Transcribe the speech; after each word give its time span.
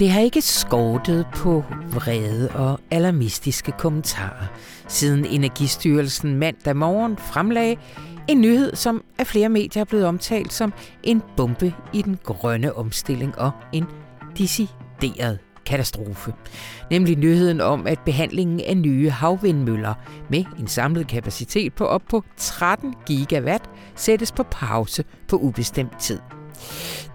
Det 0.00 0.10
har 0.10 0.20
ikke 0.20 0.40
skortet 0.40 1.26
på 1.34 1.64
vrede 1.94 2.50
og 2.54 2.80
alarmistiske 2.90 3.72
kommentarer, 3.72 4.46
siden 4.88 5.24
Energistyrelsen 5.24 6.36
mandag 6.36 6.76
morgen 6.76 7.16
fremlagde 7.16 7.76
en 8.28 8.40
nyhed, 8.40 8.76
som 8.76 9.04
af 9.18 9.26
flere 9.26 9.48
medier 9.48 9.80
er 9.80 9.84
blevet 9.84 10.06
omtalt 10.06 10.52
som 10.52 10.72
en 11.02 11.22
bombe 11.36 11.74
i 11.92 12.02
den 12.02 12.18
grønne 12.24 12.76
omstilling 12.76 13.38
og 13.38 13.50
en 13.72 13.86
decideret 14.38 15.38
katastrofe. 15.66 16.34
Nemlig 16.90 17.18
nyheden 17.18 17.60
om, 17.60 17.86
at 17.86 17.98
behandlingen 18.06 18.60
af 18.60 18.76
nye 18.76 19.10
havvindmøller 19.10 19.94
med 20.30 20.44
en 20.58 20.66
samlet 20.66 21.08
kapacitet 21.08 21.74
på 21.74 21.84
op 21.84 22.02
på 22.10 22.24
13 22.36 22.94
gigawatt 23.06 23.64
sættes 23.94 24.32
på 24.32 24.42
pause 24.42 25.04
på 25.28 25.36
ubestemt 25.36 26.00
tid. 26.00 26.18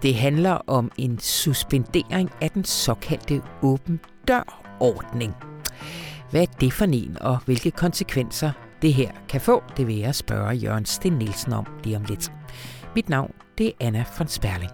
Det 0.02 0.14
handler 0.14 0.58
om 0.66 0.90
en 0.96 1.18
suspendering 1.18 2.30
af 2.40 2.50
den 2.50 2.64
såkaldte 2.64 3.42
åben 3.62 4.00
dør-ordning. 4.28 5.34
Hvad 6.30 6.42
er 6.42 6.46
det 6.60 6.72
for 6.72 6.84
en, 6.84 7.16
og 7.20 7.38
hvilke 7.44 7.70
konsekvenser 7.70 8.50
det 8.82 8.94
her 8.94 9.10
kan 9.28 9.40
få, 9.40 9.62
det 9.76 9.86
vil 9.86 9.96
jeg 9.96 10.14
spørge 10.14 10.54
Jørgen 10.54 10.86
Sten 10.86 11.12
Nielsen 11.12 11.52
om 11.52 11.66
lige 11.84 11.96
om 11.96 12.04
lidt. 12.08 12.32
Mit 12.94 13.08
navn, 13.08 13.32
det 13.58 13.66
er 13.66 13.72
Anna 13.80 14.04
von 14.18 14.28
Sperling. 14.28 14.70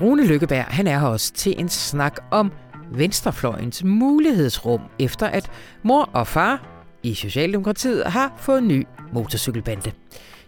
Rune 0.00 0.26
Lykkeberg, 0.26 0.64
han 0.64 0.86
er 0.86 0.98
her 0.98 1.06
også 1.06 1.32
til 1.32 1.60
en 1.60 1.68
snak 1.68 2.16
om 2.30 2.52
venstrefløjens 2.92 3.84
mulighedsrum, 3.84 4.80
efter 4.98 5.26
at 5.26 5.50
mor 5.82 6.10
og 6.12 6.26
far 6.26 6.66
i 7.02 7.14
Socialdemokratiet 7.14 8.06
har 8.06 8.32
fået 8.36 8.62
ny 8.62 8.86
motorcykelbande. 9.12 9.92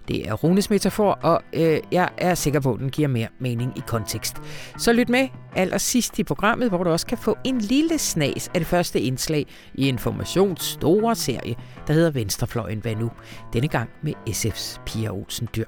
Det 0.08 0.28
er 0.28 0.32
Runes 0.32 0.70
metafor, 0.70 1.12
og 1.12 1.42
øh, 1.52 1.80
jeg 1.92 2.08
er 2.18 2.34
sikker 2.34 2.60
på, 2.60 2.72
at 2.74 2.80
den 2.80 2.90
giver 2.90 3.08
mere 3.08 3.28
mening 3.38 3.72
i 3.78 3.82
kontekst. 3.86 4.36
Så 4.78 4.92
lyt 4.92 5.08
med 5.08 5.28
allersidst 5.56 6.18
i 6.18 6.24
programmet, 6.24 6.68
hvor 6.68 6.84
du 6.84 6.90
også 6.90 7.06
kan 7.06 7.18
få 7.18 7.38
en 7.44 7.58
lille 7.58 7.98
snas 7.98 8.48
af 8.54 8.60
det 8.60 8.66
første 8.66 9.00
indslag 9.00 9.46
i 9.74 9.88
Informations 9.88 10.62
store 10.62 11.14
serie, 11.14 11.54
der 11.86 11.92
hedder 11.92 12.10
Venstrefløjen 12.10 12.78
Hvad 12.78 12.94
nu? 12.94 13.10
Denne 13.52 13.68
gang 13.68 13.90
med 14.02 14.12
SF's 14.28 14.80
Pia 14.86 15.10
Olsen 15.10 15.48
Dyr. 15.56 15.66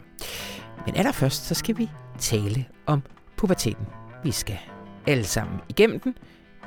Men 0.86 0.96
allerførst, 0.96 1.46
så 1.46 1.54
skal 1.54 1.78
vi 1.78 1.90
tale 2.18 2.64
om 2.86 3.02
puberteten. 3.36 3.86
Vi 4.24 4.30
skal 4.30 4.58
alle 5.06 5.24
sammen 5.24 5.58
igennem 5.68 6.00
den, 6.00 6.14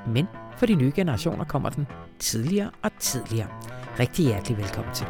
men 0.07 0.27
for 0.57 0.65
de 0.65 0.75
nye 0.75 0.91
generationer 0.95 1.45
kommer 1.45 1.69
den 1.69 1.87
tidligere 2.19 2.71
og 2.83 2.91
tidligere. 2.99 3.47
Rigtig 3.99 4.25
hjertelig 4.25 4.57
velkommen 4.57 4.95
til. 4.95 5.07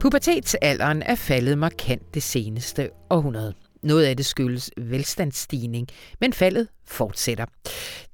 Pubertetsalderen 0.00 1.02
er 1.02 1.14
faldet 1.14 1.58
markant 1.58 2.14
det 2.14 2.22
seneste 2.22 2.90
århundrede. 3.10 3.54
Noget 3.82 4.04
af 4.04 4.16
det 4.16 4.26
skyldes 4.26 4.70
velstandsstigning, 4.76 5.88
men 6.20 6.32
faldet 6.32 6.68
fortsætter. 6.84 7.46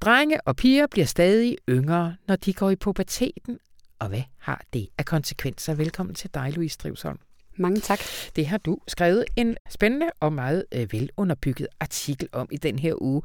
Drenge 0.00 0.40
og 0.40 0.56
piger 0.56 0.86
bliver 0.86 1.06
stadig 1.06 1.56
yngre, 1.68 2.16
når 2.28 2.36
de 2.36 2.52
går 2.52 2.70
i 2.70 2.76
puberteten. 2.76 3.58
Og 3.98 4.08
hvad 4.08 4.22
har 4.38 4.64
det 4.72 4.88
af 4.98 5.04
konsekvenser? 5.04 5.74
Velkommen 5.74 6.14
til 6.14 6.30
dig, 6.34 6.52
Louise 6.54 6.78
Drivsholm. 6.82 7.18
Mange 7.56 7.80
tak. 7.80 8.00
Det 8.36 8.46
har 8.46 8.58
du 8.58 8.78
skrevet 8.88 9.24
en 9.36 9.56
spændende 9.70 10.10
og 10.20 10.32
meget 10.32 10.64
øh, 10.72 10.92
velunderbygget 10.92 11.66
artikel 11.80 12.28
om 12.32 12.48
i 12.52 12.56
den 12.56 12.78
her 12.78 13.02
uge. 13.02 13.22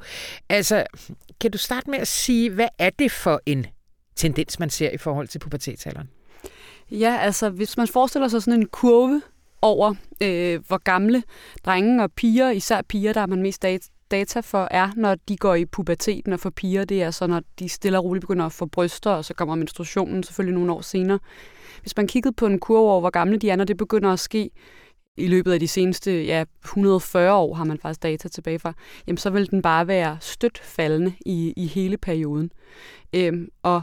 Altså, 0.48 0.84
kan 1.40 1.50
du 1.50 1.58
starte 1.58 1.90
med 1.90 1.98
at 1.98 2.08
sige, 2.08 2.50
hvad 2.50 2.68
er 2.78 2.90
det 2.90 3.12
for 3.12 3.40
en 3.46 3.66
tendens, 4.16 4.58
man 4.58 4.70
ser 4.70 4.90
i 4.90 4.96
forhold 4.96 5.28
til 5.28 5.38
pubertetsalderen? 5.38 6.10
Ja, 6.90 7.16
altså 7.20 7.50
hvis 7.50 7.76
man 7.76 7.88
forestiller 7.88 8.28
sig 8.28 8.42
sådan 8.42 8.60
en 8.60 8.66
kurve 8.66 9.22
over, 9.62 9.94
øh, 10.22 10.60
hvor 10.68 10.78
gamle 10.78 11.22
drenge 11.64 12.02
og 12.02 12.12
piger, 12.12 12.50
især 12.50 12.82
piger, 12.82 13.12
der 13.12 13.20
har 13.20 13.26
man 13.26 13.42
mest 13.42 13.66
data 14.10 14.40
for, 14.40 14.68
er, 14.70 14.90
når 14.96 15.14
de 15.14 15.36
går 15.36 15.54
i 15.54 15.64
puberteten, 15.64 16.32
og 16.32 16.40
for 16.40 16.50
piger, 16.50 16.84
det 16.84 17.02
er 17.02 17.10
så, 17.10 17.26
når 17.26 17.42
de 17.58 17.68
stille 17.68 17.98
og 17.98 18.04
roligt 18.04 18.20
begynder 18.20 18.46
at 18.46 18.52
få 18.52 18.66
bryster, 18.66 19.10
og 19.10 19.24
så 19.24 19.34
kommer 19.34 19.54
menstruationen 19.54 20.22
selvfølgelig 20.22 20.54
nogle 20.54 20.72
år 20.72 20.80
senere. 20.80 21.18
Hvis 21.80 21.96
man 21.96 22.06
kiggede 22.06 22.34
på 22.34 22.46
en 22.46 22.58
kurve 22.58 22.90
over, 22.90 23.00
hvor 23.00 23.10
gamle 23.10 23.38
de 23.38 23.50
er, 23.50 23.56
når 23.56 23.64
det 23.64 23.76
begynder 23.76 24.12
at 24.12 24.18
ske 24.18 24.50
i 25.16 25.26
løbet 25.26 25.52
af 25.52 25.60
de 25.60 25.68
seneste 25.68 26.24
ja, 26.24 26.44
140 26.64 27.34
år, 27.34 27.54
har 27.54 27.64
man 27.64 27.78
faktisk 27.78 28.02
data 28.02 28.28
tilbage 28.28 28.58
fra, 28.58 28.72
jamen 29.06 29.18
så 29.18 29.30
vil 29.30 29.50
den 29.50 29.62
bare 29.62 29.86
være 29.86 30.18
stødt 30.20 30.58
faldende 30.58 31.12
i, 31.26 31.52
i 31.56 31.66
hele 31.66 31.96
perioden. 31.96 32.50
Øhm, 33.14 33.48
og 33.62 33.82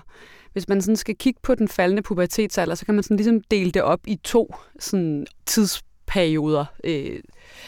hvis 0.56 0.68
man 0.68 0.82
sådan 0.82 0.96
skal 0.96 1.16
kigge 1.16 1.40
på 1.44 1.56
den 1.56 1.68
faldende 1.68 2.02
pubertetsalder, 2.02 2.76
så 2.76 2.86
kan 2.86 2.96
man 2.96 3.04
sådan 3.04 3.18
ligesom 3.18 3.42
dele 3.52 3.72
det 3.72 3.82
op 3.82 4.00
i 4.08 4.16
to 4.24 4.56
sådan, 4.80 5.26
tidsperioder. 6.06 6.66
Øh, 6.84 7.20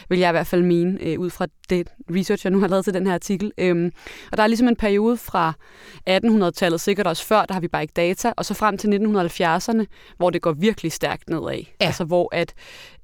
vil 0.08 0.18
jeg 0.18 0.30
i 0.30 0.32
hvert 0.32 0.46
fald 0.46 0.62
mene, 0.62 0.98
øh, 1.02 1.18
ud 1.20 1.30
fra 1.30 1.46
det 1.70 1.88
research, 2.10 2.46
jeg 2.46 2.50
nu 2.50 2.60
har 2.60 2.68
lavet 2.68 2.84
til 2.84 2.94
den 2.94 3.06
her 3.06 3.14
artikel. 3.14 3.52
Øhm, 3.58 3.92
og 4.32 4.36
der 4.36 4.42
er 4.42 4.46
ligesom 4.46 4.68
en 4.68 4.76
periode 4.76 5.16
fra 5.16 5.52
1800-tallet, 6.10 6.80
sikkert 6.80 7.06
også 7.06 7.24
før, 7.24 7.44
der 7.44 7.54
har 7.54 7.60
vi 7.60 7.68
bare 7.68 7.82
ikke 7.82 7.92
data, 7.92 8.32
og 8.36 8.44
så 8.44 8.54
frem 8.54 8.78
til 8.78 8.88
1970'erne, 8.88 9.84
hvor 10.16 10.30
det 10.30 10.42
går 10.42 10.52
virkelig 10.52 10.92
stærkt 10.92 11.28
nedad. 11.28 11.54
Ja. 11.54 11.64
Altså 11.80 12.04
hvor 12.04 12.28
at 12.32 12.54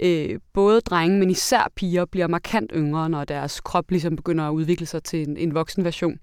øh, 0.01 0.39
både 0.55 0.81
drenge, 0.81 1.19
men 1.19 1.31
især 1.31 1.73
piger, 1.77 2.05
bliver 2.05 2.27
markant 2.27 2.71
yngre, 2.75 3.11
når 3.11 3.25
deres 3.25 3.61
krop 3.61 3.91
ligesom 3.91 4.17
begynder 4.17 4.45
at 4.45 4.53
udvikle 4.53 4.87
sig 4.87 5.03
til 5.03 5.29
en, 5.29 5.37
en 5.37 5.55
voksen 5.55 5.85
version. 5.85 6.19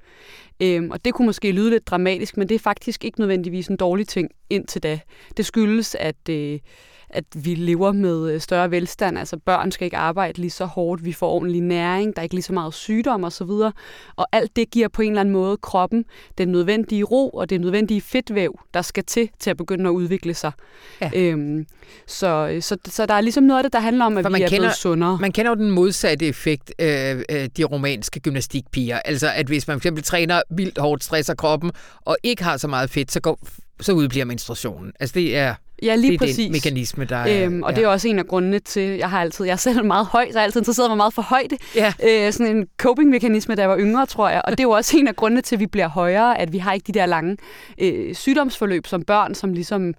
Øhm, 0.62 0.92
og 0.92 1.06
det 1.06 1.14
kunne 1.14 1.26
måske 1.26 1.52
lyde 1.52 1.70
lidt 1.70 1.88
dramatisk, 1.88 2.38
men 2.38 2.50
det 2.50 2.56
er 2.56 2.60
faktisk 2.60 3.06
ikke 3.06 3.20
nødvendigvis 3.20 3.68
en 3.68 3.78
dårlig 3.78 4.08
ting 4.08 4.30
indtil 4.50 4.84
da. 4.84 5.00
Det 5.38 5.46
skyldes, 5.46 5.96
at 5.96 6.30
øh, 6.30 6.60
at 7.14 7.24
vi 7.36 7.56
lever 7.56 7.92
med 7.92 8.32
øh, 8.32 8.42
større 8.42 8.72
velstand. 8.72 9.20
Altså 9.20 9.38
børn 9.38 9.72
skal 9.72 9.86
ikke 9.86 9.98
arbejde 9.98 10.42
lige 10.42 10.52
så 10.52 10.66
hårdt, 10.66 11.06
vi 11.06 11.14
får 11.14 11.30
ordentlig 11.30 11.62
næring, 11.62 12.16
der 12.16 12.20
er 12.20 12.24
ikke 12.24 12.36
lige 12.36 12.44
så 12.44 12.54
meget 12.54 12.74
sygdom 12.74 13.24
osv. 13.24 13.42
Og, 13.42 13.74
og 14.16 14.28
alt 14.32 14.56
det 14.56 14.72
giver 14.72 14.88
på 14.88 15.02
en 15.02 15.10
eller 15.10 15.22
anden 15.22 15.34
måde 15.34 15.58
kroppen 15.58 16.06
den 16.38 16.48
nødvendige 16.48 17.04
ro 17.04 17.30
og 17.30 17.50
det 17.50 17.62
nødvendige 17.62 18.02
fedtvæv, 18.02 18.60
der 18.74 18.82
skal 18.82 19.04
til 19.04 19.30
til 19.40 19.50
at 19.50 19.58
begynde 19.58 19.90
at 19.90 19.94
udvikle 19.94 20.34
sig. 20.34 20.52
Ja. 21.02 21.12
Øhm, 21.16 21.66
så, 22.08 22.58
så, 22.62 22.78
så 22.86 23.06
der 23.06 23.14
er 23.14 23.22
ligesom 23.22 23.44
noget 23.44 23.60
af 23.60 23.64
det, 23.64 23.74
der 23.74 23.80
handler 23.80 24.06
om, 24.06 24.18
at 24.18 24.26
For 24.26 24.30
vi 24.30 24.42
er 24.42 24.48
kender, 24.48 24.60
blevet 24.60 24.76
sundere. 24.76 25.18
Man 25.22 25.32
kender 25.32 25.52
jo 25.52 25.56
den 25.56 25.72
modsatte 25.72 26.28
effekt, 26.28 26.74
øh, 26.80 27.24
øh, 27.30 27.50
de 27.58 27.64
romanske 27.64 28.20
gymnastikpiger. 28.20 29.00
Altså 29.00 29.32
at 29.36 29.48
hvis 29.48 29.68
man 29.68 29.82
fx 29.82 30.04
træner 30.04 30.42
vildt 30.50 30.78
hårdt, 30.78 31.04
stresser 31.04 31.36
kroppen 31.36 31.72
og 32.02 32.18
ikke 32.24 32.44
har 32.44 32.58
så 32.58 32.68
meget 32.68 32.90
fedt, 32.90 33.12
så 33.12 33.20
går 33.20 33.40
så 33.82 33.92
udbliver 33.94 34.26
menstruationen. 34.26 34.94
Altså 35.00 35.14
det 35.14 35.38
er 35.38 35.56
Ja, 35.81 35.96
lige 35.96 36.12
det 36.12 36.16
er 36.16 36.19
præcis. 36.19 36.38
den 36.38 36.52
mekanisme, 36.52 37.06
der 37.06 37.16
er... 37.16 37.46
Øhm, 37.46 37.64
og 37.64 37.72
ja. 37.72 37.75
det 37.75 37.84
er 37.84 37.88
også 37.88 38.08
en 38.08 38.19
af 38.19 38.28
grundene 38.28 38.59
til, 38.59 38.97
jeg 38.97 39.09
har 39.09 39.22
altid, 39.22 39.46
jeg 39.46 39.52
er 39.52 39.56
selv 39.58 39.86
meget 39.86 40.06
høj, 40.06 40.25
så 40.25 40.30
jeg 40.34 40.40
har 40.40 40.44
altid 40.44 40.62
interesseret 40.62 40.90
mig 40.90 40.97
meget 40.97 41.14
for 41.14 41.22
højde. 41.22 41.58
Ja. 41.75 41.94
Øh, 42.09 42.34
sådan 42.34 42.58
en 42.58 42.68
coping-mekanisme, 42.78 43.56
da 43.56 43.62
jeg 43.62 43.69
var 43.69 43.78
yngre, 43.78 44.06
tror 44.06 44.30
jeg. 44.30 44.41
Og 44.46 44.52
det 44.52 44.59
er 44.59 44.64
jo 44.64 44.72
også 44.72 44.97
en 44.97 45.08
af 45.08 45.16
grundene 45.16 45.41
til, 45.41 45.56
at 45.56 45.59
vi 45.59 45.68
bliver 45.68 45.88
højere, 45.88 46.40
at 46.40 46.53
vi 46.53 46.58
har 46.58 46.74
ikke 46.74 46.94
de 46.94 47.00
der 47.00 47.06
lange 47.06 47.38
øh, 47.81 48.16
sygdomsforløb 48.16 48.88
som 48.88 49.03
børn, 49.03 49.36
som 49.36 49.53
ligesom 49.53 49.94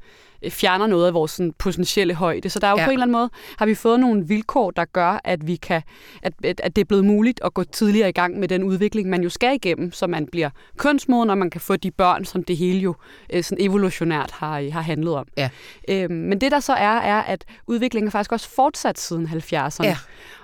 fjerner 0.50 0.86
noget 0.86 1.06
af 1.06 1.14
vores 1.14 1.30
sådan, 1.30 1.52
potentielle 1.58 2.14
højde. 2.14 2.50
Så 2.50 2.58
der 2.58 2.66
er 2.66 2.70
jo 2.70 2.78
ja. 2.78 2.84
på 2.84 2.90
en 2.90 2.94
eller 2.94 3.04
anden 3.04 3.12
måde, 3.12 3.30
har 3.58 3.66
vi 3.66 3.74
fået 3.74 4.00
nogle 4.00 4.26
vilkår, 4.26 4.70
der 4.70 4.84
gør, 4.84 5.20
at 5.24 5.46
vi 5.46 5.56
kan, 5.56 5.82
at, 6.22 6.32
at 6.44 6.76
det 6.76 6.82
er 6.82 6.84
blevet 6.84 7.04
muligt 7.04 7.40
at 7.44 7.54
gå 7.54 7.64
tidligere 7.64 8.08
i 8.08 8.12
gang 8.12 8.38
med 8.38 8.48
den 8.48 8.62
udvikling, 8.62 9.08
man 9.08 9.22
jo 9.22 9.28
skal 9.28 9.54
igennem, 9.54 9.92
så 9.92 10.06
man 10.06 10.26
bliver 10.26 10.50
kønsmoden, 10.76 11.30
og 11.30 11.38
man 11.38 11.50
kan 11.50 11.60
få 11.60 11.76
de 11.76 11.90
børn, 11.90 12.24
som 12.24 12.44
det 12.44 12.56
hele 12.56 12.78
jo 12.78 12.94
øh, 13.32 13.42
sådan 13.42 13.64
evolutionært 13.64 14.30
har, 14.30 14.70
har 14.70 14.80
handlet 14.80 15.14
om. 15.14 15.26
Ja. 15.36 15.50
Øhm, 15.88 16.14
men 16.14 16.40
det 16.40 16.52
der 16.52 16.60
så 16.60 16.72
er, 16.72 16.96
er, 16.96 17.22
at 17.22 17.44
udviklingen 17.66 18.06
er 18.06 18.10
faktisk 18.10 18.32
også 18.32 18.48
fortsat 18.48 18.98
siden 18.98 19.26
70'erne. 19.26 19.84
Ja. 19.84 19.96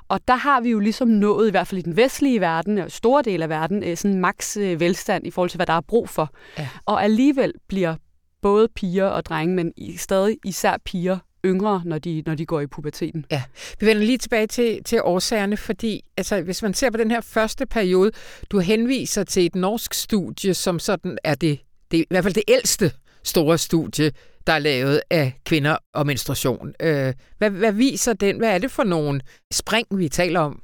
Og 0.09 0.21
der 0.29 0.35
har 0.37 0.61
vi 0.61 0.71
jo 0.71 0.79
ligesom 0.79 1.09
nået, 1.09 1.49
i 1.49 1.51
hvert 1.51 1.67
fald 1.67 1.79
i 1.79 1.83
den 1.83 1.97
vestlige 1.97 2.41
verden, 2.41 2.79
og 2.79 2.91
store 2.91 3.23
del 3.23 3.43
af 3.43 3.49
verden, 3.49 3.85
øh, 3.85 3.97
sådan 3.97 4.21
maks 4.21 4.59
velstand 4.59 5.27
i 5.27 5.31
forhold 5.31 5.51
til, 5.51 5.59
hvad 5.59 5.67
der 5.67 5.73
er 5.73 5.81
brug 5.81 6.09
for. 6.09 6.31
Ja. 6.59 6.69
Og 6.87 7.05
alligevel 7.05 7.53
bliver 7.69 7.95
både 8.43 8.69
piger 8.75 9.07
og 9.07 9.25
drenge, 9.25 9.55
men 9.55 9.73
stadig 9.99 10.39
især 10.45 10.77
piger 10.85 11.19
yngre, 11.45 11.83
når 11.85 11.99
de, 11.99 12.23
når 12.27 12.35
de 12.35 12.47
går 12.47 12.61
i 12.61 12.67
puberteten. 12.67 13.25
Ja, 13.31 13.43
vi 13.81 13.87
vender 13.87 14.03
lige 14.03 14.19
tilbage 14.19 14.47
til, 14.47 14.85
til 14.85 15.03
årsagerne, 15.03 15.57
fordi 15.57 16.05
altså, 16.17 16.41
hvis 16.41 16.63
man 16.63 16.75
ser 16.75 16.91
på 16.91 16.97
den 16.97 17.11
her 17.11 17.21
første 17.21 17.67
periode, 17.67 18.11
du 18.51 18.59
henviser 18.59 19.25
til 19.25 19.47
et 19.47 19.55
norsk 19.55 19.95
studie, 19.95 20.55
som 20.55 20.79
sådan 20.79 21.19
er 21.25 21.35
det, 21.35 21.61
det 21.91 21.99
i 21.99 22.07
hvert 22.11 22.25
fald 22.25 22.35
det 22.35 22.43
ældste 22.49 22.93
store 23.23 23.59
studie, 23.59 24.13
der 24.47 24.53
er 24.53 24.59
lavet 24.59 25.01
af 25.11 25.33
kvinder 25.45 25.77
og 25.95 26.07
menstruation. 26.07 26.75
Øh, 26.81 27.15
hvad, 27.39 27.51
hvad 27.51 27.73
viser 27.73 28.13
den? 28.13 28.39
Hvad 28.39 28.55
er 28.55 28.59
det 28.59 28.71
for 28.71 28.85
nogle 28.85 29.21
spring, 29.53 29.87
vi 29.91 30.09
taler 30.09 30.41
om? 30.41 30.63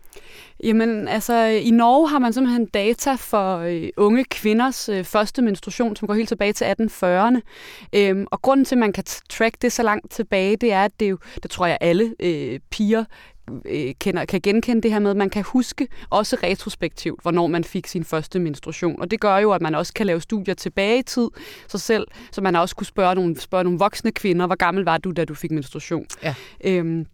Jamen, 0.64 1.08
altså, 1.08 1.44
i 1.44 1.70
Norge 1.70 2.08
har 2.08 2.18
man 2.18 2.32
simpelthen 2.32 2.66
data 2.66 3.14
for 3.14 3.58
øh, 3.58 3.88
unge 3.96 4.24
kvinders 4.24 4.88
øh, 4.88 5.04
første 5.04 5.42
menstruation, 5.42 5.96
som 5.96 6.08
går 6.08 6.14
helt 6.14 6.28
tilbage 6.28 6.52
til 6.52 6.64
1840'erne. 6.64 7.40
Øhm, 7.92 8.26
og 8.30 8.42
grunden 8.42 8.64
til, 8.64 8.74
at 8.74 8.78
man 8.78 8.92
kan 8.92 9.04
track 9.30 9.62
det 9.62 9.72
så 9.72 9.82
langt 9.82 10.10
tilbage, 10.10 10.56
det 10.56 10.72
er, 10.72 10.84
at 10.84 11.00
det 11.00 11.10
jo, 11.10 11.18
det 11.42 11.50
tror 11.50 11.66
jeg 11.66 11.78
alle 11.80 12.14
øh, 12.20 12.60
piger 12.70 13.04
øh, 13.66 13.94
kender, 14.00 14.24
kan 14.24 14.40
genkende 14.40 14.82
det 14.82 14.92
her 14.92 14.98
med, 14.98 15.10
at 15.10 15.16
man 15.16 15.30
kan 15.30 15.42
huske 15.42 15.88
også 16.10 16.36
retrospektivt, 16.42 17.22
hvornår 17.22 17.46
man 17.46 17.64
fik 17.64 17.86
sin 17.86 18.04
første 18.04 18.38
menstruation. 18.38 19.00
Og 19.00 19.10
det 19.10 19.20
gør 19.20 19.38
jo, 19.38 19.52
at 19.52 19.62
man 19.62 19.74
også 19.74 19.94
kan 19.94 20.06
lave 20.06 20.20
studier 20.20 20.54
tilbage 20.54 20.98
i 20.98 21.02
tid, 21.02 21.28
så 21.68 21.78
selv, 21.78 22.06
så 22.32 22.40
man 22.40 22.56
også 22.56 22.76
kunne 22.76 22.86
spørge 22.86 23.14
nogle, 23.14 23.40
spørge 23.40 23.64
nogle 23.64 23.78
voksne 23.78 24.12
kvinder, 24.12 24.46
hvor 24.46 24.56
gammel 24.56 24.84
var 24.84 24.98
du, 24.98 25.10
da 25.10 25.24
du 25.24 25.34
fik 25.34 25.50
menstruation. 25.50 26.06
Ja. 26.22 26.34
Øhm, 26.64 27.06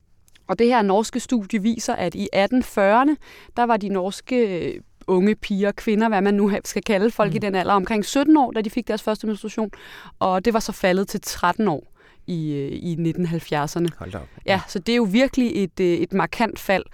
Og 0.51 0.59
det 0.59 0.67
her 0.67 0.83
norske 0.83 1.21
studie 1.21 1.63
viser, 1.63 1.95
at 1.95 2.15
i 2.15 2.29
1840'erne, 2.35 3.15
der 3.57 3.63
var 3.63 3.77
de 3.77 3.89
norske 3.89 4.37
øh, 4.37 4.81
unge 5.07 5.35
piger, 5.35 5.73
kvinder, 5.73 6.09
hvad 6.09 6.21
man 6.21 6.35
nu 6.35 6.53
skal 6.65 6.83
kalde 6.83 7.11
folk 7.11 7.33
mm. 7.33 7.37
i 7.37 7.39
den 7.39 7.55
alder, 7.55 7.73
omkring 7.73 8.05
17 8.05 8.37
år, 8.37 8.51
da 8.51 8.61
de 8.61 8.71
fik 8.71 8.89
deres 8.89 9.03
første 9.03 9.27
menstruation. 9.27 9.71
Og 10.19 10.45
det 10.45 10.55
var 10.55 10.61
så 10.61 10.73
faldet 10.73 11.09
til 11.09 11.21
13 11.21 11.69
år 11.69 11.93
i, 12.27 12.53
øh, 12.53 12.73
i 12.73 12.95
1970'erne. 12.95 13.87
Hold 13.99 14.15
op. 14.15 14.29
Ja, 14.47 14.61
så 14.69 14.79
det 14.79 14.93
er 14.93 14.97
jo 14.97 15.09
virkelig 15.11 15.65
et, 15.65 15.81
øh, 15.81 15.87
et 15.87 16.13
markant 16.13 16.59
fald. 16.59 16.85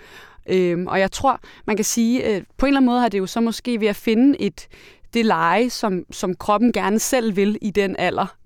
Øhm, 0.47 0.87
og 0.87 1.01
jeg 1.01 1.13
tror, 1.13 1.41
man 1.67 1.77
kan 1.77 1.85
sige, 1.85 2.25
at 2.25 2.45
på 2.57 2.67
en 2.67 2.71
eller 2.71 2.79
anden 2.79 2.87
måde 2.87 3.01
har 3.01 3.09
det 3.09 3.19
jo 3.19 3.27
så 3.27 3.41
måske 3.41 3.81
ved 3.81 3.89
at 3.89 3.97
finde 3.97 4.41
et, 4.41 4.69
det 5.15 5.27
leje, 5.27 5.71
som, 5.71 6.05
som 6.11 6.35
kroppen 6.35 6.73
gerne 6.73 6.99
selv 6.99 7.37
vil 7.37 7.59
i 7.63 7.71
den 7.71 7.97
alder. 7.99 8.37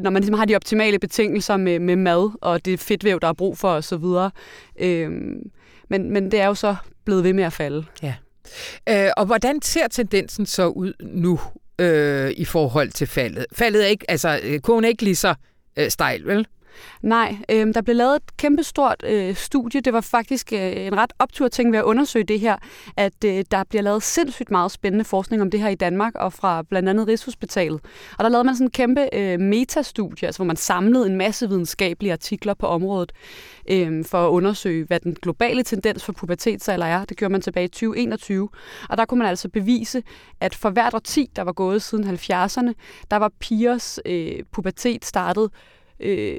Når 0.00 0.10
man 0.10 0.22
ligesom 0.22 0.38
har 0.38 0.44
de 0.44 0.56
optimale 0.56 0.98
betingelser 0.98 1.56
med, 1.56 1.78
med 1.78 1.96
mad 1.96 2.30
og 2.40 2.64
det 2.64 2.80
fedtvæv, 2.80 3.20
der 3.20 3.28
er 3.28 3.32
brug 3.32 3.58
for 3.58 3.70
osv. 3.70 4.04
Øhm, 4.80 5.50
men, 5.88 6.12
men 6.12 6.30
det 6.30 6.40
er 6.40 6.46
jo 6.46 6.54
så 6.54 6.76
blevet 7.04 7.24
ved 7.24 7.32
med 7.32 7.44
at 7.44 7.52
falde. 7.52 7.84
Ja. 8.02 8.14
Øh, 8.88 9.10
og 9.16 9.26
hvordan 9.26 9.62
ser 9.62 9.88
tendensen 9.88 10.46
så 10.46 10.66
ud 10.66 10.92
nu 11.00 11.40
øh, 11.78 12.30
i 12.36 12.44
forhold 12.44 12.90
til 12.90 13.06
faldet? 13.06 13.46
Faldet 13.52 13.84
er 13.84 13.88
ikke, 13.88 14.10
altså 14.10 14.40
øh, 14.42 14.60
kurven 14.60 14.84
er 14.84 14.88
ikke 14.88 15.02
lige 15.02 15.16
så 15.16 15.34
øh, 15.76 15.90
stejl, 15.90 16.26
vel? 16.26 16.46
Nej, 17.02 17.36
øh, 17.50 17.74
der 17.74 17.82
blev 17.82 17.96
lavet 17.96 18.16
et 18.16 18.36
kæmpestort 18.36 19.04
øh, 19.06 19.34
studie. 19.34 19.80
Det 19.80 19.92
var 19.92 20.00
faktisk 20.00 20.52
øh, 20.52 20.86
en 20.86 20.96
ret 20.96 21.12
optur 21.18 21.48
ting 21.48 21.72
ved 21.72 21.78
at 21.78 21.84
undersøge 21.84 22.24
det 22.24 22.40
her, 22.40 22.56
at 22.96 23.24
øh, 23.24 23.44
der 23.50 23.64
bliver 23.64 23.82
lavet 23.82 24.02
sindssygt 24.02 24.50
meget 24.50 24.70
spændende 24.72 25.04
forskning 25.04 25.42
om 25.42 25.50
det 25.50 25.60
her 25.60 25.68
i 25.68 25.74
Danmark 25.74 26.14
og 26.14 26.32
fra 26.32 26.62
blandt 26.62 26.88
andet 26.88 27.08
Rigshospitalet. 27.08 27.80
Og 28.18 28.24
der 28.24 28.28
lavede 28.28 28.44
man 28.44 28.54
sådan 28.54 28.66
en 28.66 28.70
kæmpe 28.70 29.08
øh, 29.12 29.40
metastudie, 29.40 30.26
altså 30.26 30.38
hvor 30.38 30.46
man 30.46 30.56
samlede 30.56 31.06
en 31.06 31.16
masse 31.16 31.48
videnskabelige 31.48 32.12
artikler 32.12 32.54
på 32.54 32.66
området 32.66 33.12
øh, 33.70 34.04
for 34.04 34.26
at 34.26 34.30
undersøge, 34.30 34.84
hvad 34.84 35.00
den 35.00 35.16
globale 35.22 35.62
tendens 35.62 36.04
for 36.04 36.12
pubertetsalder 36.12 36.86
er. 36.86 37.04
Det 37.04 37.16
gjorde 37.16 37.32
man 37.32 37.40
tilbage 37.40 37.64
i 37.64 37.68
2021. 37.68 38.48
Og 38.88 38.96
der 38.96 39.04
kunne 39.04 39.18
man 39.18 39.28
altså 39.28 39.48
bevise, 39.48 40.02
at 40.40 40.54
for 40.54 40.70
hvert 40.70 40.94
årti, 40.94 41.30
der 41.36 41.42
var 41.42 41.52
gået 41.52 41.82
siden 41.82 42.04
70'erne, 42.04 42.72
der 43.10 43.16
var 43.16 43.32
pigers 43.40 43.98
øh, 44.06 44.42
pubertet 44.52 45.04
startet 45.04 45.50
øh, 46.00 46.38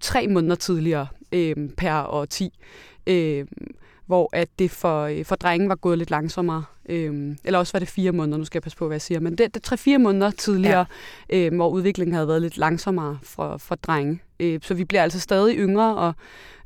tre 0.00 0.28
måneder 0.28 0.54
tidligere 0.54 1.06
øh, 1.32 1.56
per 1.76 2.06
år 2.06 2.24
10. 2.24 2.58
Øh, 3.06 3.46
hvor 4.06 4.30
at 4.32 4.48
det 4.58 4.70
for, 4.70 5.02
øh, 5.02 5.24
for 5.24 5.36
drengen 5.36 5.68
var 5.68 5.74
gået 5.74 5.98
lidt 5.98 6.10
langsommere. 6.10 6.64
Øh, 6.88 7.36
eller 7.44 7.58
også 7.58 7.72
var 7.72 7.78
det 7.78 7.88
fire 7.88 8.12
måneder, 8.12 8.38
nu 8.38 8.44
skal 8.44 8.58
jeg 8.58 8.62
passe 8.62 8.78
på, 8.78 8.86
hvad 8.86 8.94
jeg 8.94 9.02
siger. 9.02 9.20
Men 9.20 9.38
det, 9.38 9.54
det 9.54 9.62
tre-fire 9.62 9.98
måneder 9.98 10.30
tidligere, 10.30 10.86
ja. 11.30 11.36
øh, 11.36 11.54
hvor 11.54 11.68
udviklingen 11.68 12.14
havde 12.14 12.28
været 12.28 12.42
lidt 12.42 12.58
langsommere 12.58 13.18
for, 13.22 13.56
for 13.56 13.74
drenge. 13.74 14.22
Øh, 14.40 14.60
så 14.62 14.74
vi 14.74 14.84
bliver 14.84 15.02
altså 15.02 15.20
stadig 15.20 15.56
yngre, 15.56 15.96
og, 15.96 16.14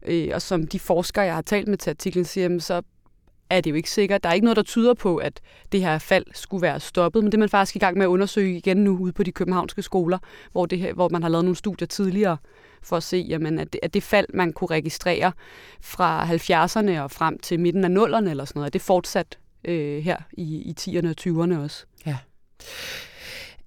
øh, 0.07 0.29
og 0.35 0.43
som 0.43 0.67
de 0.67 0.79
forskere, 0.79 1.25
jeg 1.25 1.35
har 1.35 1.43
talt 1.43 1.69
med 1.69 1.79
til 1.79 1.91
artiklen, 1.91 2.25
siger, 2.25 2.59
så 2.59 2.83
er 3.51 3.61
det 3.61 3.71
jo 3.71 3.77
ikke 3.77 3.91
sikkert. 3.91 4.23
Der 4.23 4.29
er 4.29 4.35
ikke 4.35 4.45
noget, 4.45 4.57
der 4.57 4.63
tyder 4.63 4.95
på, 4.95 5.17
at 5.17 5.41
det 5.73 5.81
her 5.81 5.99
fald 5.99 6.25
skulle 6.35 6.63
være 6.63 6.81
stoppet, 6.81 7.23
men 7.23 7.33
det 7.33 7.39
er 7.39 7.41
man 7.41 7.49
faktisk 7.49 7.77
i 7.77 7.79
gang 7.79 7.97
med 7.97 8.05
at 8.05 8.09
undersøge 8.09 8.57
igen 8.57 8.77
nu 8.77 8.97
ude 8.97 9.13
på 9.13 9.23
de 9.23 9.33
københavnske 9.33 9.83
skoler, 9.83 10.19
hvor, 10.53 10.67
det 10.67 10.79
her, 10.79 10.93
hvor 10.93 11.09
man 11.09 11.23
har 11.23 11.29
lavet 11.29 11.45
nogle 11.45 11.57
studier 11.57 11.87
tidligere 11.87 12.37
for 12.85 12.97
at 12.97 13.03
se, 13.03 13.27
jamen, 13.29 13.59
at, 13.59 13.73
det, 13.73 13.81
at 13.83 13.95
det 13.95 14.03
fald, 14.03 14.27
man 14.35 14.53
kunne 14.53 14.71
registrere 14.71 15.33
fra 15.81 16.27
70'erne 16.27 17.01
og 17.01 17.11
frem 17.11 17.39
til 17.39 17.61
midten 17.61 17.85
af 17.85 17.89
0'erne 17.89 18.31
eller 18.31 18.45
sådan 18.45 18.61
noget, 18.61 18.73
det 18.73 18.81
fortsat 18.83 19.39
øh, 19.65 20.03
her 20.05 20.17
i, 20.33 20.57
i 20.57 20.75
10'erne 20.81 21.09
og 21.09 21.15
20'erne 21.21 21.59
også. 21.59 21.85
Ja. 22.07 22.17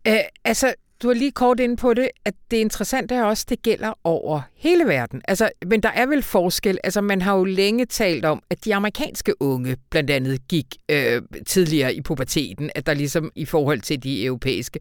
Æ, 0.06 0.18
altså, 0.44 0.74
du 1.04 1.08
har 1.08 1.16
lige 1.16 1.32
kort 1.32 1.60
ind 1.60 1.78
på 1.78 1.94
det, 1.94 2.10
at 2.26 2.34
det 2.52 2.58
interessante 2.58 3.16
er 3.16 3.24
også, 3.24 3.44
at 3.46 3.50
det 3.50 3.62
gælder 3.62 3.94
over 4.04 4.42
hele 4.56 4.86
verden. 4.86 5.22
Altså, 5.28 5.50
men 5.68 5.84
der 5.84 5.90
er 5.90 6.06
vel 6.06 6.24
forskel. 6.24 6.78
Altså, 6.84 7.02
man 7.02 7.22
har 7.22 7.38
jo 7.38 7.44
længe 7.44 7.86
talt 7.86 8.26
om, 8.26 8.42
at 8.50 8.66
de 8.66 8.76
amerikanske 8.76 9.42
unge 9.42 9.78
blandt 9.90 10.10
andet 10.10 10.48
gik 10.48 10.66
øh, 10.90 11.22
tidligere 11.48 11.96
i 11.96 12.02
puberteten, 12.02 12.70
at 12.76 12.86
der 12.86 12.94
ligesom 12.94 13.32
i 13.36 13.46
forhold 13.46 13.82
til 13.82 14.04
de 14.04 14.26
europæiske. 14.26 14.80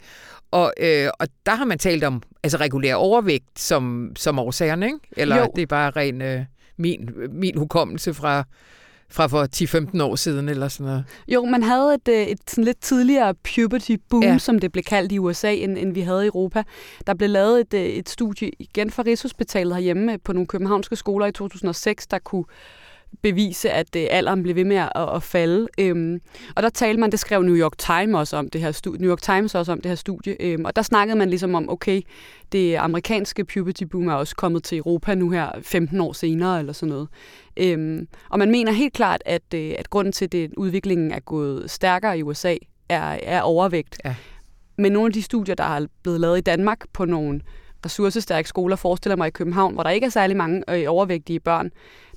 Og, 0.50 0.72
øh, 0.80 1.08
og 1.20 1.28
der 1.46 1.54
har 1.54 1.64
man 1.64 1.78
talt 1.78 2.04
om 2.04 2.22
altså 2.42 2.58
regulær 2.58 2.94
overvægt 2.94 3.60
som, 3.60 4.12
som 4.16 4.38
årsagerne, 4.38 4.86
ikke? 4.86 4.98
Eller 5.16 5.38
jo. 5.38 5.48
det 5.56 5.62
er 5.62 5.66
bare 5.66 5.90
ren 5.90 6.22
øh, 6.22 6.44
min, 6.76 7.10
min 7.30 7.58
hukommelse 7.58 8.14
fra 8.14 8.44
fra 9.10 9.26
for 9.26 9.46
10-15 9.98 10.02
år 10.02 10.16
siden 10.16 10.48
eller 10.48 10.68
sådan 10.68 10.86
noget. 10.86 11.04
Jo, 11.28 11.44
man 11.44 11.62
havde 11.62 11.94
et, 11.94 12.08
øh, 12.08 12.26
et 12.26 12.38
sådan 12.48 12.64
lidt 12.64 12.80
tidligere 12.80 13.34
puberty 13.34 13.96
boom, 14.08 14.22
ja. 14.22 14.38
som 14.38 14.58
det 14.58 14.72
blev 14.72 14.84
kaldt 14.84 15.12
i 15.12 15.18
USA, 15.18 15.54
end, 15.54 15.78
end 15.78 15.92
vi 15.92 16.00
havde 16.00 16.24
i 16.24 16.26
Europa. 16.26 16.62
Der 17.06 17.14
blev 17.14 17.30
lavet 17.30 17.60
et, 17.60 17.74
øh, 17.74 17.86
et 17.86 18.08
studie 18.08 18.50
igen 18.58 18.90
fra 18.90 19.02
Rigshospitalet 19.06 19.74
herhjemme 19.74 20.18
på 20.18 20.32
nogle 20.32 20.46
københavnske 20.46 20.96
skoler 20.96 21.26
i 21.26 21.32
2006, 21.32 22.06
der 22.06 22.18
kunne 22.18 22.44
bevise, 23.22 23.70
at 23.70 23.96
øh, 23.96 24.06
alderen 24.10 24.42
blev 24.42 24.54
ved 24.54 24.64
med 24.64 24.76
at, 24.76 24.90
at 25.14 25.22
falde. 25.22 25.68
Øhm, 25.80 26.20
og 26.56 26.62
der 26.62 26.68
talte 26.68 27.00
man, 27.00 27.10
det 27.10 27.18
skrev 27.18 27.42
New 27.42 27.56
York 27.56 27.78
Times 27.78 28.14
også 28.14 28.36
om 28.36 28.50
det 28.50 28.60
her 28.60 28.72
studie, 28.72 29.00
New 29.00 29.10
York 29.10 29.22
Times 29.22 29.54
også 29.54 29.72
om 29.72 29.80
det 29.80 29.88
her 29.88 29.96
studie, 29.96 30.36
øhm, 30.42 30.64
og 30.64 30.76
der 30.76 30.82
snakkede 30.82 31.18
man 31.18 31.28
ligesom 31.30 31.54
om, 31.54 31.70
okay, 31.70 32.02
det 32.52 32.74
amerikanske 32.74 33.44
puberty 33.44 33.82
boom 33.84 34.08
er 34.08 34.14
også 34.14 34.36
kommet 34.36 34.64
til 34.64 34.78
Europa 34.78 35.14
nu 35.14 35.30
her 35.30 35.50
15 35.62 36.00
år 36.00 36.12
senere 36.12 36.58
eller 36.58 36.72
sådan 36.72 36.88
noget. 36.88 37.08
Øhm, 37.56 38.08
og 38.30 38.38
man 38.38 38.50
mener 38.50 38.72
helt 38.72 38.92
klart, 38.92 39.22
at, 39.26 39.54
øh, 39.54 39.74
at 39.78 39.90
grunden 39.90 40.12
til, 40.12 40.36
at 40.36 40.50
udviklingen 40.56 41.10
er 41.10 41.20
gået 41.20 41.70
stærkere 41.70 42.18
i 42.18 42.22
USA, 42.22 42.56
er, 42.88 43.18
er 43.22 43.40
overvægt. 43.40 44.00
Ja. 44.04 44.14
Men 44.78 44.92
nogle 44.92 45.06
af 45.06 45.12
de 45.12 45.22
studier, 45.22 45.54
der 45.54 45.64
har 45.64 45.86
blevet 46.02 46.20
lavet 46.20 46.38
i 46.38 46.40
Danmark 46.40 46.84
på 46.92 47.04
nogle 47.04 47.40
ressourcestærke 47.86 48.48
skoler, 48.48 48.76
forestiller 48.76 49.16
mig 49.16 49.26
i 49.26 49.30
København, 49.30 49.74
hvor 49.74 49.82
der 49.82 49.90
ikke 49.90 50.04
er 50.04 50.10
særlig 50.10 50.36
mange 50.36 50.62
øh, 50.68 50.84
overvægtige 50.88 51.40
børn, 51.40 51.70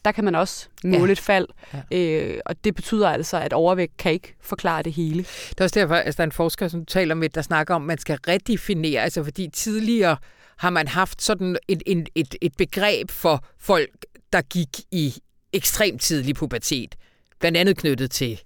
der 0.06 0.12
kan 0.12 0.24
man 0.24 0.36
også 0.36 0.68
måle 0.84 1.06
ja. 1.06 1.12
et 1.12 1.20
fald. 1.20 1.48
Ja. 1.92 1.98
Øh, 1.98 2.40
og 2.46 2.64
det 2.64 2.76
betyder 2.76 3.10
altså, 3.10 3.38
at 3.40 3.54
overvægt 3.54 3.98
kan 3.98 4.12
ikke 4.12 4.36
forklare 4.42 4.84
det 4.84 4.94
hele. 4.94 5.20
Det 5.50 5.60
er 5.60 5.64
også 5.64 5.80
derfor, 5.80 5.96
at 5.96 6.06
altså, 6.06 6.18
der 6.18 6.24
er 6.24 6.28
en 6.28 6.32
forsker, 6.32 6.68
som 6.68 6.86
taler 6.86 7.16
med, 7.16 7.30
der 7.30 7.42
snakker 7.42 7.76
om, 7.76 7.82
at 7.82 7.88
man 7.88 7.98
skal 7.98 8.20
redefinere, 8.28 9.02
altså 9.02 9.24
fordi 9.24 9.50
tidligere 9.54 10.18
har 10.58 10.70
man 10.70 10.88
haft 10.88 11.22
sådan 11.22 11.58
et, 11.68 11.84
et, 11.86 12.10
et, 12.16 12.36
et 12.42 12.54
begreb 12.58 13.12
for 13.12 13.46
folk, 13.60 14.06
der 14.34 14.42
gik 14.42 14.80
i 14.92 15.16
ekstremt 15.54 16.02
tidlig 16.02 16.36
pubertet, 16.36 16.96
blandt 17.40 17.58
andet 17.58 17.78
knyttet 17.78 18.12
til 18.12 18.42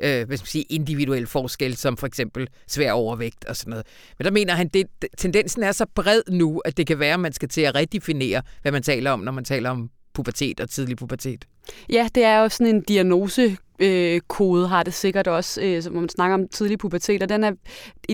øh, 0.00 0.26
hvad 0.26 0.36
skal 0.36 0.44
man 0.44 0.48
sige, 0.48 0.62
individuelle 0.62 1.26
forskel, 1.26 1.76
som 1.76 1.96
for 1.96 2.06
eksempel 2.06 2.48
svær 2.66 2.92
overvægt 2.92 3.44
og 3.44 3.56
sådan 3.56 3.70
noget. 3.70 3.86
Men 4.18 4.24
der 4.24 4.30
mener 4.30 4.54
han, 4.54 4.70
at 4.74 4.86
tendensen 5.18 5.62
er 5.62 5.72
så 5.72 5.86
bred 5.94 6.22
nu, 6.28 6.58
at 6.64 6.76
det 6.76 6.86
kan 6.86 6.98
være, 6.98 7.14
at 7.14 7.20
man 7.20 7.32
skal 7.32 7.48
til 7.48 7.60
at 7.60 7.74
redefinere, 7.74 8.42
hvad 8.62 8.72
man 8.72 8.82
taler 8.82 9.10
om, 9.10 9.20
når 9.20 9.32
man 9.32 9.44
taler 9.44 9.70
om 9.70 9.90
pubertet 10.16 10.60
og 10.60 10.70
tidlig 10.70 10.96
pubertet. 10.96 11.44
Ja, 11.88 12.08
det 12.14 12.24
er 12.24 12.38
jo 12.38 12.48
sådan 12.48 12.74
en 12.74 12.82
diagnose 12.82 13.56
øh, 13.78 14.20
kode 14.20 14.68
har 14.68 14.82
det 14.82 14.94
sikkert 14.94 15.26
også, 15.26 15.60
øh, 15.62 15.82
hvor 15.90 16.00
man 16.00 16.08
snakker 16.08 16.34
om 16.34 16.48
tidlig 16.48 16.78
pubertet, 16.78 17.22
og 17.22 17.28
den 17.28 17.44
er 17.44 17.52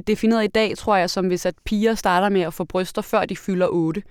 defineret 0.06 0.44
i 0.44 0.46
dag, 0.46 0.76
tror 0.76 0.96
jeg, 0.96 1.10
som 1.10 1.26
hvis 1.26 1.46
at 1.46 1.54
piger 1.64 1.94
starter 1.94 2.28
med 2.28 2.40
at 2.40 2.54
få 2.54 2.64
bryster, 2.64 3.02
før 3.02 3.24
de 3.24 3.36
fylder 3.36 3.66
8. 3.70 4.02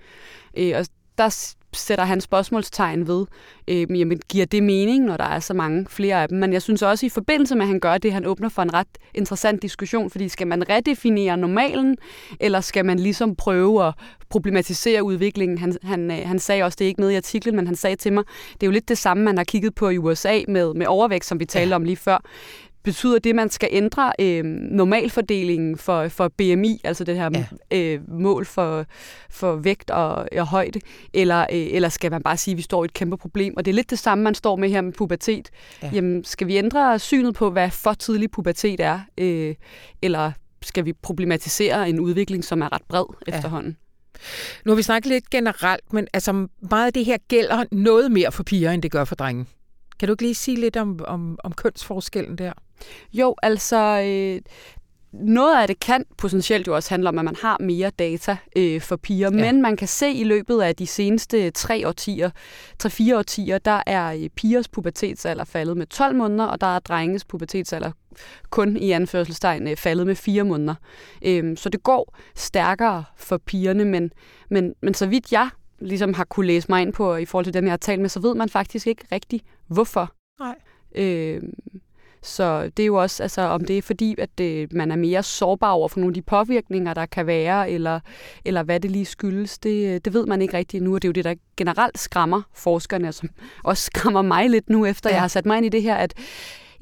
Øh, 0.56 0.72
og 0.76 0.86
der 1.18 1.54
sætter 1.74 2.04
han 2.04 2.20
spørgsmålstegn 2.20 3.06
ved, 3.06 3.26
øh, 3.68 3.98
jamen, 3.98 4.20
giver 4.28 4.46
det 4.46 4.62
mening, 4.62 5.04
når 5.04 5.16
der 5.16 5.24
er 5.24 5.40
så 5.40 5.54
mange 5.54 5.86
flere 5.90 6.22
af 6.22 6.28
dem? 6.28 6.38
Men 6.38 6.52
jeg 6.52 6.62
synes 6.62 6.82
også, 6.82 7.06
i 7.06 7.08
forbindelse 7.08 7.54
med, 7.54 7.62
at 7.62 7.68
han 7.68 7.80
gør 7.80 7.98
det, 7.98 8.12
han 8.12 8.26
åbner 8.26 8.48
for 8.48 8.62
en 8.62 8.74
ret 8.74 8.86
interessant 9.14 9.62
diskussion, 9.62 10.10
fordi 10.10 10.28
skal 10.28 10.46
man 10.46 10.68
redefinere 10.68 11.36
normalen, 11.36 11.96
eller 12.40 12.60
skal 12.60 12.84
man 12.84 12.98
ligesom 12.98 13.36
prøve 13.36 13.86
at 13.86 13.94
problematisere 14.28 15.02
udviklingen? 15.02 15.58
Han, 15.58 15.76
han, 15.82 16.10
øh, 16.10 16.18
han 16.28 16.38
sagde 16.38 16.62
også, 16.62 16.76
det 16.76 16.84
er 16.84 16.88
ikke 16.88 17.00
noget 17.00 17.12
i 17.12 17.16
artiklen, 17.16 17.56
men 17.56 17.66
han 17.66 17.76
sagde 17.76 17.96
til 17.96 18.12
mig, 18.12 18.24
det 18.52 18.62
er 18.62 18.66
jo 18.66 18.72
lidt 18.72 18.88
det 18.88 18.98
samme, 18.98 19.24
man 19.24 19.36
har 19.36 19.44
kigget 19.44 19.74
på 19.74 19.88
i 19.88 19.98
USA 19.98 20.40
med, 20.48 20.74
med 20.74 20.86
overvægt, 20.86 21.24
som 21.24 21.40
vi 21.40 21.44
talte 21.44 21.70
ja. 21.70 21.76
om 21.76 21.84
lige 21.84 21.96
før 21.96 22.18
betyder 22.84 23.18
det, 23.18 23.30
at 23.30 23.36
man 23.36 23.50
skal 23.50 23.68
ændre 23.72 24.12
øh, 24.18 24.44
normalfordelingen 24.44 25.76
for, 25.76 26.08
for 26.08 26.28
BMI, 26.28 26.80
altså 26.84 27.04
det 27.04 27.16
her 27.16 27.30
ja. 27.70 27.76
øh, 27.78 28.00
mål 28.08 28.46
for, 28.46 28.84
for 29.30 29.56
vægt 29.56 29.90
og, 29.90 30.28
og 30.38 30.46
højde, 30.46 30.80
eller, 31.14 31.40
øh, 31.40 31.46
eller 31.50 31.88
skal 31.88 32.10
man 32.10 32.22
bare 32.22 32.36
sige, 32.36 32.52
at 32.52 32.56
vi 32.56 32.62
står 32.62 32.84
i 32.84 32.86
et 32.86 32.92
kæmpe 32.92 33.16
problem? 33.16 33.54
Og 33.56 33.64
det 33.64 33.70
er 33.70 33.74
lidt 33.74 33.90
det 33.90 33.98
samme, 33.98 34.24
man 34.24 34.34
står 34.34 34.56
med 34.56 34.68
her 34.68 34.80
med 34.80 34.92
pubertet. 34.92 35.50
Ja. 35.82 35.90
Jamen, 35.92 36.24
skal 36.24 36.46
vi 36.46 36.56
ændre 36.56 36.98
synet 36.98 37.34
på, 37.34 37.50
hvad 37.50 37.70
for 37.70 37.92
tidlig 37.92 38.30
pubertet 38.30 38.80
er, 38.80 39.00
øh, 39.18 39.54
eller 40.02 40.32
skal 40.62 40.84
vi 40.84 40.92
problematisere 40.92 41.88
en 41.88 42.00
udvikling, 42.00 42.44
som 42.44 42.62
er 42.62 42.72
ret 42.72 42.82
bred 42.88 43.04
ja. 43.26 43.36
efterhånden? 43.36 43.76
Nu 44.64 44.72
har 44.72 44.76
vi 44.76 44.82
snakket 44.82 45.08
lidt 45.08 45.30
generelt, 45.30 45.92
men 45.92 46.06
altså 46.12 46.46
meget 46.70 46.86
af 46.86 46.92
det 46.92 47.04
her 47.04 47.16
gælder 47.28 47.64
noget 47.72 48.12
mere 48.12 48.32
for 48.32 48.42
piger, 48.42 48.70
end 48.70 48.82
det 48.82 48.90
gør 48.90 49.04
for 49.04 49.14
drenge. 49.14 49.46
Kan 50.02 50.06
du 50.06 50.12
ikke 50.12 50.22
lige 50.22 50.34
sige 50.34 50.60
lidt 50.60 50.76
om, 50.76 51.00
om, 51.06 51.38
om 51.44 51.52
kønsforskellen 51.52 52.38
der? 52.38 52.52
Jo, 53.12 53.34
altså 53.42 53.76
øh, 53.76 54.40
noget 55.12 55.60
af 55.60 55.68
det 55.68 55.80
kan 55.80 56.04
potentielt 56.18 56.66
jo 56.66 56.74
også 56.74 56.90
handle 56.90 57.08
om, 57.08 57.18
at 57.18 57.24
man 57.24 57.36
har 57.42 57.56
mere 57.60 57.90
data 57.90 58.36
øh, 58.56 58.80
for 58.80 58.96
piger, 58.96 59.30
ja. 59.32 59.52
men 59.52 59.62
man 59.62 59.76
kan 59.76 59.88
se 59.88 60.12
i 60.12 60.24
løbet 60.24 60.60
af 60.60 60.76
de 60.76 60.86
seneste 60.86 61.50
tre 61.50 61.88
årtier, 61.88 62.30
tre-fire 62.78 63.18
årtier, 63.18 63.58
der 63.58 63.82
er 63.86 64.12
øh, 64.12 64.28
pigers 64.28 64.68
pubertetsalder 64.68 65.44
faldet 65.44 65.76
med 65.76 65.86
12 65.86 66.16
måneder, 66.16 66.44
og 66.44 66.60
der 66.60 66.76
er 66.76 66.78
drenges 66.78 67.24
pubertetsalder 67.24 67.92
kun 68.50 68.76
i 68.76 68.90
anførselstegn 68.90 69.68
øh, 69.68 69.76
faldet 69.76 70.06
med 70.06 70.14
4 70.14 70.44
måneder. 70.44 70.74
Øh, 71.24 71.56
så 71.56 71.68
det 71.68 71.82
går 71.82 72.16
stærkere 72.34 73.04
for 73.16 73.38
pigerne, 73.38 73.84
men, 73.84 74.12
men, 74.50 74.74
men 74.82 74.94
så 74.94 75.06
vidt 75.06 75.32
jeg 75.32 75.48
ligesom 75.86 76.14
har 76.14 76.24
kunne 76.24 76.46
læse 76.46 76.66
mig 76.68 76.82
ind 76.82 76.92
på 76.92 77.16
i 77.16 77.24
forhold 77.24 77.44
til 77.44 77.54
dem, 77.54 77.64
jeg 77.64 77.72
har 77.72 77.76
talt 77.76 78.00
med, 78.00 78.08
så 78.08 78.20
ved 78.20 78.34
man 78.34 78.48
faktisk 78.48 78.86
ikke 78.86 79.04
rigtig, 79.12 79.40
hvorfor. 79.66 80.12
Nej. 80.40 80.54
Øh, 80.94 81.42
så 82.22 82.70
det 82.76 82.82
er 82.82 82.86
jo 82.86 82.94
også, 82.94 83.22
altså, 83.22 83.42
om 83.42 83.64
det 83.64 83.78
er 83.78 83.82
fordi, 83.82 84.14
at 84.18 84.38
det, 84.38 84.72
man 84.72 84.90
er 84.90 84.96
mere 84.96 85.22
sårbar 85.22 85.70
over 85.70 85.88
for 85.88 86.00
nogle 86.00 86.10
af 86.10 86.14
de 86.14 86.22
påvirkninger, 86.22 86.94
der 86.94 87.06
kan 87.06 87.26
være, 87.26 87.70
eller, 87.70 88.00
eller 88.44 88.62
hvad 88.62 88.80
det 88.80 88.90
lige 88.90 89.04
skyldes, 89.04 89.58
det, 89.58 90.04
det 90.04 90.14
ved 90.14 90.26
man 90.26 90.42
ikke 90.42 90.56
rigtig 90.56 90.80
nu. 90.80 90.94
Og 90.94 91.02
det 91.02 91.08
er 91.08 91.10
jo 91.10 91.12
det, 91.12 91.24
der 91.24 91.34
generelt 91.56 91.98
skræmmer 91.98 92.42
forskerne, 92.54 93.12
som 93.12 93.28
også 93.64 93.84
skræmmer 93.84 94.22
mig 94.22 94.50
lidt 94.50 94.70
nu, 94.70 94.86
efter 94.86 95.10
ja. 95.10 95.14
jeg 95.14 95.20
har 95.20 95.28
sat 95.28 95.46
mig 95.46 95.56
ind 95.56 95.66
i 95.66 95.68
det 95.68 95.82
her, 95.82 95.94
at 95.94 96.14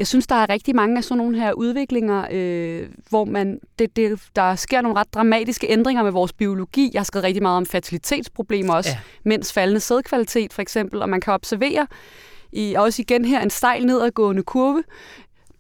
jeg 0.01 0.07
synes, 0.07 0.27
der 0.27 0.35
er 0.35 0.49
rigtig 0.51 0.77
mange 0.77 0.99
af 0.99 1.05
sådan 1.05 1.19
nogle 1.19 1.41
her 1.41 1.53
udviklinger, 1.53 2.27
øh, 2.31 2.89
hvor 3.09 3.25
man, 3.25 3.61
det, 3.79 3.97
det, 3.97 4.21
der 4.37 4.55
sker 4.55 4.81
nogle 4.81 4.99
ret 4.99 5.15
dramatiske 5.15 5.67
ændringer 5.71 6.03
med 6.03 6.11
vores 6.11 6.33
biologi. 6.33 6.91
Jeg 6.93 7.01
har 7.01 7.05
skrevet 7.05 7.25
rigtig 7.25 7.43
meget 7.43 7.57
om 7.57 7.67
fertilitetsproblemer 7.67 8.75
også, 8.75 8.91
ja. 8.91 8.99
mens 9.25 9.53
faldende 9.53 9.81
sædkvalitet 9.81 10.53
for 10.53 10.63
eksempel, 10.63 11.03
og 11.03 11.09
man 11.09 11.21
kan 11.21 11.33
observere, 11.33 11.87
i, 12.53 12.75
også 12.75 13.03
igen 13.03 13.25
her 13.25 13.41
en 13.41 13.51
stejl 13.51 13.87
nedadgående 13.87 14.43
kurve, 14.43 14.83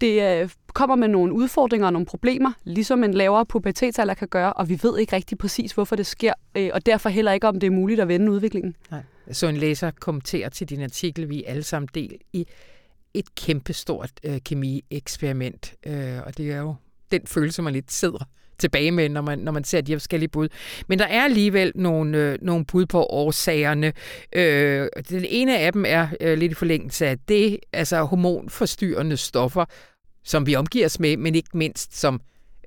det 0.00 0.42
øh, 0.42 0.50
kommer 0.75 0.97
med 0.97 1.09
nogle 1.09 1.32
udfordringer 1.32 1.87
og 1.87 1.92
nogle 1.92 2.06
problemer, 2.06 2.52
ligesom 2.64 3.04
en 3.04 3.14
lavere 3.14 3.47
pubertetsalder 3.47 4.14
kan 4.14 4.28
gøre, 4.28 4.52
og 4.52 4.68
vi 4.68 4.78
ved 4.82 4.99
ikke 4.99 5.16
rigtig 5.16 5.38
præcis, 5.38 5.73
hvorfor 5.73 5.97
det 5.97 6.06
sker, 6.06 6.32
øh, 6.54 6.70
og 6.73 6.87
derfor 6.87 7.09
heller 7.09 7.32
ikke, 7.32 7.49
om 7.49 7.61
det 7.61 7.66
er 7.66 7.70
muligt 7.70 8.00
at 8.00 8.09
vende 8.09 8.32
udviklingen. 8.32 8.76
Nej. 8.90 9.02
Så 9.32 9.47
en 9.47 9.56
læser 9.56 9.90
kommenterer 10.00 10.49
til 10.49 10.68
din 10.68 10.82
artikel, 10.82 11.28
vi 11.28 11.44
er 11.44 11.50
alle 11.50 11.62
sammen 11.62 11.88
del 11.94 12.16
i 12.32 12.47
et 13.14 13.35
kæmpestort 13.35 14.11
øh, 14.25 14.40
kemi-eksperiment, 14.45 15.75
øh, 15.87 16.19
og 16.26 16.37
det 16.37 16.52
er 16.52 16.59
jo 16.59 16.75
den 17.11 17.26
følelse, 17.26 17.62
man 17.62 17.73
lidt 17.73 17.93
sidder 17.93 18.25
tilbage 18.61 18.90
med, 18.90 19.09
når 19.09 19.21
man, 19.21 19.38
når 19.38 19.52
man 19.52 19.64
ser 19.64 19.81
de 19.81 19.93
her 19.93 19.99
forskellige 19.99 20.29
bud. 20.29 20.49
Men 20.88 20.99
der 20.99 21.05
er 21.05 21.25
alligevel 21.25 21.73
nogle, 21.75 22.19
øh, 22.19 22.38
nogle 22.43 22.64
bud 22.64 22.87
på 22.87 23.02
årsagerne. 23.05 23.93
Øh, 24.33 24.88
den 25.09 25.25
ene 25.29 25.59
af 25.59 25.73
dem 25.73 25.85
er 25.88 26.09
øh, 26.21 26.38
lidt 26.38 26.52
i 26.52 26.55
forlængelse 26.55 27.07
af 27.07 27.19
det, 27.19 27.59
altså 27.73 28.02
hormonforstyrrende 28.02 29.17
stoffer, 29.17 29.64
som 30.25 30.47
vi 30.47 30.57
omgiver 30.57 30.87
os 30.87 31.00
med, 31.00 31.17
men 31.17 31.35
ikke 31.35 31.57
mindst 31.57 31.99
som 31.99 32.21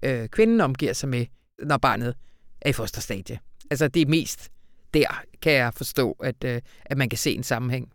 øh, 0.04 0.28
kvinden 0.28 0.62
omgiver 0.62 0.94
sig 0.94 1.10
med, 1.10 1.26
når 1.64 1.78
barnet 1.78 2.16
er 2.62 2.70
i 2.70 2.74
fosterstadie. 2.74 3.40
Altså 3.72 3.88
det 3.88 4.02
er 4.02 4.06
mest 4.06 4.50
der, 4.94 5.22
kan 5.42 5.54
jeg 5.54 5.74
forstå, 5.74 6.12
at, 6.12 6.44
øh, 6.46 6.62
at 6.86 6.98
man 6.98 7.10
kan 7.10 7.18
se 7.18 7.36
en 7.36 7.44
sammenhæng. 7.44 7.90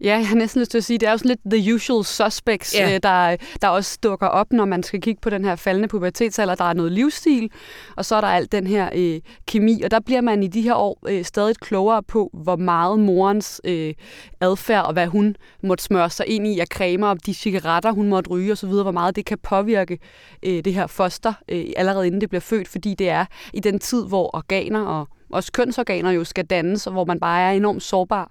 Ja, 0.00 0.16
jeg 0.16 0.28
har 0.28 0.36
næsten 0.36 0.60
lyst 0.60 0.70
til 0.70 0.78
at 0.78 0.84
sige, 0.84 0.98
det 0.98 1.06
er 1.06 1.10
jo 1.10 1.18
sådan 1.18 1.28
lidt 1.28 1.62
the 1.62 1.74
usual 1.74 2.04
suspects, 2.04 2.74
yeah. 2.78 3.00
der, 3.02 3.36
der 3.62 3.68
også 3.68 3.98
dukker 4.02 4.26
op, 4.26 4.52
når 4.52 4.64
man 4.64 4.82
skal 4.82 5.00
kigge 5.00 5.20
på 5.20 5.30
den 5.30 5.44
her 5.44 5.56
faldende 5.56 5.88
pubertetsalder. 5.88 6.54
Der 6.54 6.64
er 6.64 6.72
noget 6.72 6.92
livsstil, 6.92 7.50
og 7.96 8.04
så 8.04 8.16
er 8.16 8.20
der 8.20 8.28
alt 8.28 8.52
den 8.52 8.66
her 8.66 8.90
øh, 8.94 9.20
kemi, 9.46 9.82
og 9.82 9.90
der 9.90 10.00
bliver 10.00 10.20
man 10.20 10.42
i 10.42 10.46
de 10.46 10.62
her 10.62 10.74
år 10.74 10.98
øh, 11.08 11.24
stadig 11.24 11.56
klogere 11.56 12.02
på, 12.02 12.30
hvor 12.32 12.56
meget 12.56 13.00
morens 13.00 13.60
øh, 13.64 13.94
adfærd 14.40 14.84
og 14.84 14.92
hvad 14.92 15.06
hun 15.06 15.36
måtte 15.62 15.84
smøre 15.84 16.10
sig 16.10 16.26
ind 16.28 16.46
i 16.46 16.60
af 16.60 16.66
cremer 16.66 17.08
og 17.08 17.26
de 17.26 17.34
cigaretter, 17.34 17.92
hun 17.92 18.08
måtte 18.08 18.30
ryge 18.30 18.52
osv., 18.52 18.68
hvor 18.68 18.90
meget 18.90 19.16
det 19.16 19.24
kan 19.24 19.38
påvirke 19.38 19.98
øh, 20.42 20.64
det 20.64 20.74
her 20.74 20.86
foster 20.86 21.32
øh, 21.48 21.64
allerede 21.76 22.06
inden 22.06 22.20
det 22.20 22.28
bliver 22.28 22.40
født, 22.40 22.68
fordi 22.68 22.94
det 22.94 23.08
er 23.08 23.24
i 23.52 23.60
den 23.60 23.78
tid, 23.78 24.06
hvor 24.06 24.36
organer 24.36 24.80
og 24.80 25.08
også 25.32 25.52
kønsorganer 25.52 26.10
jo 26.10 26.24
skal 26.24 26.44
dannes, 26.44 26.86
og 26.86 26.92
hvor 26.92 27.04
man 27.04 27.20
bare 27.20 27.40
er 27.42 27.50
enormt 27.50 27.82
sårbar 27.82 28.30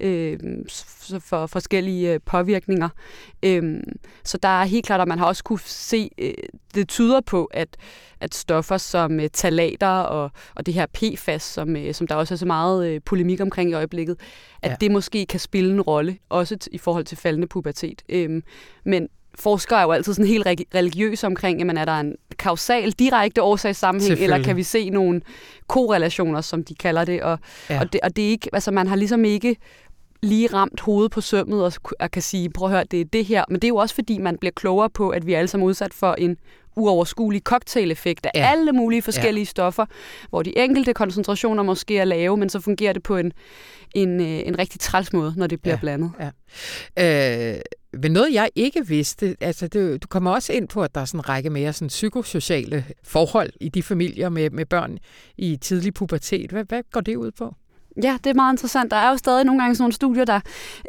øh, 0.00 0.38
for 1.20 1.46
forskellige 1.46 2.14
øh, 2.14 2.20
påvirkninger. 2.26 2.88
Øh, 3.42 3.82
så 4.24 4.38
der 4.38 4.48
er 4.48 4.64
helt 4.64 4.86
klart, 4.86 5.00
at 5.00 5.08
man 5.08 5.18
har 5.18 5.26
også 5.26 5.44
kunne 5.44 5.60
se, 5.64 6.10
øh, 6.18 6.34
det 6.74 6.88
tyder 6.88 7.20
på, 7.20 7.44
at, 7.44 7.76
at 8.20 8.34
stoffer 8.34 8.76
som 8.76 9.20
øh, 9.20 9.28
talater 9.32 9.88
og, 9.88 10.30
og 10.54 10.66
det 10.66 10.74
her 10.74 10.86
PFAS, 10.86 11.42
som, 11.42 11.76
øh, 11.76 11.94
som 11.94 12.06
der 12.06 12.14
også 12.14 12.34
er 12.34 12.38
så 12.38 12.46
meget 12.46 12.88
øh, 12.88 13.00
polemik 13.04 13.40
omkring 13.40 13.70
i 13.70 13.74
øjeblikket, 13.74 14.16
at 14.62 14.70
ja. 14.70 14.76
det 14.80 14.90
måske 14.90 15.26
kan 15.26 15.40
spille 15.40 15.72
en 15.72 15.80
rolle, 15.80 16.18
også 16.28 16.56
i 16.72 16.78
forhold 16.78 17.04
til 17.04 17.18
faldende 17.18 17.46
pubertet. 17.46 18.02
Øh, 18.08 18.42
men 18.84 19.08
forskere 19.34 19.78
er 19.78 19.82
jo 19.82 19.90
altid 19.90 20.14
sådan 20.14 20.26
helt 20.26 20.46
religiøse 20.74 21.26
omkring, 21.26 21.58
jamen 21.58 21.76
er 21.76 21.84
der 21.84 22.00
en 22.00 22.14
kausal, 22.38 22.92
direkte 22.92 23.42
årsagssammenhæng, 23.42 24.18
eller 24.20 24.42
kan 24.42 24.56
vi 24.56 24.62
se 24.62 24.90
nogle 24.90 25.20
korrelationer, 25.66 26.40
som 26.40 26.64
de 26.64 26.74
kalder 26.74 27.04
det, 27.04 27.22
og, 27.22 27.38
ja. 27.70 27.80
og, 27.80 27.92
det, 27.92 28.00
og 28.02 28.16
det 28.16 28.24
er 28.24 28.28
ikke, 28.28 28.50
altså 28.52 28.70
man 28.70 28.86
har 28.86 28.96
ligesom 28.96 29.24
ikke 29.24 29.56
lige 30.22 30.46
ramt 30.46 30.80
hovedet 30.80 31.12
på 31.12 31.20
sømmet 31.20 31.64
og, 31.64 31.72
og 32.00 32.10
kan 32.10 32.22
sige, 32.22 32.50
prøv 32.50 32.68
at 32.68 32.72
høre, 32.72 32.84
det 32.84 33.00
er 33.00 33.04
det 33.04 33.24
her. 33.24 33.44
Men 33.48 33.54
det 33.54 33.64
er 33.64 33.68
jo 33.68 33.76
også 33.76 33.94
fordi, 33.94 34.18
man 34.18 34.38
bliver 34.38 34.52
klogere 34.52 34.90
på, 34.90 35.10
at 35.10 35.26
vi 35.26 35.34
er 35.34 35.38
alle 35.38 35.48
sammen 35.48 35.66
udsat 35.68 35.94
for 35.94 36.14
en 36.14 36.36
uoverskuelig 36.76 37.42
cocktail-effekt 37.42 38.26
af 38.26 38.30
ja. 38.34 38.50
alle 38.50 38.72
mulige 38.72 39.02
forskellige 39.02 39.44
ja. 39.44 39.48
stoffer, 39.48 39.86
hvor 40.30 40.42
de 40.42 40.58
enkelte 40.58 40.94
koncentrationer 40.94 41.62
måske 41.62 41.98
er 41.98 42.04
lave, 42.04 42.36
men 42.36 42.48
så 42.48 42.60
fungerer 42.60 42.92
det 42.92 43.02
på 43.02 43.16
en, 43.16 43.32
en, 43.94 44.20
øh, 44.20 44.40
en 44.46 44.58
rigtig 44.58 44.80
træls 44.80 45.12
måde, 45.12 45.34
når 45.36 45.46
det 45.46 45.62
bliver 45.62 45.74
ja. 45.74 45.80
blandet. 45.80 46.12
Ja. 46.96 47.54
Øh, 47.54 47.60
men 47.92 48.12
noget, 48.12 48.32
jeg 48.32 48.50
ikke 48.54 48.86
vidste, 48.86 49.36
altså 49.40 49.68
det, 49.68 50.02
du 50.02 50.08
kommer 50.08 50.30
også 50.30 50.52
ind 50.52 50.68
på, 50.68 50.82
at 50.82 50.94
der 50.94 51.00
er 51.00 51.04
sådan 51.04 51.20
en 51.20 51.28
række 51.28 51.50
mere 51.50 51.72
sådan 51.72 51.88
psykosociale 51.88 52.84
forhold 53.04 53.50
i 53.60 53.68
de 53.68 53.82
familier 53.82 54.28
med, 54.28 54.50
med 54.50 54.66
børn 54.66 54.98
i 55.38 55.56
tidlig 55.56 55.94
pubertet. 55.94 56.50
Hvad, 56.50 56.64
hvad 56.64 56.82
går 56.92 57.00
det 57.00 57.16
ud 57.16 57.30
på? 57.30 57.54
Ja, 58.02 58.18
det 58.24 58.30
er 58.30 58.34
meget 58.34 58.52
interessant. 58.52 58.90
Der 58.90 58.96
er 58.96 59.10
jo 59.10 59.16
stadig 59.16 59.44
nogle 59.44 59.60
gange 59.60 59.74
sådan 59.74 59.82
nogle 59.82 59.92
studier, 59.92 60.24
der 60.24 60.40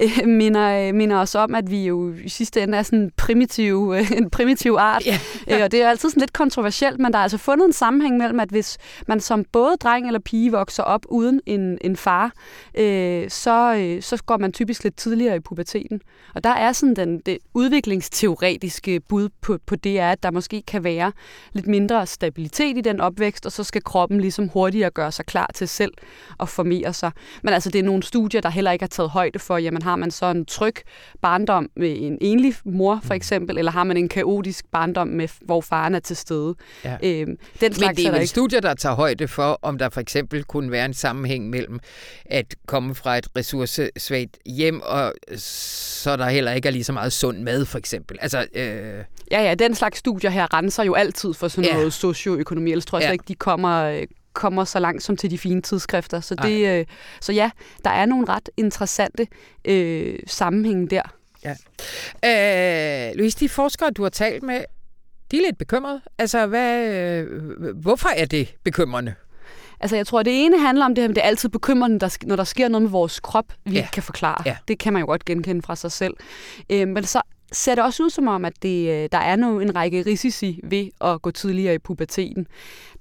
øh, 0.02 0.28
minder, 0.28 0.88
øh, 0.88 0.96
minder 0.96 1.18
os 1.18 1.36
om, 1.36 1.56
at 1.56 1.72
vi 1.72 1.86
jo 1.86 2.14
i 2.24 2.30
sidste 2.30 2.62
ende 2.62 2.78
er 2.78 2.84
sådan 2.84 3.00
en 3.00 3.12
primitiv, 3.18 3.94
øh, 3.98 4.12
en 4.12 4.30
primitiv 4.30 4.76
art. 4.80 5.06
Ja. 5.06 5.20
Øh, 5.48 5.64
og 5.64 5.72
det 5.72 5.82
er 5.82 5.90
altid 5.90 6.10
sådan 6.10 6.20
lidt 6.20 6.34
kontroversielt, 6.34 7.00
men 7.00 7.14
der 7.14 7.20
er 7.20 7.24
altså 7.24 7.38
fundet 7.38 7.66
en 7.66 7.74
sammenhæng 7.74 8.18
mellem, 8.18 8.40
at 8.40 8.50
hvis 8.50 8.78
man 9.08 9.20
som 9.20 9.46
både 9.52 9.76
dreng 9.78 10.08
eller 10.08 10.20
pige 10.20 10.52
vokser 10.52 10.84
op 10.84 11.06
uden 11.10 11.42
en, 11.46 11.78
en 11.82 11.96
far, 11.96 12.32
øh, 12.78 13.30
så, 13.30 13.76
øh, 13.76 14.02
så 14.02 14.24
går 14.26 14.38
man 14.38 14.52
typisk 14.52 14.84
lidt 14.84 14.98
tidligere 14.98 15.36
i 15.36 15.40
puberteten. 15.40 16.02
Og 16.36 16.44
der 16.44 16.50
er 16.50 16.72
sådan 16.72 16.96
den 16.96 17.20
det 17.20 17.38
udviklingsteoretiske 17.54 19.00
bud 19.00 19.30
på, 19.42 19.58
på 19.66 19.76
det, 19.76 20.00
er, 20.00 20.12
at 20.12 20.24
der 20.24 20.32
måske 20.32 20.62
kan 20.68 20.84
være 20.84 21.12
lidt 21.54 21.68
mindre 21.68 22.06
stabilitet 22.06 22.78
i 22.78 22.82
den 22.82 23.02
opvækst, 23.02 23.46
og 23.46 23.52
så 23.52 23.64
skal 23.64 23.84
kroppen 23.84 24.22
ligesom 24.22 24.48
hurtigere 24.48 24.90
gøre 24.90 25.12
sig 25.12 25.26
klar 25.26 25.50
til 25.54 25.68
selv 25.68 25.94
at 26.40 26.50
formere 26.50 26.91
sig. 26.92 27.12
Men 27.44 27.54
altså, 27.54 27.70
det 27.70 27.80
er 27.80 27.84
nogle 27.84 28.04
studier, 28.04 28.42
der 28.42 28.50
heller 28.50 28.72
ikke 28.72 28.84
har 28.84 28.88
taget 28.88 29.10
højde 29.10 29.40
for, 29.40 29.58
jamen 29.58 29.82
har 29.82 29.96
man 29.96 30.12
så 30.12 30.26
en 30.26 30.46
tryg 30.46 30.76
barndom 31.22 31.70
med 31.76 31.96
en 32.00 32.18
enlig 32.22 32.54
mor, 32.66 33.00
for 33.04 33.14
mm. 33.14 33.16
eksempel, 33.16 33.58
eller 33.58 33.72
har 33.72 33.84
man 33.84 33.98
en 33.98 34.10
kaotisk 34.10 34.66
barndom, 34.72 35.08
med, 35.08 35.28
hvor 35.42 35.62
faren 35.62 35.96
er 35.96 36.00
til 36.00 36.16
stede. 36.16 36.56
Ja. 36.84 36.98
Øhm, 37.04 37.38
den 37.62 37.74
slags 37.74 37.80
Men 37.80 37.96
det 37.96 38.06
er 38.06 38.12
vel 38.12 38.28
studier, 38.28 38.62
der 38.62 38.74
tager 38.74 38.96
højde 38.96 39.28
for, 39.28 39.60
om 39.62 39.78
der 39.78 39.90
for 39.90 40.02
eksempel 40.02 40.44
kunne 40.44 40.72
være 40.72 40.86
en 40.86 40.94
sammenhæng 40.94 41.50
mellem 41.50 41.80
at 42.26 42.56
komme 42.68 42.96
fra 42.96 43.18
et 43.18 43.28
ressourcesvagt 43.38 44.38
hjem, 44.46 44.82
og 44.82 45.14
så 45.38 46.18
der 46.18 46.30
heller 46.30 46.52
ikke 46.52 46.68
er 46.68 46.72
lige 46.72 46.84
så 46.84 46.94
meget 46.94 47.14
sund 47.14 47.38
mad, 47.38 47.66
for 47.66 47.78
eksempel. 47.78 48.18
Altså, 48.22 48.46
øh... 48.56 49.04
Ja, 49.32 49.44
ja, 49.44 49.56
den 49.56 49.76
slags 49.76 49.98
studier 49.98 50.30
her 50.30 50.54
renser 50.54 50.84
jo 50.84 50.94
altid 50.94 51.34
for 51.34 51.48
sådan 51.48 51.70
ja. 51.70 51.74
noget 51.74 51.94
socioøkonomi, 51.94 52.72
ellers 52.72 52.86
tror 52.86 53.00
jeg 53.00 53.08
ja. 53.08 53.12
ikke, 53.12 53.26
de 53.28 53.36
kommer 53.36 54.06
kommer 54.34 54.64
så 54.64 54.80
langt 54.80 55.04
som 55.04 55.18
til 55.18 55.32
de 55.32 55.38
fine 55.38 55.62
tidsskrifter. 55.62 56.20
Så, 56.20 56.36
det, 56.36 56.80
øh, 56.80 56.86
så 57.22 57.34
ja, 57.34 57.52
der 57.84 57.90
er 57.90 58.06
nogle 58.06 58.28
ret 58.30 58.50
interessante 58.58 59.28
øh, 59.66 60.20
sammenhænge 60.28 60.88
der. 60.88 61.02
Ja. 61.44 61.56
Øh, 63.10 63.16
Louise, 63.16 63.40
de 63.40 63.50
forskere, 63.50 63.92
du 63.92 64.04
har 64.04 64.10
talt 64.10 64.44
med, 64.44 64.64
de 65.32 65.38
er 65.38 65.42
lidt 65.42 65.58
bekymrede. 65.58 66.02
Altså, 66.18 66.48
hvad, 66.48 66.94
øh, 66.94 67.76
hvorfor 67.76 68.10
er 68.10 68.26
det 68.26 68.56
bekymrende? 68.64 69.14
Altså, 69.80 69.96
jeg 69.96 70.08
tror, 70.08 70.24
det 70.24 70.46
ene 70.46 70.60
handler 70.60 70.86
om 70.86 70.96
det 70.96 71.02
her, 71.02 71.08
det 71.08 71.18
er 71.18 71.22
altid 71.22 71.50
bekymrende, 71.50 72.10
når 72.24 72.36
der 72.36 72.44
sker 72.44 72.68
noget 72.68 72.82
med 72.82 72.92
vores 72.92 73.20
krop, 73.20 73.54
vi 73.66 73.72
ja. 73.72 73.78
ikke 73.78 73.92
kan 73.92 74.04
forklare. 74.04 74.44
Ja. 74.46 74.58
Det 74.68 74.80
kan 74.80 74.94
man 74.94 75.00
jo 75.00 75.06
godt 75.06 75.26
genkende 75.26 75.62
fra 75.62 75.76
sig 75.76 75.92
selv. 75.92 76.14
Øh, 76.70 76.88
men 76.88 77.04
så 77.04 77.22
ser 77.52 77.76
det 77.76 77.84
også 77.84 78.04
ud 78.04 78.10
som 78.10 78.28
om, 78.28 78.46
at 78.46 78.54
det, 78.62 78.90
øh, 78.90 79.10
der 79.12 79.18
er 79.18 79.36
nu 79.36 79.60
en 79.60 79.76
række 79.76 80.02
risici 80.06 80.60
ved 80.64 80.88
at 81.02 81.22
gå 81.22 81.32
tidligere 81.32 81.76
i 81.76 81.78
puberteten. 81.78 82.48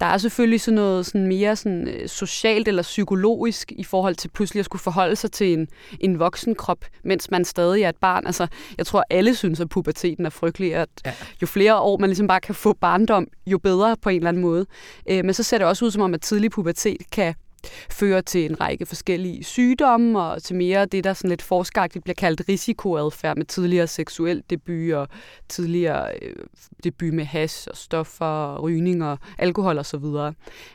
Der 0.00 0.06
er 0.06 0.18
selvfølgelig 0.18 0.60
sådan 0.60 0.74
noget 0.74 1.06
sådan 1.06 1.26
mere 1.26 1.56
sådan 1.56 1.88
øh, 1.88 2.08
socialt 2.08 2.68
eller 2.68 2.82
psykologisk 2.82 3.72
i 3.72 3.84
forhold 3.84 4.14
til 4.14 4.28
pludselig 4.28 4.58
at 4.58 4.64
skulle 4.64 4.82
forholde 4.82 5.16
sig 5.16 5.32
til 5.32 5.52
en, 5.52 5.68
en 6.00 6.18
voksen 6.18 6.54
krop, 6.54 6.84
mens 7.04 7.30
man 7.30 7.44
stadig 7.44 7.82
er 7.82 7.88
et 7.88 7.96
barn. 7.96 8.26
Altså, 8.26 8.46
jeg 8.78 8.86
tror, 8.86 9.04
alle 9.10 9.34
synes, 9.34 9.60
at 9.60 9.68
puberteten 9.68 10.26
er 10.26 10.30
frygtelig, 10.30 10.74
at 10.74 10.88
ja. 11.06 11.12
jo 11.42 11.46
flere 11.46 11.80
år 11.80 11.98
man 11.98 12.08
ligesom 12.08 12.26
bare 12.26 12.40
kan 12.40 12.54
få 12.54 12.72
barndom, 12.72 13.26
jo 13.46 13.58
bedre 13.58 13.96
på 14.02 14.08
en 14.08 14.16
eller 14.16 14.28
anden 14.28 14.42
måde. 14.42 14.66
Øh, 15.10 15.24
men 15.24 15.34
så 15.34 15.42
ser 15.42 15.58
det 15.58 15.66
også 15.66 15.84
ud 15.84 15.90
som 15.90 16.02
om, 16.02 16.14
at 16.14 16.20
tidlig 16.20 16.50
pubertet 16.50 16.96
kan 17.12 17.34
fører 17.90 18.20
til 18.20 18.50
en 18.50 18.60
række 18.60 18.86
forskellige 18.86 19.44
sygdomme 19.44 20.20
og 20.20 20.42
til 20.42 20.56
mere 20.56 20.86
det, 20.86 21.04
der 21.04 21.12
sådan 21.12 21.30
lidt 21.30 21.42
forskeragtigt 21.42 22.04
bliver 22.04 22.14
kaldt 22.14 22.42
risikoadfærd 22.48 23.36
med 23.36 23.46
tidligere 23.46 23.86
seksuel 23.86 24.42
debut 24.50 24.92
og 24.92 25.08
tidligere 25.48 26.12
øh, 26.22 26.34
debut 26.84 27.14
med 27.14 27.24
hash 27.24 27.68
og 27.70 27.76
stoffer 27.76 28.26
og 28.26 28.62
rygning 28.62 29.04
og 29.04 29.18
alkohol 29.38 29.78
og 29.78 29.86
så 29.86 29.98
videre. 29.98 30.34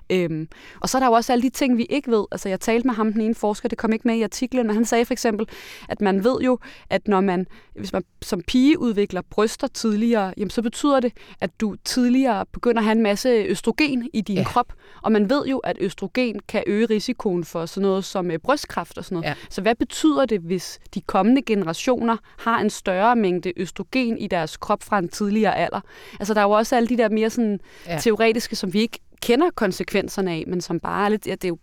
Øhm, 0.10 0.48
og 0.82 0.90
så 0.90 0.98
er 0.98 1.00
der 1.00 1.08
jo 1.08 1.14
også 1.14 1.32
alle 1.32 1.44
de 1.44 1.50
ting, 1.50 1.78
vi 1.78 1.86
ikke 1.90 2.12
ved. 2.12 2.26
Altså 2.32 2.50
jeg 2.50 2.60
talte 2.60 2.88
med 2.88 2.96
ham, 2.96 3.14
den 3.14 3.22
ene 3.22 3.36
forsker, 3.36 3.70
det 3.70 3.78
kom 3.78 3.94
ikke 3.94 4.08
med 4.08 4.16
i 4.16 4.22
artiklen, 4.22 4.68
men 4.68 4.76
han 4.76 4.86
sagde 4.86 5.06
for 5.06 5.14
eksempel, 5.14 5.48
at 5.90 6.02
man 6.02 6.24
ved 6.24 6.42
jo, 6.42 6.60
at 6.90 7.08
når 7.08 7.22
man, 7.22 7.48
hvis 7.76 7.94
man 7.94 8.04
som 8.22 8.42
pige 8.48 8.80
udvikler 8.80 9.22
bryster 9.30 9.68
tidligere, 9.68 10.34
jamen 10.38 10.50
så 10.50 10.62
betyder 10.62 11.00
det, 11.00 11.14
at 11.42 11.62
du 11.62 11.76
tidligere 11.86 12.46
begynder 12.46 12.80
at 12.80 12.84
have 12.84 12.96
en 12.96 13.04
masse 13.04 13.30
østrogen 13.30 14.10
i 14.14 14.22
din 14.22 14.38
ja. 14.38 14.44
krop, 14.44 14.74
og 15.02 15.12
man 15.12 15.30
ved 15.30 15.46
jo, 15.46 15.58
at 15.58 15.78
østrogen 15.80 16.40
kan 16.48 16.64
øge 16.68 16.75
øge 16.76 16.86
risikoen 16.86 17.44
for 17.44 17.66
sådan 17.66 17.82
noget 17.88 18.06
som 18.06 18.32
øh, 18.32 18.40
brystkræft 18.40 18.98
og 18.98 19.06
sådan 19.06 19.16
noget. 19.16 19.28
Ja. 19.30 19.34
Så 19.50 19.62
hvad 19.62 19.76
betyder 19.76 20.26
det, 20.26 20.40
hvis 20.42 20.80
de 20.94 21.02
kommende 21.02 21.42
generationer 21.42 22.18
har 22.40 22.60
en 22.60 22.70
større 22.70 23.16
mængde 23.16 23.54
østrogen 23.58 24.18
i 24.18 24.28
deres 24.28 24.58
krop 24.58 24.84
fra 24.84 25.00
en 25.00 25.10
tidligere 25.10 25.56
alder? 25.58 25.82
Altså 26.20 26.34
der 26.34 26.40
er 26.40 26.46
jo 26.46 26.52
også 26.52 26.76
alle 26.76 26.88
de 26.90 26.98
der 26.98 27.10
mere 27.10 27.30
sådan 27.30 27.60
Ja. 27.88 27.98
teoretiske, 28.02 28.56
som 28.56 28.74
vi 28.74 28.80
ikke 28.82 29.00
kender 29.22 29.50
konsekvenserne 29.56 30.32
af, 30.32 30.44
men 30.48 30.62
som 30.62 30.80
bare 30.80 31.06
er 31.06 31.10
lidt, 31.10 31.28
ja, 31.28 31.32
det 31.32 31.44
er 31.46 31.50
jo 31.50 31.58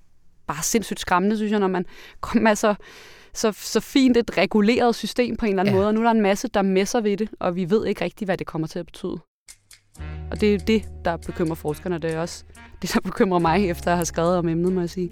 bare 0.47 0.62
sindssygt 0.62 1.00
skræmmende, 1.00 1.37
synes 1.37 1.52
jeg, 1.52 1.61
når 1.61 1.69
man 1.69 1.87
kommer 2.21 2.42
med 2.42 2.57
så, 2.57 2.75
så, 3.35 3.52
så 3.52 3.81
fint 3.81 4.16
et 4.16 4.38
reguleret 4.38 4.95
system 4.95 5.37
på 5.37 5.47
en 5.47 5.50
eller 5.52 5.61
anden 5.62 5.75
Ja. 5.75 5.78
måde, 5.78 5.88
og 5.88 5.95
nu 5.95 6.00
er 6.00 6.04
der 6.04 6.11
en 6.11 6.21
masse, 6.21 6.49
der 6.49 6.62
messer 6.62 7.00
ved 7.00 7.16
det, 7.16 7.28
og 7.40 7.57
vi 7.57 7.71
ved 7.71 7.87
ikke 7.87 8.04
rigtigt, 8.04 8.26
hvad 8.28 8.37
det 8.38 8.47
kommer 8.47 8.69
til 8.69 8.78
at 8.78 8.87
betyde. 8.87 9.19
Og 10.31 10.41
det 10.41 10.55
er 10.55 10.59
det, 10.59 10.85
der 11.05 11.17
bekymrer 11.17 11.55
forskerne, 11.55 11.99
det 11.99 12.13
er 12.13 12.19
også 12.21 12.45
det, 12.83 12.91
der 12.95 13.01
bekymrer 13.01 13.39
mig, 13.39 13.69
efter 13.71 13.91
at 13.91 13.97
have 13.97 14.05
skrevet 14.07 14.37
om 14.37 14.49
emnet, 14.49 14.73
må 14.73 14.81
jeg 14.81 14.91
sige. 14.91 15.11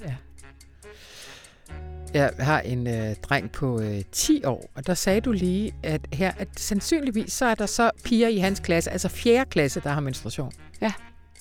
Jeg 2.14 2.30
har 2.38 2.60
en 2.60 2.86
øh, 2.86 3.14
dreng 3.22 3.50
på 3.52 3.80
øh, 3.80 4.02
10 4.12 4.44
år, 4.44 4.70
og 4.74 4.86
der 4.86 4.94
sagde 4.94 5.20
du 5.20 5.32
lige, 5.32 5.72
at 5.82 6.00
her 6.12 6.32
at 6.38 6.48
sandsynligvis 6.56 7.32
så 7.32 7.44
er 7.46 7.54
der 7.54 7.66
så 7.66 7.90
piger 8.04 8.28
i 8.28 8.38
hans 8.38 8.60
klasse, 8.60 8.90
altså 8.90 9.08
4. 9.08 9.44
klasse, 9.50 9.80
der 9.80 9.90
har 9.90 10.00
menstruation. 10.00 10.52
Ja. 10.80 10.92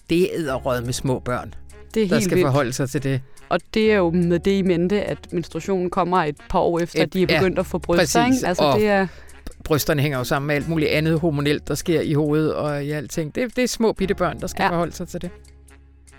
Det 0.09 0.21
er 0.21 0.27
æderrød 0.39 0.81
med 0.81 0.93
små 0.93 1.19
børn, 1.19 1.53
Det 1.93 2.03
er 2.03 2.07
der 2.07 2.15
helt 2.15 2.23
skal 2.25 2.35
vildt. 2.37 2.47
forholde 2.47 2.73
sig 2.73 2.89
til 2.89 3.03
det. 3.03 3.21
Og 3.49 3.59
det 3.73 3.91
er 3.91 3.95
jo 3.97 4.09
med 4.11 4.39
det 4.39 4.51
i 4.51 4.61
mente, 4.61 5.03
at 5.03 5.17
menstruationen 5.33 5.89
kommer 5.89 6.17
et 6.23 6.37
par 6.49 6.59
år 6.59 6.79
efter, 6.79 6.99
Et- 6.99 7.03
at 7.03 7.13
de 7.13 7.23
er 7.23 7.27
ja, 7.29 7.39
begyndt 7.39 7.59
at 7.59 7.65
få 7.65 7.77
bryster. 7.77 8.21
præcis. 8.23 8.37
Ikke? 8.37 8.47
Altså, 8.47 8.63
Og- 8.63 8.79
det 8.79 8.87
er, 8.87 9.07
Brysterne 9.63 10.01
hænger 10.01 10.17
jo 10.17 10.23
sammen 10.23 10.47
med 10.47 10.55
alt 10.55 10.69
muligt 10.69 10.91
andet 10.91 11.19
hormonelt, 11.19 11.67
der 11.67 11.75
sker 11.75 12.01
i 12.01 12.13
hovedet 12.13 12.53
og 12.53 12.85
i 12.85 12.91
alting. 12.91 13.35
Det, 13.35 13.55
det 13.55 13.63
er 13.63 13.67
små 13.67 13.93
bitte 13.93 14.15
børn, 14.15 14.39
der 14.39 14.47
skal 14.47 14.63
ja. 14.63 14.69
Forholde 14.69 14.91
sig 14.91 15.07
til 15.07 15.21
det. 15.21 15.29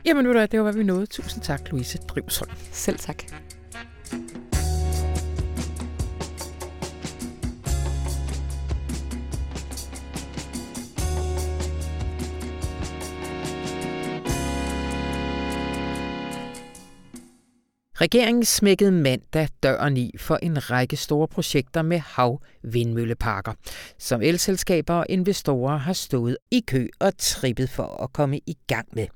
Jamen 0.04 0.24
nu 0.24 0.34
da, 0.34 0.46
det 0.46 0.58
var, 0.60 0.62
hvad 0.62 0.72
vi 0.72 0.82
nåede. 0.82 1.06
Tusind 1.06 1.42
tak, 1.42 1.70
Louise 1.70 1.98
Drivsholm. 1.98 2.50
selv 2.72 2.98
tak. 2.98 3.24
Regeringen 18.00 18.44
smækkede 18.44 18.92
mandag 18.92 19.48
døren 19.62 19.96
i 19.96 20.12
for 20.18 20.36
en 20.36 20.70
række 20.70 20.96
store 20.96 21.28
projekter 21.28 21.82
med 21.82 21.98
havvindmølleparker, 21.98 23.52
som 23.98 24.22
elselskaber 24.22 24.94
og 24.94 25.06
investorer 25.08 25.76
har 25.76 25.92
stået 25.92 26.36
i 26.50 26.64
kø 26.66 26.88
og 26.98 27.12
trippet 27.18 27.70
for 27.70 28.02
at 28.02 28.12
komme 28.12 28.38
i 28.46 28.56
gang 28.66 28.88
med. 28.92 29.06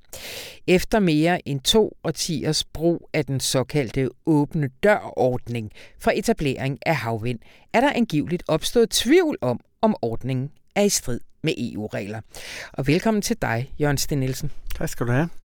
Efter 0.66 0.98
mere 0.98 1.48
end 1.48 1.60
to 1.60 1.96
årtiers 2.04 2.64
brug 2.64 3.08
af 3.12 3.24
den 3.24 3.40
såkaldte 3.40 4.10
åbne 4.26 4.68
dørordning 4.82 5.70
for 5.98 6.10
etablering 6.10 6.78
af 6.86 6.96
havvind, 6.96 7.38
er 7.72 7.80
der 7.80 7.92
angiveligt 7.92 8.42
opstået 8.48 8.90
tvivl 8.90 9.38
om, 9.40 9.60
om 9.82 9.96
ordningen 10.02 10.50
er 10.76 10.82
i 10.82 10.88
strid 10.88 11.20
med 11.42 11.54
EU-regler. 11.58 12.20
Og 12.72 12.86
velkommen 12.86 13.22
til 13.22 13.36
dig, 13.42 13.72
Jørgen 13.80 13.98
Sten 13.98 14.20
Nielsen. 14.20 14.50
Tak 14.78 14.88
skal 14.88 15.06
du 15.06 15.12
have. 15.12 15.43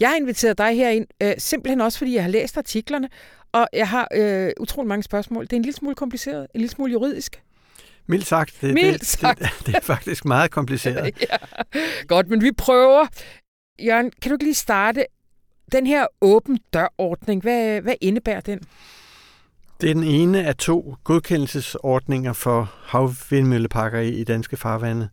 Jeg 0.00 0.08
har 0.08 0.16
inviteret 0.16 0.58
dig 0.58 0.76
herind, 0.76 1.06
øh, 1.22 1.32
simpelthen 1.38 1.80
også 1.80 1.98
fordi 1.98 2.14
jeg 2.14 2.22
har 2.22 2.30
læst 2.30 2.58
artiklerne, 2.58 3.08
og 3.52 3.68
jeg 3.72 3.88
har 3.88 4.08
øh, 4.14 4.50
utrolig 4.60 4.88
mange 4.88 5.02
spørgsmål. 5.02 5.44
Det 5.44 5.52
er 5.52 5.56
en 5.56 5.62
lille 5.62 5.76
smule 5.76 5.94
kompliceret, 5.94 6.46
en 6.54 6.60
lille 6.60 6.70
smule 6.70 6.92
juridisk. 6.92 7.42
Mildt 8.06 8.26
sagt. 8.26 8.54
Det, 8.60 8.74
Mildt 8.74 9.00
det, 9.00 9.08
sagt. 9.08 9.38
Det, 9.38 9.50
det 9.66 9.74
er 9.74 9.80
faktisk 9.80 10.24
meget 10.24 10.50
kompliceret. 10.50 11.14
ja. 11.30 11.36
Godt, 12.06 12.28
men 12.28 12.42
vi 12.42 12.52
prøver. 12.52 13.06
Jørgen, 13.84 14.12
kan 14.22 14.30
du 14.30 14.34
ikke 14.34 14.44
lige 14.44 14.54
starte? 14.54 15.06
Den 15.72 15.86
her 15.86 16.06
åben 16.20 16.58
dørordning, 16.72 17.42
hvad, 17.42 17.80
hvad 17.80 17.94
indebærer 18.00 18.40
den? 18.40 18.60
Det 19.80 19.90
er 19.90 19.94
den 19.94 20.04
ene 20.04 20.44
af 20.46 20.56
to 20.56 20.96
godkendelsesordninger 21.04 22.32
for 22.32 22.72
havvindmølleparker 22.82 24.00
i, 24.00 24.08
i 24.08 24.24
danske 24.24 24.56
farvande. 24.56 25.08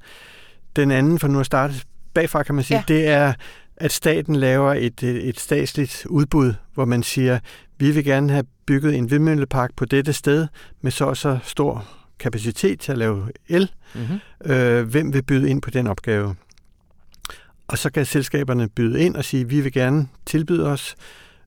Den 0.75 0.91
anden, 0.91 1.19
for 1.19 1.27
nu 1.27 1.39
at 1.39 1.45
starte 1.45 1.73
bagfra, 2.13 2.43
kan 2.43 2.55
man 2.55 2.63
sige, 2.63 2.77
ja. 2.77 2.83
det 2.87 3.07
er, 3.07 3.33
at 3.77 3.91
staten 3.91 4.35
laver 4.35 4.73
et, 4.73 5.03
et 5.03 5.29
et 5.29 5.39
statsligt 5.39 6.05
udbud, 6.09 6.53
hvor 6.73 6.85
man 6.85 7.03
siger, 7.03 7.39
vi 7.77 7.91
vil 7.91 8.03
gerne 8.03 8.31
have 8.31 8.45
bygget 8.65 8.95
en 8.95 9.11
vindmøllepark 9.11 9.71
på 9.75 9.85
dette 9.85 10.13
sted 10.13 10.47
med 10.81 10.91
så 10.91 11.05
og 11.05 11.17
så 11.17 11.39
stor 11.43 11.87
kapacitet 12.19 12.79
til 12.79 12.91
at 12.91 12.97
lave 12.97 13.29
el. 13.47 13.71
Mm-hmm. 13.95 14.51
øh, 14.51 14.87
hvem 14.87 15.13
vil 15.13 15.23
byde 15.23 15.49
ind 15.49 15.61
på 15.61 15.69
den 15.69 15.87
opgave. 15.87 16.35
Og 17.67 17.77
så 17.77 17.89
kan 17.89 18.05
selskaberne 18.05 18.69
byde 18.69 19.01
ind 19.01 19.15
og 19.15 19.25
sige, 19.25 19.49
vi 19.49 19.61
vil 19.61 19.71
gerne 19.71 20.07
tilbyde 20.25 20.67
os, 20.67 20.95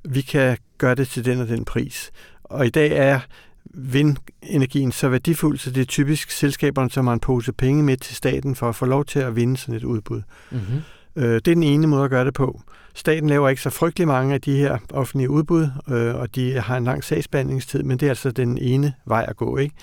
vi 0.05 0.21
kan 0.21 0.59
gøre 0.79 0.95
det 0.95 1.09
til 1.09 1.25
den 1.25 1.41
og 1.41 1.49
den 1.49 1.65
pris. 1.65 2.11
Og 2.45 2.67
i 2.67 2.71
dag 2.71 2.97
er 2.97 3.21
vindenergien 3.65 4.93
så 4.93 5.09
værdifuld, 5.09 5.59
så 5.59 5.71
det 5.71 5.81
er 5.81 5.85
typisk 5.85 6.31
selskaberne, 6.31 6.91
som 6.91 7.07
har 7.07 7.15
en 7.15 7.21
pose 7.21 7.53
penge 7.53 7.83
med 7.83 7.97
til 7.97 8.17
staten 8.17 8.57
for 8.57 8.69
at 8.69 8.77
få 8.77 8.87
lov 8.87 9.05
til 9.05 9.19
at 9.19 9.37
vinde 9.37 9.57
sådan 9.57 9.75
et 9.75 9.85
udbud. 9.85 10.23
Mm-hmm. 10.51 10.81
Øh, 11.19 11.35
det 11.35 11.49
er 11.49 11.55
den 11.55 11.63
ene 11.63 11.87
måde 11.87 12.05
at 12.05 12.11
gøre 12.11 12.25
det 12.25 12.35
på. 12.35 12.61
Staten 12.95 13.29
laver 13.29 13.49
ikke 13.49 13.63
så 13.63 13.71
frygtelig 13.71 14.09
mange 14.09 14.35
af 14.35 14.41
de 14.41 14.57
her 14.57 14.79
offentlige 14.93 15.31
udbud, 15.31 15.69
øh, 15.89 16.15
og 16.15 16.35
de 16.35 16.61
har 16.61 16.77
en 16.77 16.85
lang 16.85 17.05
sagsbehandlingstid, 17.05 17.83
men 17.83 17.99
det 17.99 18.07
er 18.07 18.11
altså 18.11 18.31
den 18.31 18.59
ene 18.59 18.95
vej 19.05 19.25
at 19.29 19.37
gå. 19.37 19.57
Ikke? 19.57 19.75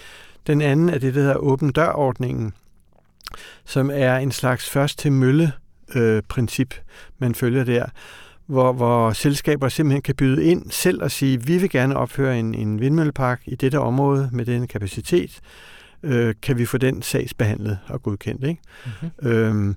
Den 0.47 0.61
anden 0.61 0.89
er 0.89 0.97
det, 0.97 1.15
der 1.15 1.21
hedder 1.21 1.35
åben 1.35 1.71
dør-ordningen, 1.71 2.53
som 3.65 3.91
er 3.93 4.17
en 4.17 4.31
slags 4.31 4.69
først 4.69 4.99
til 4.99 5.11
mølle 5.11 5.51
øh, 5.95 6.23
princip, 6.29 6.73
man 7.19 7.35
følger 7.35 7.63
der, 7.63 7.85
hvor, 8.45 8.73
hvor 8.73 9.11
selskaber 9.11 9.69
simpelthen 9.69 10.01
kan 10.01 10.15
byde 10.15 10.43
ind 10.43 10.71
selv 10.71 11.03
og 11.03 11.11
sige, 11.11 11.43
vi 11.43 11.57
vil 11.57 11.69
gerne 11.69 11.97
opføre 11.97 12.39
en, 12.39 12.55
en 12.55 12.79
vindmøllepark 12.79 13.41
i 13.45 13.55
dette 13.55 13.79
område 13.79 14.29
med 14.31 14.45
denne 14.45 14.67
kapacitet. 14.67 15.39
Øh, 16.03 16.35
kan 16.41 16.57
vi 16.57 16.65
få 16.65 16.77
den 16.77 17.01
sagsbehandlet 17.01 17.79
og 17.87 18.03
godkendt? 18.03 18.43
Ikke? 18.43 18.61
Mm-hmm. 18.85 19.29
Øhm, 19.29 19.75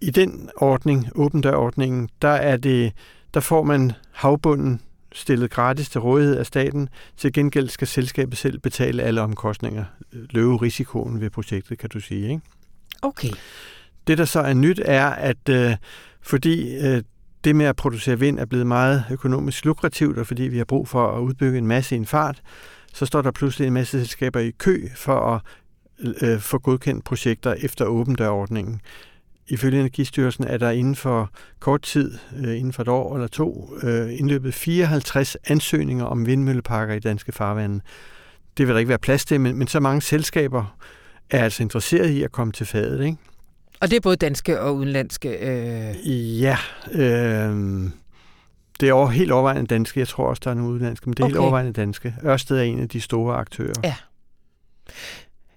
I 0.00 0.10
den 0.10 0.50
ordning, 0.56 1.08
åben 1.14 1.40
dør-ordningen, 1.40 2.08
der, 2.22 2.28
er 2.28 2.56
det, 2.56 2.92
der 3.34 3.40
får 3.40 3.62
man 3.62 3.92
havbunden 4.12 4.80
stillet 5.12 5.50
gratis 5.50 5.88
til 5.88 6.00
rådighed 6.00 6.36
af 6.36 6.46
staten. 6.46 6.88
Til 7.16 7.32
gengæld 7.32 7.68
skal 7.68 7.86
selskabet 7.86 8.38
selv 8.38 8.58
betale 8.58 9.02
alle 9.02 9.20
omkostninger, 9.20 9.84
løbe 10.12 10.56
risikoen 10.56 11.20
ved 11.20 11.30
projektet, 11.30 11.78
kan 11.78 11.88
du 11.88 12.00
sige. 12.00 12.28
Ikke? 12.28 12.40
Okay. 13.02 13.30
Det, 14.06 14.18
der 14.18 14.24
så 14.24 14.40
er 14.40 14.54
nyt, 14.54 14.80
er, 14.84 15.06
at 15.06 15.48
øh, 15.48 15.76
fordi 16.22 16.76
øh, 16.76 17.02
det 17.44 17.56
med 17.56 17.66
at 17.66 17.76
producere 17.76 18.18
vind 18.18 18.38
er 18.38 18.44
blevet 18.44 18.66
meget 18.66 19.04
økonomisk 19.10 19.64
lukrativt, 19.64 20.18
og 20.18 20.26
fordi 20.26 20.42
vi 20.42 20.58
har 20.58 20.64
brug 20.64 20.88
for 20.88 21.08
at 21.08 21.20
udbygge 21.20 21.58
en 21.58 21.66
masse 21.66 21.94
i 21.94 21.98
en 21.98 22.06
fart, 22.06 22.42
så 22.94 23.06
står 23.06 23.22
der 23.22 23.30
pludselig 23.30 23.66
en 23.66 23.72
masse 23.72 23.98
selskaber 23.98 24.40
i 24.40 24.50
kø 24.50 24.88
for 24.96 25.34
at 25.34 25.40
øh, 26.22 26.40
få 26.40 26.58
godkendt 26.58 27.04
projekter 27.04 27.54
efter 27.54 27.84
åben 27.84 28.14
dørordningen. 28.14 28.80
Ifølge 29.48 29.80
Energistyrelsen 29.80 30.44
er 30.44 30.56
der 30.56 30.70
inden 30.70 30.96
for 30.96 31.30
kort 31.60 31.82
tid, 31.82 32.18
øh, 32.36 32.58
inden 32.58 32.72
for 32.72 32.82
et 32.82 32.88
år 32.88 33.14
eller 33.14 33.28
to, 33.28 33.70
øh, 33.82 34.18
indløbet 34.18 34.54
54 34.54 35.36
ansøgninger 35.46 36.04
om 36.04 36.26
vindmølleparker 36.26 36.94
i 36.94 36.98
danske 36.98 37.32
farvande. 37.32 37.80
Det 38.56 38.66
vil 38.66 38.74
der 38.74 38.78
ikke 38.78 38.88
være 38.88 38.98
plads 38.98 39.24
til, 39.24 39.40
men, 39.40 39.58
men 39.58 39.66
så 39.66 39.80
mange 39.80 40.02
selskaber 40.02 40.76
er 41.30 41.44
altså 41.44 41.62
interesseret 41.62 42.10
i 42.10 42.22
at 42.22 42.32
komme 42.32 42.52
til 42.52 42.66
fadet, 42.66 43.04
ikke? 43.04 43.16
Og 43.80 43.90
det 43.90 43.96
er 43.96 44.00
både 44.00 44.16
danske 44.16 44.60
og 44.60 44.76
udenlandske. 44.76 45.28
Øh... 45.28 46.40
Ja, 46.40 46.58
øh, 46.92 47.90
det 48.80 48.88
er 48.88 48.92
over, 48.92 49.08
helt 49.08 49.32
overvejende 49.32 49.66
danske. 49.66 50.00
Jeg 50.00 50.08
tror 50.08 50.28
også, 50.28 50.40
der 50.44 50.50
er 50.50 50.54
nogle 50.54 50.70
udenlandske, 50.70 51.08
men 51.08 51.14
det 51.14 51.20
er 51.20 51.24
okay. 51.24 51.30
helt 51.30 51.38
overvejende 51.38 51.72
danske. 51.72 52.14
Ørsted 52.24 52.58
er 52.58 52.62
en 52.62 52.80
af 52.80 52.88
de 52.88 53.00
store 53.00 53.36
aktører. 53.36 53.74
Ja. 53.84 53.94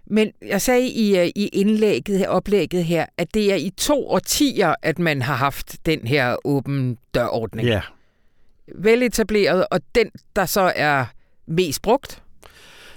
Men 0.09 0.31
jeg 0.47 0.61
sagde 0.61 0.87
i, 0.87 1.17
øh, 1.19 1.25
i 1.35 1.47
indlægget 1.47 2.27
oplægget 2.27 2.85
her, 2.85 3.05
at 3.17 3.33
det 3.33 3.51
er 3.51 3.55
i 3.55 3.69
to 3.77 4.09
årtier, 4.09 4.75
at 4.81 4.99
man 4.99 5.21
har 5.21 5.35
haft 5.35 5.85
den 5.85 6.07
her 6.07 6.35
åben 6.45 6.97
dørordning. 7.13 7.67
ja. 7.67 7.81
Veletableret, 8.75 9.65
og 9.71 9.79
den, 9.95 10.09
der 10.35 10.45
så 10.45 10.73
er 10.75 11.05
mest 11.47 11.81
brugt. 11.81 12.23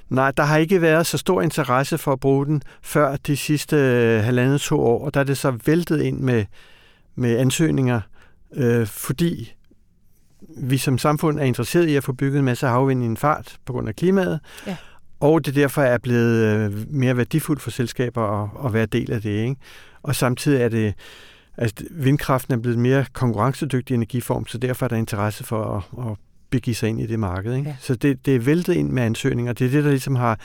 Nej, 0.08 0.30
der 0.30 0.42
har 0.42 0.56
ikke 0.58 0.80
været 0.80 1.06
så 1.06 1.18
stor 1.18 1.42
interesse 1.42 1.98
for 1.98 2.12
at 2.12 2.20
bruge 2.20 2.46
den 2.46 2.62
før 2.82 3.16
de 3.16 3.36
sidste 3.36 3.76
øh, 3.76 4.24
halvandet 4.24 4.60
to 4.60 4.80
år, 4.80 5.04
og 5.04 5.14
der 5.14 5.20
er 5.20 5.24
det 5.24 5.38
så 5.38 5.58
væltet 5.66 6.02
ind 6.02 6.18
med, 6.20 6.44
med 7.14 7.38
ansøgninger, 7.38 8.00
øh, 8.54 8.86
fordi 8.86 9.54
vi 10.56 10.78
som 10.78 10.98
samfund 10.98 11.40
er 11.40 11.44
interesseret 11.44 11.88
i 11.88 11.96
at 11.96 12.04
få 12.04 12.12
bygget 12.12 12.38
en 12.38 12.44
masse 12.44 12.66
havvind 12.66 13.02
i 13.02 13.06
en 13.06 13.16
fart 13.16 13.56
på 13.64 13.72
grund 13.72 13.88
af 13.88 13.96
klimaet, 13.96 14.40
Ja. 14.66 14.76
Og 15.22 15.46
det 15.46 15.54
derfor 15.54 15.82
er 15.82 15.98
blevet 15.98 16.46
øh, 16.46 16.72
mere 16.94 17.16
værdifuldt 17.16 17.62
for 17.62 17.70
selskaber 17.70 18.42
at, 18.42 18.66
at 18.66 18.72
være 18.72 18.86
del 18.86 19.12
af 19.12 19.22
det. 19.22 19.30
Ikke? 19.30 19.56
Og 20.02 20.14
samtidig 20.14 20.62
er 20.62 20.68
det, 20.68 20.94
altså 21.58 21.74
vindkraften 21.90 22.54
er 22.54 22.58
blevet 22.58 22.78
mere 22.78 23.04
konkurrencedygtig 23.12 23.94
energiform, 23.94 24.46
så 24.46 24.58
derfor 24.58 24.86
er 24.86 24.88
der 24.88 24.96
interesse 24.96 25.44
for 25.44 25.64
at, 25.98 26.10
at 26.10 26.16
begive 26.50 26.74
sig 26.74 26.88
ind 26.88 27.00
i 27.00 27.06
det 27.06 27.18
marked. 27.18 27.54
Ikke? 27.56 27.68
Ja. 27.68 27.76
Så 27.80 27.94
det, 27.94 28.26
det 28.26 28.34
er 28.36 28.40
væltet 28.40 28.74
ind 28.74 28.90
med 28.90 29.02
ansøgninger. 29.02 29.52
Det 29.52 29.66
er 29.66 29.70
det, 29.70 29.84
der 29.84 29.90
ligesom 29.90 30.14
har 30.16 30.40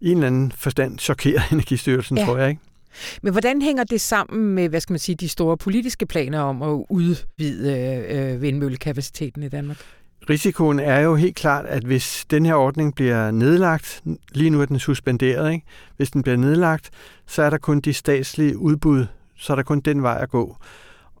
i 0.00 0.10
en 0.10 0.16
eller 0.16 0.26
anden 0.26 0.52
forstand 0.52 0.98
chokeret 0.98 1.42
Energistyrelsen, 1.52 2.16
Ja. 2.16 2.22
ja. 2.22 2.26
tror 2.28 2.38
jeg. 2.38 2.48
ikke. 2.48 2.60
Men 3.22 3.32
hvordan 3.32 3.62
hænger 3.62 3.84
det 3.84 4.00
sammen 4.00 4.54
med, 4.54 4.68
hvad 4.68 4.80
skal 4.80 4.92
man 4.92 4.98
sige, 5.00 5.16
de 5.16 5.28
store 5.28 5.56
politiske 5.56 6.06
planer 6.06 6.40
om 6.40 6.62
at 6.62 6.84
udvide 6.90 8.04
øh, 8.10 8.42
vindmøllekapaciteten 8.42 9.42
i 9.42 9.48
Danmark? 9.48 9.76
Risikoen 10.30 10.78
er 10.78 11.00
jo 11.00 11.14
helt 11.14 11.36
klart, 11.36 11.66
at 11.66 11.84
hvis 11.84 12.26
den 12.30 12.46
her 12.46 12.54
ordning 12.54 12.94
bliver 12.94 13.30
nedlagt, 13.30 14.02
lige 14.32 14.50
nu 14.50 14.60
er 14.60 14.66
den 14.66 14.78
suspenderet, 14.78 15.52
ikke? 15.52 15.66
hvis 15.96 16.10
den 16.10 16.22
bliver 16.22 16.36
nedlagt, 16.36 16.90
så 17.26 17.42
er 17.42 17.50
der 17.50 17.58
kun 17.58 17.80
de 17.80 17.92
statslige 17.92 18.58
udbud, 18.58 19.06
så 19.36 19.52
er 19.52 19.54
der 19.54 19.62
kun 19.62 19.80
den 19.80 20.02
vej 20.02 20.18
at 20.22 20.30
gå. 20.30 20.56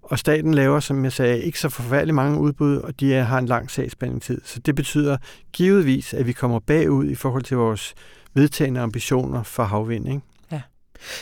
Og 0.02 0.18
staten 0.18 0.54
laver, 0.54 0.80
som 0.80 1.04
jeg 1.04 1.12
sagde, 1.12 1.42
ikke 1.42 1.60
så 1.60 1.68
forfærdeligt 1.68 2.14
mange 2.14 2.40
udbud, 2.40 2.76
og 2.76 3.00
de 3.00 3.12
har 3.12 3.38
en 3.38 3.46
lang 3.46 3.70
sagsbehandlingstid. 3.70 4.40
Så 4.44 4.60
det 4.60 4.74
betyder 4.74 5.16
givetvis, 5.52 6.14
at 6.14 6.26
vi 6.26 6.32
kommer 6.32 6.58
bagud 6.58 7.10
i 7.10 7.14
forhold 7.14 7.42
til 7.42 7.56
vores 7.56 7.94
vedtagende 8.34 8.80
ambitioner 8.80 9.42
for 9.42 9.64
havvind. 9.64 10.22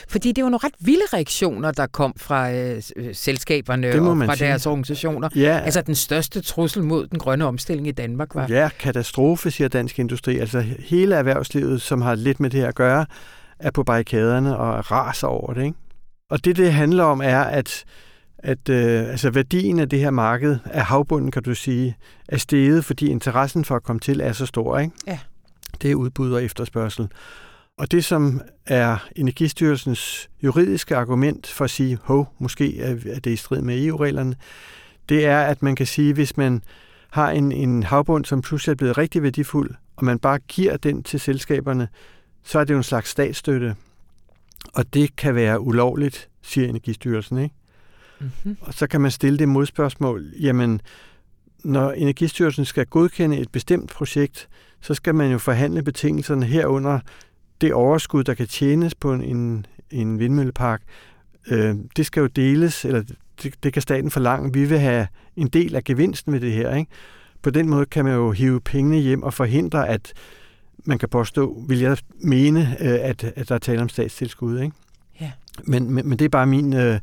Fordi 0.08 0.32
det 0.32 0.44
var 0.44 0.50
nogle 0.50 0.64
ret 0.64 0.74
vilde 0.80 1.04
reaktioner, 1.12 1.70
der 1.70 1.87
kom 1.87 2.14
fra 2.16 2.52
øh, 2.52 2.82
øh 2.96 3.14
selskaberne 3.14 3.88
og 3.88 4.16
fra 4.26 4.37
sige. 4.37 4.48
deres 4.48 4.66
organisationer. 4.66 5.28
Ja. 5.34 5.60
Altså 5.64 5.82
den 5.82 5.94
største 5.94 6.40
trussel 6.40 6.82
mod 6.82 7.06
den 7.06 7.18
grønne 7.18 7.44
omstilling 7.44 7.88
i 7.88 7.92
Danmark 7.92 8.34
var... 8.34 8.46
Ja, 8.48 8.68
katastrofe, 8.78 9.50
siger 9.50 9.68
Dansk 9.68 9.98
Industri. 9.98 10.38
Altså 10.38 10.60
hele 10.78 11.14
erhvervslivet, 11.14 11.82
som 11.82 12.02
har 12.02 12.14
lidt 12.14 12.40
med 12.40 12.50
det 12.50 12.60
her 12.60 12.68
at 12.68 12.74
gøre, 12.74 13.06
er 13.58 13.70
på 13.70 13.82
barrikaderne 13.82 14.56
og 14.56 14.90
raser 14.90 15.26
over 15.26 15.54
det. 15.54 15.64
Ikke? 15.64 15.76
Og 16.30 16.44
det, 16.44 16.56
det 16.56 16.72
handler 16.72 17.04
om, 17.04 17.20
er, 17.24 17.40
at 17.40 17.84
at 18.44 18.68
øh, 18.68 19.10
altså 19.10 19.30
værdien 19.30 19.78
af 19.78 19.88
det 19.88 19.98
her 19.98 20.10
marked, 20.10 20.56
af 20.64 20.84
havbunden, 20.84 21.30
kan 21.30 21.42
du 21.42 21.54
sige, 21.54 21.96
er 22.28 22.37
steget, 22.37 22.84
fordi 22.84 23.06
interessen 23.06 23.64
for 23.64 23.76
at 23.76 23.82
komme 23.82 24.00
til 24.00 24.20
er 24.20 24.32
så 24.32 24.46
stor. 24.46 24.78
Ikke? 24.78 24.94
Ja. 25.06 25.18
Det 25.82 25.90
er 25.90 25.94
udbud 25.94 26.32
og 26.32 26.44
efterspørgsel. 26.44 27.08
Og 27.76 27.90
det, 27.90 28.04
som 28.04 28.40
er 28.66 29.08
Energistyrelsens 29.16 30.30
juridiske 30.42 30.96
argument 30.96 31.46
for 31.46 31.64
at 31.64 31.70
sige, 31.70 31.98
hov, 32.02 32.34
måske 32.38 32.80
er 32.80 33.20
det 33.20 33.26
i 33.30 33.37
strid 33.37 33.60
med 33.60 33.84
EU-reglerne, 33.84 34.37
det 35.08 35.26
er, 35.26 35.40
at 35.40 35.62
man 35.62 35.76
kan 35.76 35.87
sige, 35.87 36.12
hvis 36.12 36.37
man 36.37 36.62
har 37.10 37.30
en, 37.30 37.52
en 37.52 37.82
havbund, 37.82 38.24
som 38.24 38.42
pludselig 38.42 38.72
er 38.72 38.76
blevet 38.76 38.98
rigtig 38.98 39.22
værdifuld, 39.22 39.70
og 39.96 40.04
man 40.04 40.18
bare 40.18 40.38
giver 40.38 40.76
den 40.76 41.02
til 41.02 41.20
selskaberne, 41.20 41.88
så 42.42 42.58
er 42.58 42.64
det 42.64 42.72
jo 42.72 42.78
en 42.78 42.82
slags 42.82 43.10
statsstøtte. 43.10 43.76
Og 44.74 44.94
det 44.94 45.16
kan 45.16 45.34
være 45.34 45.60
ulovligt, 45.60 46.28
siger 46.42 46.68
Energistyrelsen. 46.68 47.38
Ikke? 47.38 47.54
Mm-hmm. 48.20 48.56
Og 48.60 48.74
så 48.74 48.87
kan 48.87 49.00
man 49.00 49.10
stille 49.10 49.38
det 49.38 49.48
modspørgsmål, 49.48 50.32
jamen, 50.40 50.80
når 51.64 51.92
Energistyrelsen 51.92 52.64
skal 52.64 52.87
godkende 52.87 53.38
et 53.38 53.52
bestemt 53.52 53.90
projekt, 53.90 54.48
så 54.80 54.94
skal 54.94 55.14
man 55.14 55.32
jo 55.32 55.38
forhandle 55.38 55.82
betingelserne 55.82 56.46
herunder 56.46 57.00
det 57.61 57.73
overskud, 57.73 58.25
der 58.25 58.35
kan 58.35 58.47
tjenes 58.47 58.95
på 58.95 59.12
en, 59.12 59.67
en 59.90 60.19
vindmøllepark, 60.19 60.83
øh, 61.51 61.75
det 61.97 62.07
skal 62.07 62.21
jo 62.21 62.27
deles, 62.27 62.85
eller 62.85 63.03
det, 63.43 63.55
det 63.62 63.73
kan 63.73 63.83
staten 63.83 64.11
forlange. 64.11 64.53
Vi 64.53 64.64
vil 64.64 64.79
have 64.79 65.07
en 65.37 65.49
del 65.49 65.77
af 65.77 65.85
gevinsten 65.85 66.33
ved 66.33 66.40
det 66.40 66.53
her. 66.53 66.75
Ikke? 66.75 66.90
På 67.43 67.51
den 67.51 67.69
måde 67.69 67.87
kan 67.87 68.05
man 68.05 68.14
jo 68.14 68.31
hive 68.31 68.61
pengene 68.61 68.99
hjem 68.99 69.23
og 69.23 69.35
forhindre, 69.35 69.88
at 69.88 70.12
man 70.85 70.99
kan 70.99 71.09
påstå, 71.09 71.62
vil 71.69 71.81
jeg 71.81 71.97
mene, 72.21 72.77
øh, 72.81 72.99
at, 73.03 73.25
at 73.25 73.49
der 73.49 73.55
er 73.55 73.59
tale 73.59 73.83
om 73.83 73.88
statstilskud. 73.88 74.61
Ikke? 74.61 74.75
Ja. 75.21 75.33
Men, 75.64 75.90
men, 75.90 76.09
men 76.09 76.19
det 76.19 76.25
er 76.25 76.29
bare 76.29 76.47
min 76.47 76.73
øh, 76.75 77.01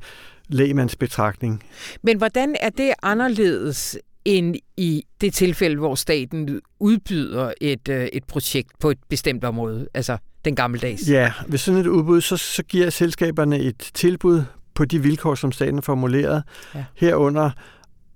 lægemandsbetragtning. 0.48 1.64
Men 2.02 2.18
hvordan 2.18 2.56
er 2.62 2.70
det 2.70 2.94
anderledes 3.04 3.98
end 4.25 4.55
i 4.77 5.03
det 5.21 5.34
tilfælde, 5.34 5.77
hvor 5.77 5.95
staten 5.95 6.62
udbyder 6.79 7.53
et, 7.62 7.89
øh, 7.89 8.05
et 8.05 8.23
projekt 8.23 8.69
på 8.79 8.89
et 8.89 8.97
bestemt 9.10 9.43
område, 9.43 9.88
altså 9.93 10.17
den 10.45 10.55
gammeldags. 10.55 11.10
Ja, 11.10 11.34
ved 11.47 11.57
sådan 11.57 11.79
et 11.79 11.88
udbud, 11.88 12.21
så, 12.21 12.38
så 12.38 12.63
giver 12.63 12.89
selskaberne 12.89 13.60
et 13.60 13.91
tilbud 13.93 14.43
på 14.73 14.86
de 14.86 15.01
vilkår, 15.01 15.36
som 15.36 15.51
staten 15.51 15.75
har 15.75 15.81
formuleret. 15.81 16.43
Ja. 16.75 16.86
Herunder, 16.95 17.51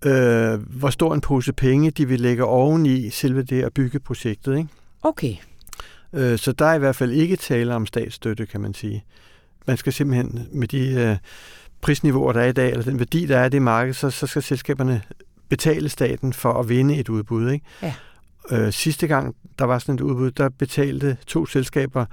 øh, 0.06 0.80
hvor 0.80 0.90
stor 0.90 1.14
en 1.14 1.22
pose 1.22 1.54
penge, 1.54 1.92
de 1.92 2.08
vil 2.08 2.20
lægge 2.22 2.44
oveni 2.44 3.10
selve 3.10 3.44
det 3.44 3.64
at 3.64 3.74
bygge 3.74 4.00
projektet. 4.00 4.58
Ikke? 4.58 4.70
Okay. 5.04 5.36
Øh, 6.14 6.38
så 6.38 6.52
der 6.52 6.66
er 6.66 6.76
i 6.76 6.80
hvert 6.80 6.96
fald 6.96 7.12
ikke 7.12 7.36
tale 7.36 7.76
om 7.76 7.86
statsstøtte, 7.86 8.46
kan 8.46 8.62
man 8.62 8.74
sige. 8.74 9.04
Man 9.68 9.78
skal 9.78 9.94
simpelthen 9.94 10.48
med 10.52 10.68
de 10.68 10.88
øh, 10.88 11.18
prisniveauer, 11.82 12.34
der 12.34 12.42
er 12.42 12.48
i 12.48 12.52
dag, 12.52 12.72
eller 12.72 12.84
den 12.84 13.00
værdi, 13.00 13.26
der 13.26 13.38
er 13.38 13.46
i 13.46 13.50
det 13.50 13.62
marked, 13.62 13.94
så, 13.94 14.10
så 14.10 14.28
skal 14.28 14.44
selskaberne 14.44 15.02
betale 15.50 15.90
staten 15.90 16.34
for 16.34 16.54
at 16.54 16.70
vinde 16.70 16.96
et 16.96 17.10
udbud. 17.10 17.50
Ikke? 17.50 17.66
Ja. 17.82 17.94
Øh, 18.52 18.74
sidste 18.74 19.08
gang, 19.08 19.36
der 19.60 19.66
var 19.66 19.80
sådan 19.80 19.96
et 19.96 20.02
udbud, 20.02 20.32
der 20.32 20.50
betalte 20.50 21.18
to 21.28 21.46
selskaber 21.46 22.06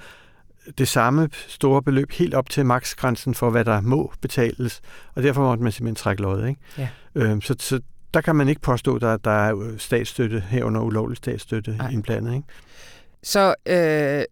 det 0.78 0.88
samme 0.88 1.28
store 1.48 1.82
beløb 1.82 2.10
helt 2.12 2.34
op 2.34 2.50
til 2.50 2.66
maksgrænsen 2.66 3.34
for, 3.34 3.50
hvad 3.50 3.64
der 3.64 3.80
må 3.80 4.12
betales, 4.20 4.80
og 5.14 5.22
derfor 5.22 5.42
måtte 5.42 5.62
man 5.62 5.72
simpelthen 5.72 5.96
trække 5.96 6.22
lod. 6.22 6.46
Ikke? 6.46 6.60
Ja. 6.78 6.88
Øh, 7.14 7.42
så, 7.42 7.54
så 7.58 7.80
der 8.14 8.20
kan 8.20 8.36
man 8.36 8.48
ikke 8.48 8.60
påstå, 8.60 8.94
at 8.96 9.00
der, 9.00 9.16
der 9.16 9.30
er 9.30 9.74
statsstøtte 9.78 10.40
herunder 10.40 10.80
ulovlig 10.80 11.16
statsstøtte 11.16 11.76
Ej. 11.80 11.88
indblandet. 11.90 12.34
Ikke? 12.34 12.46
Så 13.22 13.54
øh, 13.66 14.24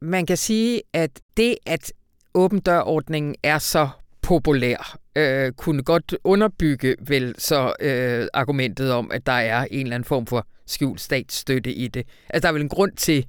man 0.00 0.26
kan 0.26 0.36
sige, 0.36 0.82
at 0.92 1.10
det, 1.36 1.56
at 1.66 1.92
åben 2.34 2.60
dørordningen 2.60 3.34
er 3.42 3.58
så 3.58 3.88
populær, 4.28 4.98
øh, 5.16 5.52
kunne 5.52 5.82
godt 5.82 6.14
underbygge 6.24 6.96
vel 7.00 7.34
så 7.38 7.72
øh, 7.80 8.26
argumentet 8.34 8.92
om, 8.92 9.10
at 9.10 9.26
der 9.26 9.32
er 9.32 9.66
en 9.70 9.80
eller 9.80 9.94
anden 9.94 10.06
form 10.06 10.26
for 10.26 10.46
skjult 10.66 11.00
statsstøtte 11.00 11.72
i 11.72 11.88
det. 11.88 12.06
Altså 12.28 12.42
der 12.42 12.48
er 12.48 12.52
vel 12.52 12.62
en 12.62 12.68
grund 12.68 12.92
til, 12.92 13.26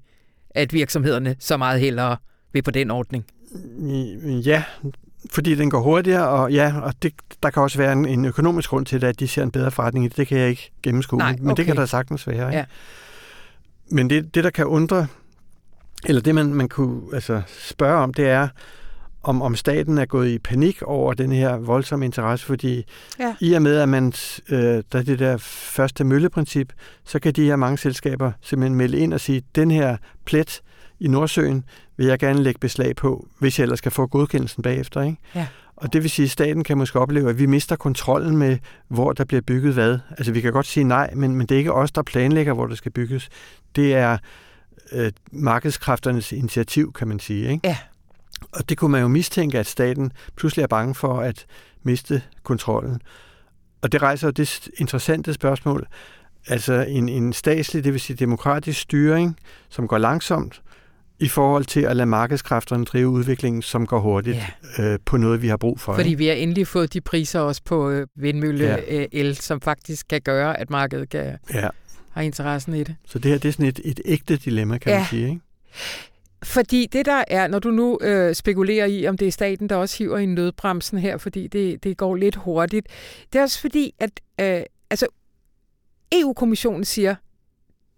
at 0.50 0.74
virksomhederne 0.74 1.36
så 1.40 1.58
meget 1.58 1.80
hellere 1.80 2.18
vil 2.54 2.62
på 2.62 2.72
den 2.72 2.92
ordning. 2.92 3.26
Ja, 4.46 4.64
fordi 5.32 5.56
den 5.56 5.70
går 5.70 5.82
hurtigere, 5.82 6.30
og 6.30 6.52
ja, 6.52 6.74
og 6.82 6.94
det, 7.02 7.14
der 7.44 7.50
kan 7.50 7.64
også 7.64 7.78
være 7.78 7.94
en, 7.94 8.06
en 8.06 8.26
økonomisk 8.26 8.70
grund 8.70 8.86
til 8.86 9.02
det, 9.02 9.08
at 9.08 9.20
de 9.20 9.28
ser 9.28 9.44
en 9.44 9.52
bedre 9.52 9.72
forretning 9.72 10.06
i 10.06 10.08
det. 10.08 10.18
Det 10.18 10.28
kan 10.28 10.38
jeg 10.38 10.50
ikke 10.50 10.72
gennemskue, 10.84 11.18
Nej, 11.18 11.32
okay. 11.32 11.44
men 11.44 11.58
det 11.58 11.66
kan 11.66 11.76
der 11.76 11.86
sagtens 11.86 12.28
være. 12.28 12.48
Ikke? 12.48 12.58
Ja. 12.58 12.66
Men 13.92 14.10
det, 14.10 14.36
det, 14.36 14.44
der 14.44 14.50
kan 14.50 14.66
undre, 14.66 15.08
eller 16.06 16.22
det, 16.22 16.36
man, 16.36 16.54
man 16.54 16.70
kunne 16.70 17.02
altså, 17.14 17.42
spørge 17.48 18.04
om, 18.04 18.14
det 18.14 18.30
er, 18.30 18.48
om, 19.24 19.42
om 19.42 19.56
staten 19.56 19.98
er 19.98 20.06
gået 20.06 20.30
i 20.30 20.40
panik 20.40 20.82
over 20.82 21.14
den 21.14 21.32
her 21.32 21.58
voldsomme 21.58 22.06
interesse, 22.06 22.46
fordi 22.46 22.86
ja. 23.20 23.36
i 23.40 23.54
og 23.54 23.62
med, 23.62 23.78
at 23.78 23.90
man, 23.90 24.14
øh, 24.50 24.84
der 24.92 25.00
er 25.00 25.04
det 25.04 25.20
der 25.20 25.38
første 25.38 26.04
mølleprincip, 26.04 26.74
så 27.06 27.20
kan 27.20 27.34
de 27.34 27.46
her 27.46 27.56
mange 27.56 27.78
selskaber 27.78 28.32
simpelthen 28.42 28.76
melde 28.76 28.98
ind 28.98 29.14
og 29.14 29.20
sige, 29.20 29.42
den 29.56 29.72
her 29.72 29.98
plet 30.26 30.62
i 31.00 31.08
Nordsøen 31.08 31.64
vil 31.98 32.08
jeg 32.08 32.20
gerne 32.20 32.44
lægge 32.44 32.60
beslag 32.60 32.96
på, 32.96 33.28
hvis 33.40 33.60
jeg 33.60 33.64
ellers 33.64 33.78
skal 33.78 33.92
få 33.92 34.08
godkendelsen 34.08 34.64
bagefter. 34.64 35.02
Ikke? 35.02 35.18
Ja. 35.36 35.48
Og 35.76 35.94
det 35.94 36.04
vil 36.04 36.12
sige, 36.12 36.24
at 36.24 36.32
staten 36.32 36.64
kan 36.64 36.78
måske 36.78 37.00
opleve, 37.00 37.30
at 37.30 37.40
vi 37.40 37.46
mister 37.46 37.76
kontrollen 37.76 38.38
med, 38.38 38.58
hvor 38.88 39.14
der 39.14 39.24
bliver 39.24 39.42
bygget 39.42 39.74
hvad. 39.74 40.00
Altså 40.10 40.32
vi 40.32 40.42
kan 40.42 40.54
godt 40.54 40.66
sige 40.66 40.84
nej, 40.84 41.14
men, 41.14 41.36
men 41.36 41.48
det 41.48 41.56
er 41.56 41.60
ikke 41.60 41.74
os, 41.74 41.92
der 41.92 42.02
planlægger, 42.02 42.54
hvor 42.54 42.68
der 42.68 42.76
skal 42.76 42.92
bygges. 42.92 43.30
Det 43.76 43.94
er 43.94 44.18
øh, 44.92 45.12
markedskræfternes 45.32 46.32
initiativ, 46.32 46.94
kan 46.94 47.08
man 47.08 47.20
sige. 47.20 47.52
Ikke? 47.52 47.68
Ja. 47.68 47.78
Og 48.52 48.70
det 48.70 48.78
kunne 48.78 48.92
man 48.92 49.02
jo 49.02 49.08
mistænke, 49.08 49.60
at 49.60 49.68
staten 49.68 50.12
pludselig 50.36 50.64
er 50.64 50.68
bange 50.68 50.96
for 50.96 51.20
at 51.20 51.46
miste 51.84 52.22
kontrollen. 52.44 53.02
Og 53.82 53.92
det 53.92 54.02
rejser 54.02 54.28
jo 54.28 54.32
det 54.32 54.70
interessante 54.78 55.34
spørgsmål, 55.34 55.88
altså 56.48 56.74
en, 56.74 57.10
en 57.10 57.34
statslig, 57.34 57.84
det 57.84 57.94
vil 57.94 58.02
sige 58.02 58.18
demokratisk 58.18 58.80
styring, 58.80 59.38
som 59.70 59.88
går 59.88 59.98
langsomt, 59.98 60.62
i 61.20 61.28
forhold 61.28 61.66
til 61.66 61.82
at 61.82 61.96
lade 61.96 62.06
markedskræfterne 62.06 62.86
drive 62.86 63.08
udviklingen, 63.08 63.62
som 63.62 63.88
går 63.88 64.00
hurtigt 64.00 64.38
ja. 64.78 64.84
øh, 64.84 65.00
på 65.06 65.18
noget, 65.18 65.42
vi 65.42 65.48
har 65.48 65.58
brug 65.58 65.80
for. 65.80 65.94
Fordi 65.94 66.10
ikke? 66.10 66.18
vi 66.18 66.28
har 66.28 66.34
endelig 66.34 66.68
fået 66.68 66.94
de 66.94 67.02
priser 67.02 67.40
også 67.40 67.62
på 67.66 67.90
øh, 67.90 68.08
vindmølle 68.16 68.66
ja. 68.66 69.00
øh, 69.00 69.08
el, 69.12 69.36
som 69.36 69.62
faktisk 69.62 70.08
kan 70.08 70.22
gøre, 70.22 70.60
at 70.60 70.70
markedet 70.70 71.10
kan 71.10 71.38
ja. 71.54 71.68
have 72.12 72.26
interessen 72.26 72.74
i 72.74 72.84
det. 72.84 72.96
Så 73.06 73.20
det 73.20 73.32
her 73.32 73.38
det 73.38 73.50
er 73.50 73.52
sådan 73.52 73.66
et, 73.66 73.80
et 73.84 74.00
ægte 74.06 74.38
dilemma, 74.38 74.78
kan 74.78 74.92
ja. 74.92 74.98
man 74.98 75.08
sige. 75.08 75.30
Ikke? 75.30 75.42
Fordi 76.44 76.88
det 76.92 77.06
der 77.06 77.24
er, 77.28 77.48
når 77.48 77.60
du 77.60 77.72
nu 77.72 78.00
øh, 78.02 78.36
spekulerer 78.36 78.86
i, 78.86 79.08
om 79.08 79.18
det 79.18 79.28
er 79.28 79.32
staten, 79.32 79.70
der 79.70 79.76
også 79.76 79.98
hiver 79.98 80.18
i 80.18 80.26
nødbremsen 80.26 80.98
her, 80.98 81.18
fordi 81.18 81.48
det, 81.48 81.84
det 81.84 81.98
går 81.98 82.16
lidt 82.16 82.36
hurtigt, 82.36 82.88
det 83.34 83.40
er 83.40 83.44
også 83.44 83.62
fordi, 83.62 83.94
at 84.00 84.12
øh, 84.42 84.64
altså, 84.90 85.08
EU-kommissionen 86.12 86.86
siger, 86.86 87.16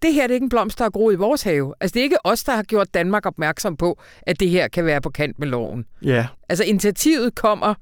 det 0.01 0.13
her 0.13 0.21
det 0.27 0.31
er 0.31 0.35
ikke 0.35 0.43
en 0.43 0.49
blomst, 0.49 0.79
der 0.79 0.85
er 0.85 0.89
groet 0.89 1.13
i 1.13 1.17
vores 1.17 1.41
have. 1.41 1.73
Altså, 1.79 1.93
det 1.93 1.99
er 1.99 2.03
ikke 2.03 2.25
os, 2.25 2.43
der 2.43 2.55
har 2.55 2.63
gjort 2.63 2.93
Danmark 2.93 3.25
opmærksom 3.25 3.77
på, 3.77 3.99
at 4.21 4.39
det 4.39 4.49
her 4.49 4.67
kan 4.67 4.85
være 4.85 5.01
på 5.01 5.09
kant 5.09 5.39
med 5.39 5.47
loven. 5.47 5.85
Ja. 6.01 6.27
Altså, 6.49 6.63
initiativet 6.63 7.35
kommer 7.35 7.73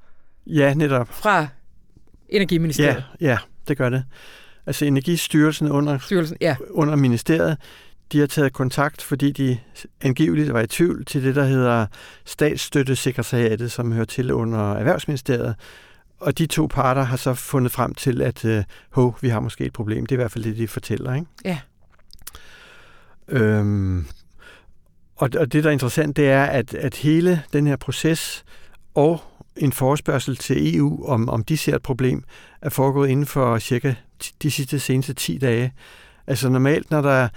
ja, 0.46 0.74
netop. 0.74 1.08
fra 1.08 1.46
Energiministeriet. 2.28 3.04
Ja, 3.20 3.26
ja, 3.26 3.38
det 3.68 3.76
gør 3.76 3.88
det. 3.88 4.04
Altså, 4.66 4.84
Energistyrelsen 4.84 5.70
under, 5.70 5.98
Styrelsen, 5.98 6.36
ja. 6.40 6.56
under 6.70 6.96
ministeriet, 6.96 7.56
de 8.12 8.18
har 8.18 8.26
taget 8.26 8.52
kontakt, 8.52 9.02
fordi 9.02 9.32
de 9.32 9.58
angiveligt 10.00 10.52
var 10.52 10.60
i 10.60 10.66
tvivl 10.66 11.04
til 11.04 11.24
det, 11.24 11.34
der 11.34 11.44
hedder 11.44 11.86
statsstøttesekretariatet, 12.24 13.72
som 13.72 13.92
hører 13.92 14.04
til 14.04 14.32
under 14.32 14.72
Erhvervsministeriet. 14.72 15.54
Og 16.18 16.38
de 16.38 16.46
to 16.46 16.66
parter 16.66 17.02
har 17.02 17.16
så 17.16 17.34
fundet 17.34 17.72
frem 17.72 17.94
til, 17.94 18.22
at 18.22 18.44
øh, 18.44 18.64
vi 19.20 19.28
har 19.28 19.40
måske 19.40 19.64
et 19.64 19.72
problem. 19.72 20.06
Det 20.06 20.14
er 20.14 20.16
i 20.16 20.22
hvert 20.22 20.32
fald 20.32 20.44
det, 20.44 20.56
de 20.56 20.68
fortæller. 20.68 21.14
Ikke? 21.14 21.26
Ja. 21.44 21.58
Øhm, 23.28 24.06
og, 25.16 25.30
og 25.38 25.52
det, 25.52 25.64
der 25.64 25.70
er 25.70 25.72
interessant, 25.72 26.16
det 26.16 26.30
er, 26.30 26.44
at, 26.44 26.74
at 26.74 26.96
hele 26.96 27.42
den 27.52 27.66
her 27.66 27.76
proces 27.76 28.44
og 28.94 29.20
en 29.56 29.72
forespørgsel 29.72 30.36
til 30.36 30.76
EU, 30.76 31.06
om, 31.06 31.28
om 31.28 31.44
de 31.44 31.56
ser 31.56 31.76
et 31.76 31.82
problem, 31.82 32.24
er 32.62 32.68
foregået 32.68 33.08
inden 33.08 33.26
for 33.26 33.58
cirka 33.58 33.94
de 34.42 34.50
sidste 34.50 34.78
seneste 34.78 35.14
10 35.14 35.38
dage. 35.38 35.72
Altså 36.26 36.48
normalt, 36.48 36.90
når, 36.90 37.00
der, 37.00 37.28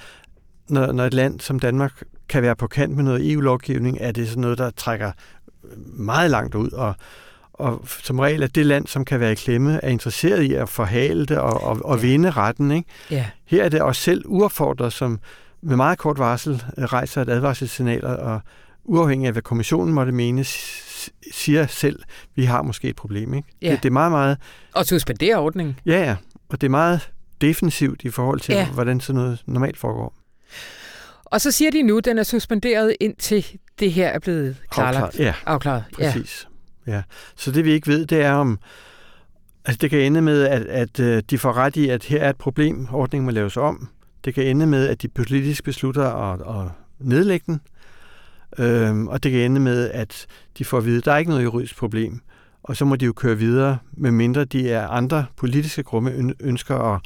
når, 0.69 0.91
når 0.91 1.04
et 1.06 1.13
land 1.13 1.39
som 1.39 1.60
Danmark 1.60 2.04
kan 2.30 2.41
være 2.41 2.56
på 2.56 2.67
kant 2.67 2.95
med 2.95 3.04
noget 3.04 3.32
EU-lovgivning, 3.32 3.97
er 4.02 4.12
det 4.12 4.28
sådan 4.28 4.41
noget, 4.41 4.58
der 4.58 4.69
trækker 4.69 5.12
meget 5.93 6.32
langt 6.32 6.56
ud, 6.56 6.69
og, 6.71 6.95
og 7.54 7.86
som 8.04 8.19
regel 8.19 8.43
er 8.43 8.47
det 8.47 8.65
land, 8.65 8.88
som 8.88 9.06
kan 9.06 9.19
være 9.19 9.32
i 9.32 9.36
klemme, 9.36 9.80
er 9.84 9.89
interesseret 9.89 10.41
i 10.41 10.54
at 10.54 10.69
forhale 10.69 11.26
det 11.26 11.38
og, 11.38 11.63
og, 11.63 11.80
og 11.86 12.02
vinde 12.02 12.32
retten. 12.32 12.71
Ikke? 12.71 12.89
Ja. 13.12 13.26
Her 13.45 13.63
er 13.63 13.69
det 13.69 13.82
også 13.82 14.02
selv 14.02 14.23
uaffordret, 14.26 14.93
som 14.93 15.19
med 15.62 15.76
meget 15.76 15.97
kort 15.97 16.19
varsel 16.19 16.63
rejser 16.78 17.21
et 17.21 17.30
advarselssignal, 17.30 18.06
og 18.06 18.41
uafhængig 18.84 19.28
af, 19.28 19.34
hvad 19.34 19.41
kommissionen 19.41 19.93
måtte 19.93 20.12
mene, 20.12 20.43
siger 21.32 21.67
selv, 21.67 21.99
vi 22.36 22.43
har 22.45 22.62
måske 22.62 22.89
et 22.89 22.95
problem. 22.95 23.34
Ikke? 23.34 23.47
Ja. 23.62 23.71
Det, 23.71 23.84
det 23.84 23.89
er 23.89 23.93
meget, 23.93 24.12
meget... 24.12 24.38
Og 24.73 24.86
suspendere 24.86 25.36
ordningen. 25.38 25.80
Ja, 25.86 25.99
ja. 26.04 26.15
Og 26.49 26.62
det 26.62 26.67
er 26.67 26.71
meget 26.71 27.10
defensivt 27.41 28.04
i 28.04 28.10
forhold 28.10 28.39
til, 28.39 28.54
Ja. 28.54 28.60
ja. 28.60 28.69
hvordan 28.69 28.99
sådan 28.99 29.21
noget 29.21 29.43
normalt 29.45 29.78
foregår. 29.78 30.13
Og 31.25 31.41
så 31.41 31.51
siger 31.51 31.71
de 31.71 31.81
nu, 31.83 31.97
at 31.97 32.05
den 32.05 32.17
er 32.17 32.23
suspenderet 32.23 32.95
indtil 32.99 33.45
det 33.79 33.91
her 33.91 34.07
er 34.07 34.19
blevet 34.19 34.55
klarlagt. 34.71 34.95
Afklaret. 35.05 35.19
Ja, 35.19 35.33
Afklaret. 35.45 35.83
Ja. 35.99 36.11
præcis. 36.11 36.47
Ja. 36.87 37.01
Så 37.35 37.51
det 37.51 37.65
vi 37.65 37.71
ikke 37.71 37.87
ved, 37.87 38.05
det 38.05 38.21
er 38.21 38.31
om... 38.31 38.59
Altså 39.65 39.77
det 39.81 39.89
kan 39.89 39.99
ende 39.99 40.21
med, 40.21 40.43
at, 40.43 40.61
at 40.61 40.99
øh, 40.99 41.23
de 41.29 41.37
får 41.37 41.53
ret 41.53 41.75
i, 41.75 41.89
at 41.89 42.03
her 42.03 42.19
er 42.19 42.29
et 42.29 42.35
problem, 42.37 42.87
ordningen 42.91 43.25
må 43.25 43.31
laves 43.31 43.57
om. 43.57 43.89
Det 44.25 44.33
kan 44.33 44.43
ende 44.47 44.67
med, 44.67 44.87
at 44.87 45.01
de 45.01 45.07
politisk 45.07 45.63
beslutter 45.63 46.09
at, 46.09 46.63
at 46.63 46.71
nedlægge 46.99 47.43
den. 47.45 47.61
Øhm, 48.59 49.07
og 49.07 49.23
det 49.23 49.31
kan 49.31 49.41
ende 49.41 49.59
med, 49.59 49.89
at 49.91 50.25
de 50.57 50.65
får 50.65 50.77
at 50.77 50.85
vide, 50.85 50.97
at 50.97 51.05
der 51.05 51.11
er 51.11 51.17
ikke 51.17 51.31
noget 51.31 51.43
juridisk 51.43 51.77
problem. 51.77 52.21
Og 52.63 52.77
så 52.77 52.85
må 52.85 52.95
de 52.95 53.05
jo 53.05 53.13
køre 53.13 53.37
videre, 53.37 53.77
medmindre 53.91 54.45
de 54.45 54.69
er 54.71 54.87
andre 54.87 55.25
politiske 55.37 55.83
gruppe 55.83 56.09
øn- 56.11 56.35
ønsker 56.39 56.75
at 56.95 57.01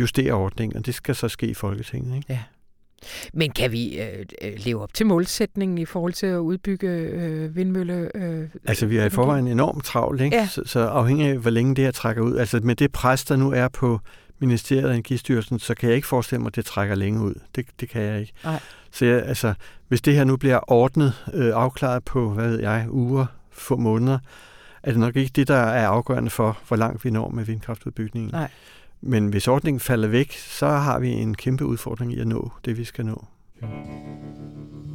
justere 0.00 0.32
ordningen, 0.32 0.76
og 0.76 0.86
det 0.86 0.94
skal 0.94 1.14
så 1.14 1.28
ske 1.28 1.46
i 1.46 1.54
Folketinget. 1.54 2.16
Ikke? 2.16 2.44
Men 3.32 3.50
kan 3.50 3.72
vi 3.72 4.00
øh, 4.00 4.24
øh, 4.42 4.52
leve 4.56 4.82
op 4.82 4.94
til 4.94 5.06
målsætningen 5.06 5.78
i 5.78 5.84
forhold 5.84 6.12
til 6.12 6.26
at 6.26 6.38
udbygge 6.38 6.88
øh, 6.88 7.56
vindmølle? 7.56 8.10
Øh, 8.14 8.48
Altså, 8.64 8.86
vi 8.86 8.96
er 8.96 9.04
i 9.04 9.10
forvejen 9.10 9.46
enormt 9.46 9.84
travlt, 9.84 10.20
ikke? 10.20 10.36
Ja. 10.36 10.46
Så, 10.46 10.62
så 10.66 10.80
afhængig 10.80 11.26
af, 11.28 11.38
hvor 11.38 11.50
længe 11.50 11.74
det 11.74 11.84
her 11.84 11.90
trækker 11.90 12.22
ud. 12.22 12.36
Altså, 12.36 12.60
med 12.62 12.74
det 12.76 12.92
pres, 12.92 13.24
der 13.24 13.36
nu 13.36 13.52
er 13.52 13.68
på 13.68 14.00
Ministeriet 14.38 14.84
og 14.84 14.94
Energistyrelsen, 14.94 15.58
så 15.58 15.74
kan 15.74 15.88
jeg 15.88 15.96
ikke 15.96 16.08
forestille 16.08 16.42
mig, 16.42 16.48
at 16.48 16.56
det 16.56 16.64
trækker 16.64 16.94
længe 16.94 17.20
ud. 17.20 17.34
Det, 17.54 17.66
det 17.80 17.88
kan 17.88 18.02
jeg 18.02 18.20
ikke. 18.20 18.32
Nej. 18.44 18.60
Så 18.90 19.04
jeg, 19.04 19.22
altså, 19.22 19.54
hvis 19.88 20.00
det 20.00 20.14
her 20.14 20.24
nu 20.24 20.36
bliver 20.36 20.72
ordnet, 20.72 21.12
øh, 21.34 21.52
afklaret 21.54 22.04
på, 22.04 22.30
hvad 22.30 22.48
ved 22.48 22.60
jeg, 22.60 22.86
uger, 22.90 23.26
få 23.52 23.76
måneder, 23.76 24.18
er 24.82 24.90
det 24.90 25.00
nok 25.00 25.16
ikke 25.16 25.30
det, 25.36 25.48
der 25.48 25.56
er 25.56 25.88
afgørende 25.88 26.30
for, 26.30 26.58
hvor 26.68 26.76
langt 26.76 27.04
vi 27.04 27.10
når 27.10 27.28
med 27.28 27.44
vindkraftudbygningen. 27.44 28.30
Nej. 28.32 28.50
Men 29.06 29.28
hvis 29.28 29.48
ordningen 29.48 29.80
falder 29.80 30.08
væk, 30.08 30.32
så 30.32 30.66
har 30.66 30.98
vi 30.98 31.10
en 31.10 31.34
kæmpe 31.34 31.66
udfordring 31.66 32.12
i 32.12 32.20
at 32.20 32.26
nå 32.26 32.52
det, 32.64 32.78
vi 32.78 32.84
skal 32.84 33.06
nå. 33.06 33.24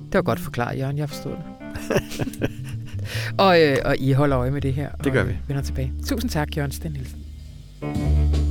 Det 0.06 0.14
var 0.14 0.22
godt 0.22 0.40
forklaret, 0.40 0.80
Jørgen. 0.80 0.98
Jeg 0.98 1.10
forstod 1.10 1.32
det. 1.32 1.44
og, 3.46 3.62
øh, 3.62 3.78
og 3.86 3.98
I 3.98 4.12
holder 4.12 4.40
øje 4.40 4.52
med 4.52 4.62
det 4.62 4.74
her. 4.74 4.92
Det 5.04 5.14
gør 5.14 5.22
og, 5.22 5.28
vi. 5.28 5.38
Vender 5.48 5.64
tilbage. 5.64 5.94
Tusind 6.06 6.32
tak, 6.32 6.58
Jørgen 6.58 6.72
Sten 6.72 6.92
Nielsen. 6.92 8.49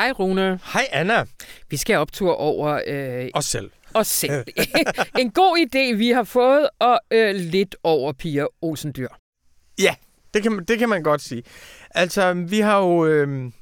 Hej 0.00 0.10
Rune. 0.12 0.60
Hej 0.72 0.86
Anna. 0.92 1.24
Vi 1.70 1.76
skal 1.76 1.96
optur 1.96 2.32
over 2.32 2.80
øh, 2.86 3.28
Os 3.34 3.44
selv. 3.44 3.70
os 3.94 4.06
selv. 4.06 4.44
en 5.18 5.30
god 5.30 5.66
idé, 5.66 5.96
vi 5.96 6.08
har 6.10 6.22
fået, 6.22 6.68
og 6.78 7.00
øh, 7.10 7.34
lidt 7.34 7.76
over 7.84 8.12
Pia 8.12 8.44
Olsendyr. 8.62 9.08
Ja, 9.80 9.94
det 10.34 10.42
kan, 10.42 10.52
man- 10.52 10.64
det 10.64 10.78
kan 10.78 10.88
man 10.88 11.02
godt 11.02 11.22
sige. 11.22 11.42
Altså, 11.90 12.32
vi 12.34 12.60
har 12.60 12.78
jo... 12.78 13.06
Øh, 13.06 13.52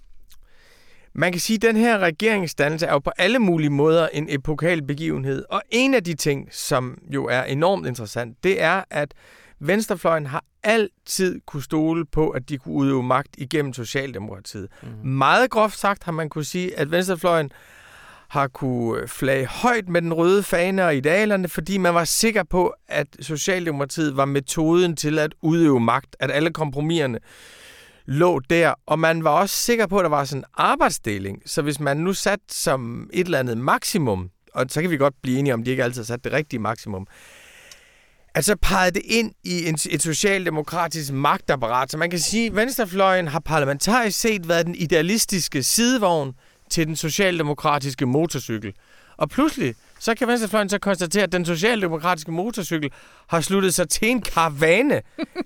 man 1.12 1.32
kan 1.32 1.40
sige, 1.40 1.54
at 1.56 1.62
den 1.62 1.76
her 1.76 1.98
regeringsdannelse 1.98 2.86
er 2.86 2.92
jo 2.92 2.98
på 2.98 3.10
alle 3.18 3.38
mulige 3.38 3.70
måder 3.70 4.08
en 4.08 4.26
epokal 4.30 4.82
begivenhed. 4.82 5.44
Og 5.50 5.62
en 5.70 5.94
af 5.94 6.04
de 6.04 6.14
ting, 6.14 6.48
som 6.54 6.98
jo 7.14 7.24
er 7.26 7.42
enormt 7.42 7.86
interessant, 7.86 8.44
det 8.44 8.62
er, 8.62 8.82
at 8.90 9.14
Venstrefløjen 9.60 10.26
har 10.26 10.44
altid 10.62 11.40
kunne 11.46 11.62
stole 11.62 12.04
på, 12.06 12.28
at 12.28 12.48
de 12.48 12.58
kunne 12.58 12.74
udøve 12.74 13.02
magt 13.02 13.36
igennem 13.38 13.72
Socialdemokratiet. 13.72 14.68
Mm. 14.82 15.08
Meget 15.08 15.50
groft 15.50 15.78
sagt 15.78 16.04
har 16.04 16.12
man 16.12 16.28
kunne 16.28 16.44
sige, 16.44 16.78
at 16.78 16.90
Venstrefløjen 16.90 17.50
har 18.28 18.48
kunne 18.48 19.08
flage 19.08 19.46
højt 19.46 19.88
med 19.88 20.02
den 20.02 20.14
røde 20.14 20.42
fane 20.42 20.84
og 20.84 20.96
idealerne, 20.96 21.48
fordi 21.48 21.78
man 21.78 21.94
var 21.94 22.04
sikker 22.04 22.42
på, 22.42 22.74
at 22.88 23.06
Socialdemokratiet 23.20 24.16
var 24.16 24.24
metoden 24.24 24.96
til 24.96 25.18
at 25.18 25.34
udøve 25.42 25.80
magt, 25.80 26.16
at 26.20 26.30
alle 26.30 26.50
kompromiserne 26.50 27.18
lå 28.06 28.38
der, 28.38 28.74
og 28.86 28.98
man 28.98 29.24
var 29.24 29.30
også 29.30 29.54
sikker 29.56 29.86
på, 29.86 29.98
at 29.98 30.02
der 30.02 30.08
var 30.08 30.24
sådan 30.24 30.40
en 30.40 30.44
arbejdsdeling. 30.54 31.42
Så 31.46 31.62
hvis 31.62 31.80
man 31.80 31.96
nu 31.96 32.12
sat 32.12 32.40
som 32.48 33.10
et 33.12 33.24
eller 33.24 33.38
andet 33.38 33.58
maksimum, 33.58 34.30
og 34.54 34.66
så 34.68 34.80
kan 34.80 34.90
vi 34.90 34.96
godt 34.96 35.14
blive 35.22 35.38
enige 35.38 35.54
om, 35.54 35.60
at 35.60 35.66
de 35.66 35.70
ikke 35.70 35.84
altid 35.84 36.02
har 36.02 36.06
sat 36.06 36.24
det 36.24 36.32
rigtige 36.32 36.60
maksimum, 36.60 37.06
at 38.34 38.44
så 38.44 38.56
pegede 38.56 38.90
det 38.90 39.02
ind 39.04 39.32
i 39.44 39.68
en, 39.68 39.78
et 39.90 40.02
socialdemokratisk 40.02 41.12
magtapparat. 41.12 41.90
Så 41.90 41.98
man 41.98 42.10
kan 42.10 42.18
sige, 42.18 42.46
at 42.46 42.56
Venstrefløjen 42.56 43.28
har 43.28 43.40
parlamentarisk 43.40 44.20
set 44.20 44.48
været 44.48 44.66
den 44.66 44.74
idealistiske 44.74 45.62
sidevogn 45.62 46.32
til 46.70 46.86
den 46.86 46.96
socialdemokratiske 46.96 48.06
motorcykel. 48.06 48.72
Og 49.16 49.30
pludselig, 49.30 49.74
så 49.98 50.14
kan 50.14 50.28
Venstrefløjen 50.28 50.68
så 50.68 50.78
konstatere, 50.78 51.22
at 51.22 51.32
den 51.32 51.44
socialdemokratiske 51.44 52.32
motorcykel 52.32 52.90
har 53.28 53.40
sluttet 53.40 53.74
sig 53.74 53.88
til 53.88 54.08
en 54.08 54.22
karavane 54.22 54.94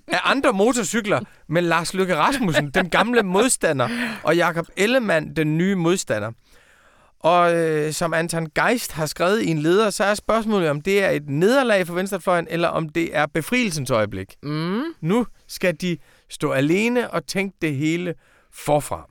af 0.07 0.19
andre 0.23 0.53
motorcykler 0.53 1.19
med 1.49 1.61
Lars 1.61 1.93
Løkke 1.93 2.15
Rasmussen, 2.15 2.69
den 2.69 2.89
gamle 2.89 3.23
modstander, 3.23 3.89
og 4.23 4.35
Jakob 4.37 4.67
Ellemann, 4.77 5.35
den 5.35 5.57
nye 5.57 5.75
modstander. 5.75 6.31
Og 7.23 7.55
øh, 7.55 7.93
som 7.93 8.13
Anton 8.13 8.49
Geist 8.49 8.91
har 8.91 9.05
skrevet 9.05 9.41
i 9.41 9.47
en 9.47 9.59
leder, 9.59 9.89
så 9.89 10.03
er 10.03 10.15
spørgsmålet, 10.15 10.69
om 10.69 10.81
det 10.81 11.03
er 11.03 11.09
et 11.09 11.29
nederlag 11.29 11.87
for 11.87 11.93
Venstrefløjen, 11.93 12.47
eller 12.49 12.67
om 12.67 12.89
det 12.89 13.15
er 13.15 13.25
befrielsens 13.25 13.91
øjeblik. 13.91 14.35
Mm. 14.43 14.83
Nu 15.01 15.27
skal 15.47 15.75
de 15.75 15.97
stå 16.29 16.51
alene 16.51 17.11
og 17.11 17.27
tænke 17.27 17.57
det 17.61 17.75
hele 17.75 18.15
forfra. 18.53 19.09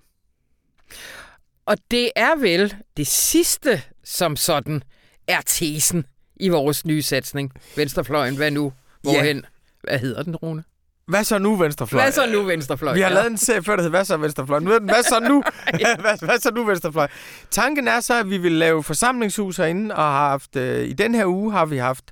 Og 1.66 1.76
det 1.90 2.10
er 2.16 2.36
vel 2.36 2.74
det 2.96 3.06
sidste, 3.06 3.82
som 4.04 4.36
sådan 4.36 4.82
er 5.28 5.40
tesen 5.46 6.06
i 6.36 6.48
vores 6.48 6.86
nye 6.86 7.02
satsning. 7.02 7.52
Venstrefløjen, 7.76 8.36
hvad 8.36 8.50
nu? 8.50 8.72
Hvorhen? 9.02 9.46
Hvad 9.82 9.98
hedder 9.98 10.22
den, 10.22 10.36
Rune? 10.36 10.64
Hvad 11.06 11.24
så 11.24 11.38
nu, 11.38 11.56
Venstrefløjen? 11.56 12.04
Hvad 12.04 12.12
så 12.12 12.32
nu, 12.32 12.42
Venstrefløjen? 12.42 12.96
Vi 12.96 13.00
har 13.00 13.08
Ja. 13.08 13.14
lavet 13.14 13.30
en 13.30 13.38
serie 13.38 13.62
før, 13.62 13.76
der 13.76 13.82
hedder 13.82 13.96
Hvad 13.96 14.04
så 14.04 14.16
Venstrefløjen? 14.16 14.64
Nu 14.64 14.72
er 14.72 14.78
den, 14.78 14.88
hvad 14.90 15.02
så 15.02 15.20
nu? 15.28 15.42
hvad, 16.00 16.24
hvad 16.26 16.38
så 16.38 16.50
nu, 16.54 16.64
Venstrefløjen? 16.64 17.10
Tanken 17.50 17.88
er 17.88 18.00
så, 18.00 18.20
at 18.20 18.30
vi 18.30 18.38
vil 18.38 18.52
lave 18.52 18.82
forsamlingshus 18.82 19.56
herinde, 19.56 19.94
og 19.94 20.02
har 20.02 20.28
haft, 20.28 20.56
øh, 20.56 20.84
i 20.88 20.92
den 20.92 21.14
her 21.14 21.26
uge 21.26 21.52
har 21.52 21.66
vi 21.66 21.76
haft 21.76 22.04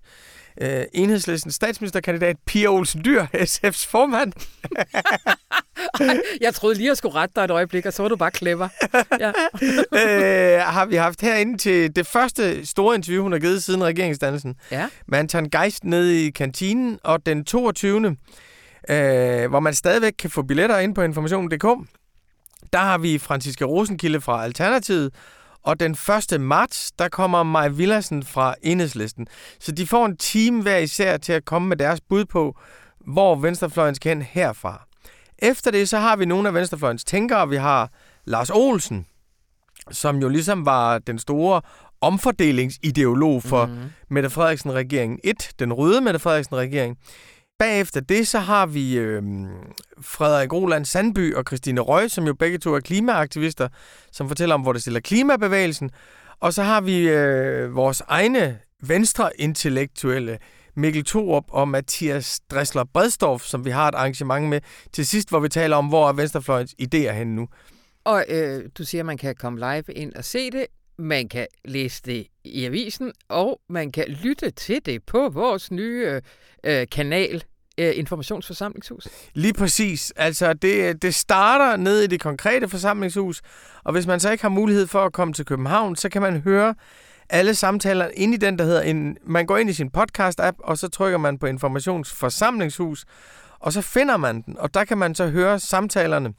øh, 0.62 0.82
enhedslistens 0.94 1.54
statsministerkandidat 1.54 2.36
Pia 2.46 2.68
Olsen 2.68 3.04
Dyr, 3.04 3.26
SF's 3.34 3.86
formand. 3.90 4.32
Jeg 6.40 6.54
troede 6.54 6.74
lige, 6.74 6.88
jeg 6.88 6.96
skulle 6.96 7.14
rette 7.14 7.32
dig 7.36 7.44
et 7.44 7.50
øjeblik, 7.50 7.86
og 7.86 7.92
så 7.92 8.02
var 8.02 8.08
du 8.08 8.16
bare 8.16 8.30
clever. 8.36 8.68
Ja. 9.20 9.28
øh, 10.56 10.62
har 10.62 10.86
vi 10.86 10.96
haft 10.96 11.20
herinde 11.20 11.58
til 11.58 11.96
det 11.96 12.06
første 12.06 12.66
store 12.66 12.94
interview, 12.94 13.22
hun 13.22 13.32
har 13.32 13.38
givet 13.38 13.62
siden 13.62 13.84
regeringsdannelsen. 13.84 14.54
ja. 14.70 14.86
med 15.08 15.18
Anton 15.18 15.50
Geist 15.50 15.84
nede 15.84 16.26
i 16.26 16.30
kantinen, 16.30 16.98
og 17.04 17.26
den 17.26 17.44
22. 17.44 18.16
Øh, 18.88 19.50
hvor 19.50 19.60
man 19.60 19.74
stadigvæk 19.74 20.12
kan 20.18 20.30
få 20.30 20.42
billetter 20.42 20.78
ind 20.78 20.94
på 20.94 21.02
information.dk, 21.02 21.88
der 22.72 22.78
har 22.78 22.98
vi 22.98 23.18
Franziska 23.18 23.64
Rosenkilde 23.64 24.20
fra 24.20 24.44
Alternativet, 24.44 25.14
og 25.62 25.80
den 25.80 25.96
1. 26.32 26.40
marts, 26.40 26.92
der 26.92 27.08
kommer 27.08 27.42
Maja 27.42 27.68
Villadsen 27.68 28.22
fra 28.22 28.54
Enhedslisten. 28.62 29.26
Så 29.60 29.72
de 29.72 29.86
får 29.86 30.06
en 30.06 30.16
time 30.16 30.62
hver 30.62 30.78
især 30.78 31.16
til 31.16 31.32
at 31.32 31.44
komme 31.44 31.68
med 31.68 31.76
deres 31.76 32.00
bud 32.00 32.24
på, 32.24 32.56
hvor 33.06 33.34
venstrefløjen 33.34 33.94
skal 33.94 34.08
hen 34.08 34.22
herfra. 34.22 34.86
Efter 35.38 35.70
det, 35.70 35.88
så 35.88 35.98
har 35.98 36.16
vi 36.16 36.24
nogle 36.24 36.48
af 36.48 36.54
venstrefløjens 36.54 37.04
tænkere. 37.04 37.48
Vi 37.48 37.56
har 37.56 37.90
Lars 38.24 38.50
Olsen, 38.50 39.06
som 39.90 40.16
jo 40.16 40.28
ligesom 40.28 40.66
var 40.66 40.98
den 40.98 41.18
store 41.18 41.60
omfordelingsideolog 42.00 43.42
for 43.42 43.66
mm. 43.66 43.76
Mette 44.08 44.30
Frederiksen-regeringen 44.30 45.18
1, 45.24 45.50
den 45.58 45.72
røde 45.72 46.00
Mette 46.00 46.20
Frederiksen-regering. 46.20 46.98
Bagefter 47.60 48.00
det, 48.00 48.28
så 48.28 48.38
har 48.38 48.66
vi 48.66 48.98
øh, 48.98 49.22
Frederik 50.00 50.52
Roland 50.52 50.84
Sandby 50.84 51.34
og 51.34 51.44
Christine 51.46 51.80
Røg, 51.80 52.10
som 52.10 52.26
jo 52.26 52.34
begge 52.34 52.58
to 52.58 52.74
er 52.74 52.80
klimaaktivister, 52.80 53.68
som 54.12 54.28
fortæller 54.28 54.54
om, 54.54 54.60
hvor 54.60 54.72
det 54.72 54.82
stiller 54.82 55.00
klimabevægelsen. 55.00 55.90
Og 56.40 56.52
så 56.52 56.62
har 56.62 56.80
vi 56.80 57.08
øh, 57.08 57.74
vores 57.74 58.02
egne 58.08 58.58
venstre-intellektuelle, 58.82 60.38
Mikkel 60.76 61.04
Thorup 61.04 61.44
og 61.48 61.68
Mathias 61.68 62.40
Dressler 62.50 62.84
Bredstorff, 62.84 63.44
som 63.44 63.64
vi 63.64 63.70
har 63.70 63.88
et 63.88 63.94
arrangement 63.94 64.48
med 64.48 64.60
til 64.92 65.06
sidst, 65.06 65.28
hvor 65.28 65.40
vi 65.40 65.48
taler 65.48 65.76
om, 65.76 65.86
hvor 65.86 66.08
er 66.08 66.12
Venstrefløjens 66.12 66.74
idéer 66.82 67.12
henne 67.12 67.34
nu. 67.34 67.48
Og 68.04 68.24
øh, 68.28 68.64
du 68.78 68.84
siger, 68.84 69.02
at 69.02 69.06
man 69.06 69.18
kan 69.18 69.34
komme 69.34 69.58
live 69.58 69.94
ind 69.94 70.14
og 70.14 70.24
se 70.24 70.50
det. 70.50 70.66
Man 70.98 71.28
kan 71.28 71.46
læse 71.64 72.02
det 72.04 72.26
i 72.44 72.64
avisen, 72.64 73.12
og 73.28 73.60
man 73.68 73.92
kan 73.92 74.04
lytte 74.08 74.50
til 74.50 74.80
det 74.86 75.02
på 75.02 75.28
vores 75.28 75.70
nye 75.70 76.06
øh, 76.06 76.22
øh 76.64 76.86
kanal, 76.92 77.44
øh, 77.80 77.98
Informationsforsamlingshus. 77.98 79.08
Lige 79.34 79.52
præcis. 79.52 80.12
Altså, 80.16 80.52
det, 80.52 81.02
det 81.02 81.14
starter 81.14 81.76
ned 81.76 82.00
i 82.00 82.06
det 82.06 82.20
konkrete 82.20 82.68
forsamlingshus, 82.68 83.42
og 83.84 83.92
hvis 83.92 84.06
man 84.06 84.20
så 84.20 84.30
ikke 84.30 84.42
har 84.42 84.48
mulighed 84.48 84.86
for 84.86 85.04
at 85.04 85.12
komme 85.12 85.34
til 85.34 85.44
København, 85.44 85.96
så 85.96 86.08
kan 86.08 86.22
man 86.22 86.40
høre 86.40 86.74
alle 87.30 87.54
samtaler 87.54 88.08
ind 88.14 88.34
i 88.34 88.36
den, 88.36 88.58
der 88.58 88.64
hedder 88.64 88.82
en... 88.82 89.16
Man 89.26 89.46
går 89.46 89.56
ind 89.56 89.70
i 89.70 89.72
sin 89.72 89.90
podcast-app, 89.98 90.56
og 90.58 90.78
så 90.78 90.88
trykker 90.88 91.18
man 91.18 91.38
på 91.38 91.46
Informationsforsamlingshus, 91.46 93.04
og 93.58 93.72
så 93.72 93.82
finder 93.82 94.16
man 94.16 94.42
den, 94.42 94.58
og 94.58 94.74
der 94.74 94.84
kan 94.84 94.98
man 94.98 95.14
så 95.14 95.28
høre 95.28 95.58
samtalerne 95.58 96.34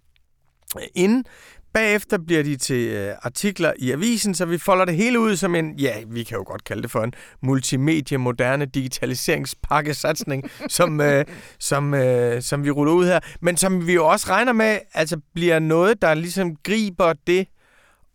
inde 0.95 1.29
Bagefter 1.73 2.17
bliver 2.17 2.43
de 2.43 2.55
til 2.55 2.87
øh, 2.87 3.15
artikler 3.21 3.73
i 3.77 3.91
avisen, 3.91 4.35
så 4.35 4.45
vi 4.45 4.57
folder 4.57 4.85
det 4.85 4.95
hele 4.95 5.19
ud 5.19 5.35
som 5.35 5.55
en, 5.55 5.79
ja, 5.79 5.93
vi 6.07 6.23
kan 6.23 6.37
jo 6.37 6.43
godt 6.47 6.63
kalde 6.63 6.81
det 6.81 6.91
for 6.91 7.03
en 7.03 7.13
multimedie, 7.41 8.17
moderne 8.17 8.65
digitaliseringspakkesatsning, 8.65 10.51
som, 10.67 11.01
øh, 11.01 11.25
som, 11.59 11.93
øh, 11.93 12.41
som 12.41 12.63
vi 12.63 12.71
ruller 12.71 12.93
ud 12.93 13.05
her, 13.05 13.19
men 13.41 13.57
som 13.57 13.87
vi 13.87 13.93
jo 13.93 14.07
også 14.07 14.29
regner 14.29 14.53
med, 14.53 14.79
altså 14.93 15.17
bliver 15.33 15.59
noget, 15.59 16.01
der 16.01 16.13
ligesom 16.13 16.55
griber 16.55 17.13
det 17.27 17.47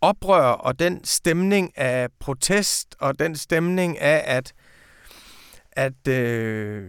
oprør 0.01 0.49
og 0.49 0.79
den 0.79 1.05
stemning 1.05 1.79
af 1.79 2.09
protest 2.21 2.97
og 3.01 3.19
den 3.19 3.37
stemning 3.37 4.01
af, 4.01 4.37
at, 4.37 4.53
at 5.73 6.09
øh, 6.09 6.85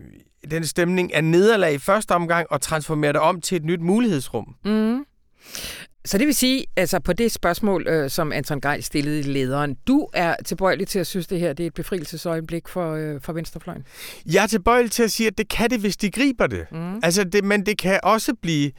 den 0.52 0.66
stemning 0.66 1.14
af 1.14 1.24
nederlag 1.24 1.74
i 1.74 1.78
første 1.78 2.12
omgang 2.12 2.48
og 2.52 2.62
transformerer 2.62 3.12
det 3.12 3.22
om 3.22 3.42
til 3.42 3.56
et 3.56 3.66
nyt 3.66 3.82
mulighedsrum. 3.82 4.56
Mm. 4.66 5.06
Så 6.08 6.17
det 6.17 6.28
vil 6.28 6.36
sige, 6.36 6.65
altså 6.76 7.00
på 7.00 7.13
det 7.13 7.32
spørgsmål, 7.32 7.88
øh, 7.88 8.10
som 8.10 8.32
Anton 8.32 8.62
Geil 8.62 8.84
stillede 8.84 9.20
i 9.20 9.24
lederen, 9.24 9.78
du 9.88 10.08
er 10.13 10.36
tilbøjelig 10.46 10.88
til 10.88 11.00
at 11.00 11.08
synes, 11.08 11.28
det 11.28 11.39
her 11.39 11.54
det 11.54 11.63
er 11.63 11.67
et 11.67 11.74
befrielsesøjeblik 11.74 12.67
for, 12.67 12.93
øh, 12.93 13.22
for 13.22 13.34
Venstrefløjen? 13.34 13.84
Jeg 14.26 14.43
er 14.43 14.48
tilbøjelig 14.48 14.91
til 14.91 15.04
at 15.04 15.12
sige, 15.12 15.28
at 15.28 15.38
det 15.38 15.50
kan 15.50 15.70
det, 15.70 15.80
hvis 15.80 15.98
de 15.98 16.12
griber 16.12 16.48
det. 16.48 16.65
Mm. 16.72 17.00
Altså 17.04 17.24
det 17.24 17.43
men 17.43 17.65
det 17.65 17.78
kan 17.78 18.00
også 18.04 18.34
blive 18.41 18.72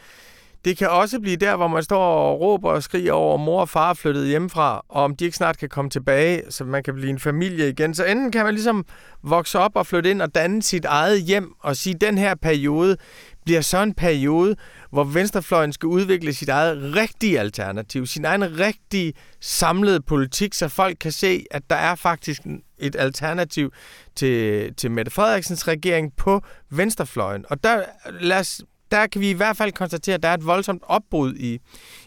det 0.65 0.77
kan 0.77 0.91
også 0.91 1.21
blive 1.21 1.37
der, 1.37 1.57
hvor 1.57 1.69
man 1.69 1.83
står 1.83 2.05
og 2.05 2.41
råber 2.41 2.71
og 2.71 2.83
skriger 2.83 3.13
over, 3.13 3.35
at 3.35 3.41
mor 3.41 3.61
og 3.61 3.69
far 3.69 3.91
er 3.91 3.95
flyttet 3.95 4.27
hjemmefra, 4.27 4.85
og 4.89 5.03
om 5.03 5.17
de 5.17 5.25
ikke 5.25 5.37
snart 5.37 5.59
kan 5.59 5.69
komme 5.69 5.91
tilbage, 5.91 6.43
så 6.51 6.65
man 6.65 6.83
kan 6.83 6.95
blive 6.95 7.11
en 7.11 7.19
familie 7.19 7.69
igen. 7.69 7.95
Så 7.95 8.05
enten 8.05 8.33
kan 8.33 8.45
man 8.45 8.55
ligesom 8.55 8.85
vokse 9.23 9.59
op 9.59 9.77
og 9.77 9.87
flytte 9.87 10.11
ind 10.11 10.23
og 10.23 10.35
danne 10.35 10.63
sit 10.63 10.85
eget 10.85 11.23
hjem 11.23 11.53
og 11.61 11.77
sige, 11.77 11.95
at 11.95 12.01
den 12.01 12.19
her 12.19 12.35
periode 12.35 12.97
bliver 13.45 13.61
så 13.61 13.83
en 13.83 13.95
periode, 13.95 14.57
hvor 14.91 15.05
venstrefløjen 15.05 15.73
skal 15.73 15.87
udvikle 15.87 16.35
sit 16.35 16.49
eget 16.49 16.97
rigtige 16.97 17.41
alternativ, 17.41 18.07
sin 18.07 18.25
egen 18.25 18.59
rigtige 18.59 19.13
samlede 19.41 20.01
politik, 20.01 20.55
så 20.55 20.69
folk 20.69 20.97
kan 21.01 21.13
se, 21.13 21.45
at 21.51 21.63
der 21.71 21.77
er 21.77 21.95
faktisk 21.95 22.43
et 22.79 22.97
alternativ 22.99 23.73
til, 24.17 24.75
til 24.75 24.91
Mette 24.91 25.11
Frederiksens 25.11 25.69
regering 25.69 26.13
på 26.17 26.43
venstrefløjen. 26.71 27.45
Og 27.49 27.65
der, 27.65 27.83
lad 28.21 28.39
os 28.39 28.63
der 28.91 29.07
kan 29.07 29.21
vi 29.21 29.31
i 29.31 29.33
hvert 29.33 29.57
fald 29.57 29.73
konstatere, 29.73 30.15
at 30.15 30.23
der 30.23 30.29
er 30.29 30.35
et 30.35 30.47
voldsomt 30.47 30.83
opbrud 30.87 31.35
i, 31.35 31.59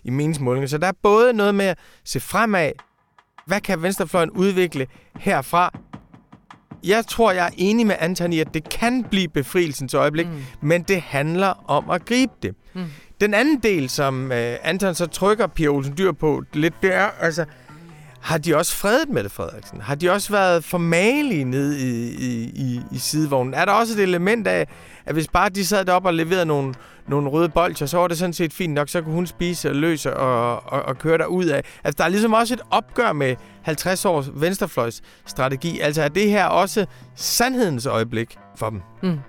i 0.03 0.09
meningsmålingen. 0.09 0.67
Så 0.67 0.77
der 0.77 0.87
er 0.87 0.91
både 1.03 1.33
noget 1.33 1.55
med 1.55 1.65
at 1.65 1.77
se 2.05 2.19
fremad, 2.19 2.71
hvad 3.45 3.61
kan 3.61 3.81
venstrefløjen 3.81 4.29
udvikle 4.29 4.87
herfra? 5.19 5.79
Jeg 6.83 7.05
tror, 7.05 7.31
jeg 7.31 7.45
er 7.45 7.51
enig 7.57 7.87
med 7.87 7.95
Antoni, 7.99 8.39
at 8.39 8.53
det 8.53 8.69
kan 8.69 9.03
blive 9.03 9.27
befrielsens 9.27 9.93
øjeblik, 9.93 10.27
mm. 10.27 10.43
men 10.61 10.83
det 10.83 11.01
handler 11.01 11.69
om 11.69 11.89
at 11.89 12.05
gribe 12.05 12.33
det. 12.41 12.55
Mm. 12.73 12.85
Den 13.21 13.33
anden 13.33 13.59
del, 13.59 13.89
som 13.89 14.31
øh, 14.31 14.57
Anton 14.63 14.95
så 14.95 15.07
trykker 15.07 15.47
Pia 15.47 15.67
Olsen 15.67 15.97
Dyr 15.97 16.11
på 16.11 16.43
lidt, 16.53 16.73
det 16.81 16.93
er, 16.93 17.09
altså, 17.19 17.45
har 18.21 18.37
de 18.37 18.57
også 18.57 18.75
fredet 18.75 19.09
Mette 19.09 19.29
Frederiksen? 19.29 19.81
Har 19.81 19.95
de 19.95 20.09
også 20.09 20.31
været 20.31 20.63
formalige 20.63 21.43
ned 21.43 21.75
i, 21.75 22.09
i, 22.09 22.51
i, 22.55 22.81
i 22.91 22.97
sidevognen? 22.97 23.53
Er 23.53 23.65
der 23.65 23.71
også 23.71 23.93
et 23.93 23.99
element 23.99 24.47
af, 24.47 24.67
at 25.05 25.13
hvis 25.13 25.27
bare 25.27 25.49
de 25.49 25.65
sad 25.65 25.85
deroppe 25.85 26.09
og 26.09 26.13
leverede 26.13 26.45
nogle, 26.45 26.73
nogle 27.07 27.29
røde 27.29 27.49
bolcher, 27.49 27.85
så 27.85 27.97
var 27.97 28.07
det 28.07 28.17
sådan 28.17 28.33
set 28.33 28.53
fint 28.53 28.73
nok, 28.73 28.89
så 28.89 29.01
kunne 29.01 29.13
hun 29.13 29.27
spise 29.27 29.69
og 29.69 29.75
løse 29.75 30.17
og, 30.17 30.63
og, 30.73 30.81
og 30.83 30.97
køre 30.97 31.17
der 31.17 31.25
ud 31.25 31.45
af. 31.45 31.63
Altså, 31.83 31.97
der 31.97 32.03
er 32.03 32.09
ligesom 32.09 32.33
også 32.33 32.53
et 32.53 32.61
opgør 32.71 33.13
med 33.13 33.35
50 33.61 34.05
års 34.05 34.29
venstrefløjs 34.33 35.01
strategi. 35.25 35.79
Altså, 35.79 36.03
er 36.03 36.07
det 36.07 36.29
her 36.29 36.45
også 36.45 36.85
sandhedens 37.15 37.85
øjeblik 37.85 38.37
for 38.55 38.69
dem? 38.69 38.81
Mm. 39.03 39.19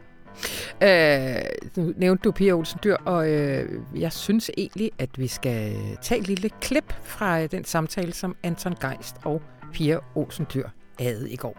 Øh, 0.83 1.35
nu 1.77 1.92
nævnte 1.97 2.23
du 2.23 2.33
Pia 2.33 2.53
Olsen 2.53 2.81
Dyr, 2.85 2.97
og 3.05 3.31
øh, 3.31 3.68
jeg 3.95 4.12
synes 4.12 4.51
egentlig, 4.59 4.90
at 4.99 5.18
vi 5.18 5.27
skal 5.27 5.77
tage 6.03 6.21
et 6.21 6.29
lille 6.29 6.51
klip 6.61 6.95
fra 7.03 7.40
øh, 7.42 7.51
den 7.51 7.64
samtale, 7.64 8.12
som 8.12 8.37
Anton 8.42 8.75
Geist 8.81 9.16
og 9.25 9.42
Pia 9.73 9.99
Olsen 10.14 10.47
Dyr 10.55 10.68
havde 10.99 11.31
i 11.31 11.37
går. 11.37 11.57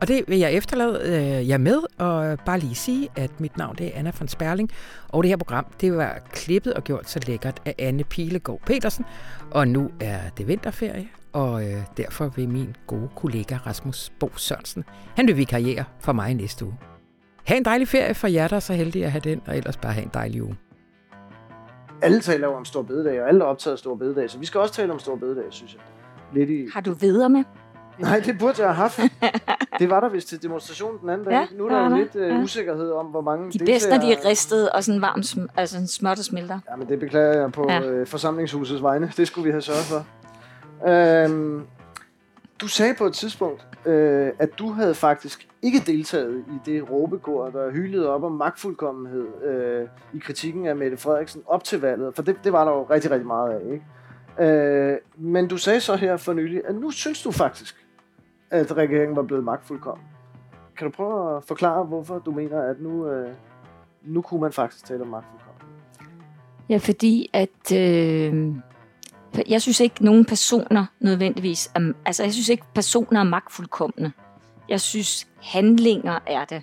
Og 0.00 0.08
det 0.08 0.24
vil 0.28 0.38
jeg 0.38 0.52
efterlade 0.52 1.00
øh, 1.04 1.48
jer 1.48 1.58
med, 1.58 1.78
og 1.98 2.38
bare 2.46 2.58
lige 2.58 2.74
sige, 2.74 3.08
at 3.16 3.40
mit 3.40 3.56
navn 3.56 3.76
det 3.76 3.86
er 3.86 3.90
Anna 3.94 4.12
von 4.18 4.28
Sperling, 4.28 4.70
og 5.08 5.22
det 5.22 5.28
her 5.28 5.36
program 5.36 5.66
det 5.80 5.96
var 5.96 6.18
klippet 6.32 6.74
og 6.74 6.84
gjort 6.84 7.10
så 7.10 7.20
lækkert 7.26 7.62
af 7.64 7.74
Anne 7.78 8.04
Pilegaard 8.04 8.60
Petersen, 8.66 9.04
og 9.50 9.68
nu 9.68 9.90
er 10.00 10.18
det 10.38 10.48
vinterferie, 10.48 11.08
og 11.32 11.68
øh, 11.68 11.82
derfor 11.96 12.28
vil 12.28 12.48
min 12.48 12.74
gode 12.86 13.08
kollega 13.16 13.56
Rasmus 13.66 14.12
Bo 14.20 14.30
Sørensen, 14.36 14.84
han 15.16 15.26
vil 15.26 15.36
vikariere 15.36 15.84
for 16.00 16.12
mig 16.12 16.34
næste 16.34 16.64
uge. 16.64 16.89
Ha' 17.50 17.56
en 17.56 17.64
dejlig 17.64 17.88
ferie 17.88 18.14
for 18.14 18.26
jer, 18.26 18.48
der 18.48 18.56
er 18.56 18.60
så 18.60 18.72
heldige 18.72 19.04
at 19.04 19.10
have 19.10 19.20
den, 19.20 19.42
og 19.46 19.56
ellers 19.56 19.76
bare 19.76 19.92
have 19.92 20.04
en 20.04 20.10
dejlig 20.14 20.42
uge. 20.42 20.56
Alle 22.02 22.20
taler 22.20 22.46
jo 22.48 22.54
om 22.54 22.64
stor 22.64 22.82
bededag, 22.82 23.22
og 23.22 23.28
alle 23.28 23.40
er 23.40 23.44
optaget 23.44 23.72
af 23.72 23.78
stor 23.78 23.94
bededag, 23.94 24.30
så 24.30 24.38
vi 24.38 24.46
skal 24.46 24.60
også 24.60 24.74
tale 24.74 24.92
om 24.92 24.98
stor 24.98 25.16
bededag, 25.16 25.44
synes 25.50 25.74
jeg. 25.74 25.80
Lidt 26.34 26.50
i... 26.50 26.68
Har 26.74 26.80
du 26.80 26.92
videre 26.92 27.28
med? 27.28 27.44
Nej, 27.98 28.20
det 28.20 28.38
burde 28.38 28.62
jeg 28.62 28.74
have 28.74 28.74
haft. 28.74 29.00
Det 29.78 29.90
var 29.90 30.00
der 30.00 30.08
vist 30.08 30.28
til 30.28 30.42
demonstrationen 30.42 31.00
den 31.00 31.08
anden 31.08 31.24
dag. 31.24 31.32
Ja, 31.32 31.46
nu 31.56 31.66
er 31.66 31.68
der 31.68 31.90
jo 31.90 31.96
lidt 31.96 32.14
uh, 32.14 32.22
ja. 32.22 32.42
usikkerhed 32.42 32.90
om, 32.90 33.06
hvor 33.06 33.20
mange 33.20 33.52
De 33.52 33.64
bedste, 33.64 33.90
når 33.90 33.98
de 33.98 34.12
er 34.12 34.24
ristet 34.24 34.70
og 34.70 34.84
sådan 34.84 35.02
varmt, 35.02 35.36
altså 35.56 35.78
en 35.78 35.88
smør, 35.88 36.14
der 36.14 36.22
smelter. 36.22 36.60
Ja, 36.70 36.76
men 36.76 36.88
det 36.88 37.00
beklager 37.00 37.40
jeg 37.40 37.52
på 37.52 37.66
ja. 37.70 38.00
uh, 38.00 38.06
forsamlingshusets 38.06 38.82
vegne. 38.82 39.12
Det 39.16 39.26
skulle 39.26 39.44
vi 39.44 39.50
have 39.50 39.62
sørget 39.62 39.84
for. 39.84 40.06
Uh, 41.26 41.62
du 42.60 42.68
sagde 42.68 42.94
på 42.94 43.06
et 43.06 43.14
tidspunkt, 43.14 43.66
uh, 43.86 43.92
at 44.38 44.58
du 44.58 44.72
havde 44.72 44.94
faktisk 44.94 45.48
ikke 45.62 45.78
deltaget 45.86 46.44
i 46.48 46.70
det 46.70 46.90
råbekor, 46.90 47.50
der 47.50 47.70
hylede 47.70 48.08
op 48.08 48.22
om 48.22 48.32
magtfuldkommenhed 48.32 49.26
øh, 49.44 49.88
i 50.14 50.18
kritikken 50.18 50.66
af 50.66 50.76
Mette 50.76 50.96
Frederiksen 50.96 51.42
op 51.46 51.64
til 51.64 51.80
valget. 51.80 52.14
For 52.14 52.22
det, 52.22 52.36
det 52.44 52.52
var 52.52 52.64
der 52.64 52.72
jo 52.72 52.82
rigtig, 52.82 53.10
rigtig 53.10 53.26
meget 53.26 53.50
af, 53.50 53.72
ikke? 53.72 53.84
Øh, 54.38 54.98
men 55.16 55.48
du 55.48 55.56
sagde 55.56 55.80
så 55.80 55.96
her 55.96 56.16
for 56.16 56.32
nylig, 56.32 56.62
at 56.64 56.74
nu 56.74 56.90
synes 56.90 57.22
du 57.22 57.30
faktisk, 57.30 57.86
at 58.50 58.76
regeringen 58.76 59.16
var 59.16 59.22
blevet 59.22 59.44
magtfuldkommen. 59.44 60.06
Kan 60.78 60.84
du 60.84 60.92
prøve 60.92 61.36
at 61.36 61.44
forklare, 61.44 61.84
hvorfor 61.84 62.18
du 62.18 62.30
mener, 62.30 62.62
at 62.62 62.80
nu, 62.80 63.06
øh, 63.06 63.32
nu 64.02 64.22
kunne 64.22 64.40
man 64.40 64.52
faktisk 64.52 64.84
tale 64.84 65.02
om 65.02 65.08
magtfuldkommen? 65.08 65.60
Ja, 66.68 66.76
fordi 66.76 67.30
at... 67.32 67.72
Øh, 67.74 68.54
jeg 69.48 69.62
synes 69.62 69.80
ikke, 69.80 70.04
nogen 70.04 70.24
personer 70.24 70.86
nødvendigvis... 71.00 71.70
Er, 71.74 71.92
altså, 72.06 72.22
jeg 72.22 72.32
synes 72.32 72.48
ikke, 72.48 72.64
personer 72.74 73.20
er 73.20 73.24
magtfuldkommende. 73.24 74.12
Jeg 74.70 74.80
synes, 74.80 75.28
handlinger 75.42 76.18
er 76.26 76.44
det. 76.44 76.62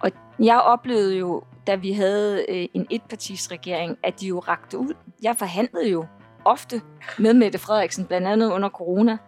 Og 0.00 0.10
jeg 0.38 0.60
oplevede 0.60 1.16
jo, 1.16 1.42
da 1.66 1.74
vi 1.74 1.92
havde 1.92 2.46
øh, 2.48 2.68
en 2.74 2.86
etpartisregering, 2.90 3.98
at 4.02 4.20
de 4.20 4.26
jo 4.26 4.38
rakte 4.38 4.78
ud. 4.78 4.94
Jeg 5.22 5.36
forhandlede 5.36 5.88
jo 5.88 6.06
ofte 6.44 6.80
med 7.18 7.34
Mette 7.34 7.58
Frederiksen, 7.58 8.04
blandt 8.04 8.26
andet 8.26 8.52
under 8.52 8.68
corona, 8.68 9.18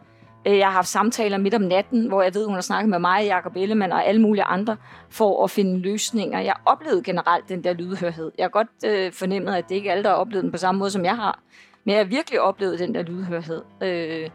øh, 0.47 0.59
jeg 0.59 0.66
har 0.66 0.72
haft 0.72 0.89
samtaler 0.89 1.39
midt 1.39 1.55
om 1.55 1.61
natten, 1.61 2.09
hvor 2.09 2.22
jeg 2.22 2.34
ved, 2.34 2.47
hun 2.47 2.55
har 2.55 2.61
snakket 2.61 2.91
med 2.91 2.99
mig, 2.99 3.26
Jacob 3.26 3.57
Ellemann 3.57 3.93
og 3.93 4.07
alle 4.07 4.20
mulige 4.20 4.45
andre, 4.45 4.76
for 5.11 5.45
at 5.45 5.51
finde 5.51 5.78
løsninger. 5.78 6.41
Jeg 6.41 6.55
oplevede 6.64 7.03
generelt 7.03 7.49
den 7.49 7.64
der 7.64 7.72
lydhørhed. 7.72 8.32
Jeg 8.39 8.45
har 8.45 8.49
godt 8.49 8.68
øh, 8.87 9.12
fornemmet, 9.12 9.55
at 9.55 9.68
det 9.68 9.74
ikke 9.74 9.89
er 9.89 9.93
alle, 9.93 10.05
der 10.05 10.11
har 10.11 10.16
oplevet 10.16 10.45
den 10.45 10.53
på 10.53 10.59
samme 10.59 10.78
måde, 10.78 10.91
som 10.91 11.05
jeg 11.05 11.16
har. 11.16 11.41
Men 11.84 11.95
jeg 11.95 12.05
har 12.05 12.09
virkelig 12.09 12.41
oplevet 12.41 12.78
den 12.78 12.95
der 12.95 13.03
lydhørhed. 13.03 13.62
Øh, 13.82 14.30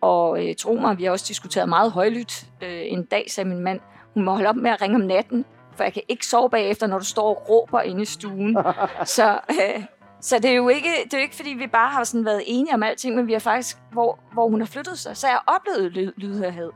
og 0.00 0.46
øh, 0.48 0.54
tro 0.56 0.74
mig, 0.74 0.98
vi 0.98 1.04
har 1.04 1.10
også 1.10 1.24
diskuteret 1.28 1.68
meget 1.68 1.92
højlydt. 1.92 2.46
Øh, 2.62 2.82
en 2.84 3.04
dag 3.04 3.30
sagde 3.30 3.48
min 3.48 3.60
mand, 3.60 3.80
hun 4.14 4.24
må 4.24 4.32
holde 4.32 4.48
op 4.48 4.56
med 4.56 4.70
at 4.70 4.82
ringe 4.82 4.96
om 4.96 5.00
natten, 5.00 5.44
for 5.76 5.84
jeg 5.84 5.92
kan 5.92 6.02
ikke 6.08 6.26
sove 6.26 6.50
bagefter, 6.50 6.86
når 6.86 6.98
du 6.98 7.04
står 7.04 7.28
og 7.28 7.48
råber 7.48 7.80
inde 7.80 8.02
i 8.02 8.04
stuen. 8.04 8.58
Så 9.04 9.38
øh, 9.50 9.84
så 10.20 10.38
det 10.38 10.50
er 10.50 10.54
jo 10.54 10.68
ikke, 10.68 10.90
det 11.04 11.14
er 11.14 11.18
jo 11.18 11.22
ikke 11.22 11.36
fordi 11.36 11.50
vi 11.50 11.66
bare 11.66 11.90
har 11.90 12.04
sådan 12.04 12.24
været 12.24 12.42
enige 12.46 12.74
om 12.74 12.82
alting, 12.82 13.16
men 13.16 13.26
vi 13.26 13.32
har 13.32 13.40
faktisk, 13.40 13.76
hvor, 13.92 14.18
hvor 14.32 14.48
hun 14.48 14.60
har 14.60 14.66
flyttet 14.66 14.98
sig. 14.98 15.16
Så 15.16 15.26
jeg 15.26 15.38
oplevet 15.46 15.92
lyd, 15.92 16.12
lydhørhed. 16.16 16.70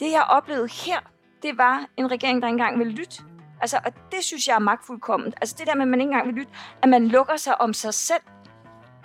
Det, 0.00 0.12
jeg 0.12 0.26
oplevede 0.28 0.68
her, 0.84 1.00
det 1.42 1.58
var 1.58 1.86
en 1.96 2.10
regering, 2.10 2.42
der 2.42 2.48
ikke 2.48 2.54
engang 2.54 2.78
ville 2.78 2.92
lytte. 2.92 3.22
Altså, 3.60 3.78
og 3.84 3.92
det 4.12 4.24
synes 4.24 4.48
jeg 4.48 4.54
er 4.54 4.58
magtfuldkomment. 4.58 5.34
Altså 5.40 5.54
det 5.58 5.66
der 5.66 5.74
med, 5.74 5.82
at 5.82 5.88
man 5.88 6.00
ikke 6.00 6.10
engang 6.10 6.26
vil 6.26 6.34
lytte, 6.34 6.52
at 6.82 6.88
man 6.88 7.08
lukker 7.08 7.36
sig 7.36 7.60
om 7.60 7.72
sig 7.72 7.94
selv. 7.94 8.22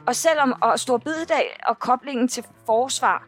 Og 0.08 0.16
selvom 0.16 0.54
og 0.62 0.80
Stor 0.80 0.98
Bededag 0.98 1.60
og 1.68 1.80
koblingen 1.80 2.28
til 2.28 2.46
forsvar, 2.66 3.28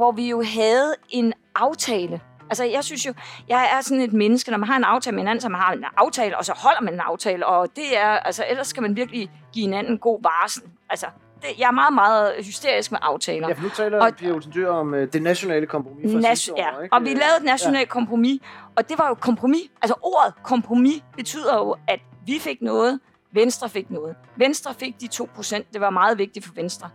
hvor 0.00 0.12
vi 0.12 0.28
jo 0.30 0.42
havde 0.42 0.94
en 1.08 1.32
aftale, 1.54 2.20
Altså, 2.50 2.64
jeg 2.64 2.84
synes 2.84 3.06
jo, 3.06 3.12
jeg 3.48 3.70
er 3.76 3.80
sådan 3.80 4.00
et 4.00 4.12
menneske, 4.12 4.50
når 4.50 4.58
man 4.58 4.68
har 4.68 4.76
en 4.76 4.84
aftale 4.84 5.14
med 5.14 5.20
hinanden, 5.22 5.40
så 5.40 5.48
man 5.48 5.60
har 5.60 5.72
en 5.72 5.84
aftale, 5.96 6.38
og 6.38 6.44
så 6.44 6.52
holder 6.56 6.80
man 6.80 6.94
en 6.94 7.00
aftale, 7.00 7.46
og 7.46 7.68
det 7.76 7.98
er, 7.98 8.08
altså, 8.08 8.44
ellers 8.48 8.66
skal 8.66 8.82
man 8.82 8.96
virkelig 8.96 9.30
give 9.52 9.64
hinanden 9.66 9.98
god 9.98 10.22
varsel. 10.22 10.62
Altså, 10.90 11.06
det, 11.42 11.48
jeg 11.58 11.66
er 11.66 11.70
meget, 11.72 11.92
meget 11.94 12.32
hysterisk 12.38 12.92
med 12.92 12.98
aftaler. 13.02 13.48
Ja, 13.48 13.54
for 13.54 13.62
nu 13.62 13.68
taler 13.68 14.00
Og- 14.00 14.14
Pia 14.14 14.30
Olsen 14.32 14.52
Dyr 14.54 14.68
om 14.68 14.92
uh, 14.92 14.98
det 15.02 15.22
nationale 15.22 15.66
kompromis 15.66 16.12
fra 16.12 16.18
Nas- 16.18 16.34
sidste 16.34 16.52
ja. 16.56 16.76
år, 16.76 16.82
ikke? 16.82 16.94
Og 16.94 17.02
vi 17.02 17.08
lavede 17.08 17.36
et 17.38 17.44
nationalt 17.44 17.80
ja. 17.88 17.92
kompromis, 17.92 18.40
og 18.76 18.88
det 18.88 18.98
var 18.98 19.08
jo 19.08 19.14
kompromis. 19.14 19.70
Altså 19.82 19.94
ordet 20.02 20.34
kompromis 20.42 21.02
betyder 21.16 21.56
jo, 21.56 21.76
at 21.88 22.00
vi 22.26 22.38
fik 22.40 22.62
noget, 22.62 23.00
Venstre 23.32 23.68
fik 23.68 23.90
noget. 23.90 24.16
Venstre 24.36 24.74
fik 24.74 25.00
de 25.00 25.08
2%, 25.14 25.62
det 25.72 25.80
var 25.80 25.90
meget 25.90 26.18
vigtigt 26.18 26.46
for 26.46 26.52
Venstre. 26.54 26.88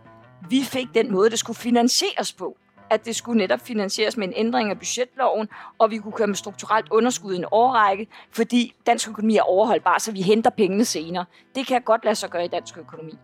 Vi 0.50 0.62
fik 0.64 0.86
den 0.94 1.12
måde, 1.12 1.30
det 1.30 1.38
skulle 1.38 1.58
finansieres 1.58 2.32
på. 2.32 2.56
At 2.90 3.04
det 3.04 3.16
skulle 3.16 3.38
netop 3.38 3.60
finansieres 3.60 4.16
med 4.16 4.28
en 4.28 4.34
ændring 4.36 4.70
af 4.70 4.78
budgetloven, 4.78 5.48
og 5.78 5.90
vi 5.90 5.98
kunne 5.98 6.12
køre 6.12 6.26
med 6.26 6.36
strukturelt 6.36 6.86
underskud 6.90 7.34
i 7.34 7.36
en 7.36 7.44
årrække, 7.50 8.06
fordi 8.32 8.74
dansk 8.86 9.08
økonomi 9.08 9.36
er 9.36 9.42
overholdbar, 9.42 9.98
så 9.98 10.12
vi 10.12 10.22
henter 10.22 10.50
pengene 10.50 10.84
senere. 10.84 11.24
Det 11.54 11.66
kan 11.66 11.82
godt 11.82 12.04
lade 12.04 12.14
sig 12.14 12.30
gøre 12.30 12.44
i 12.44 12.48
dansk 12.48 12.78
økonomi. 12.78 13.18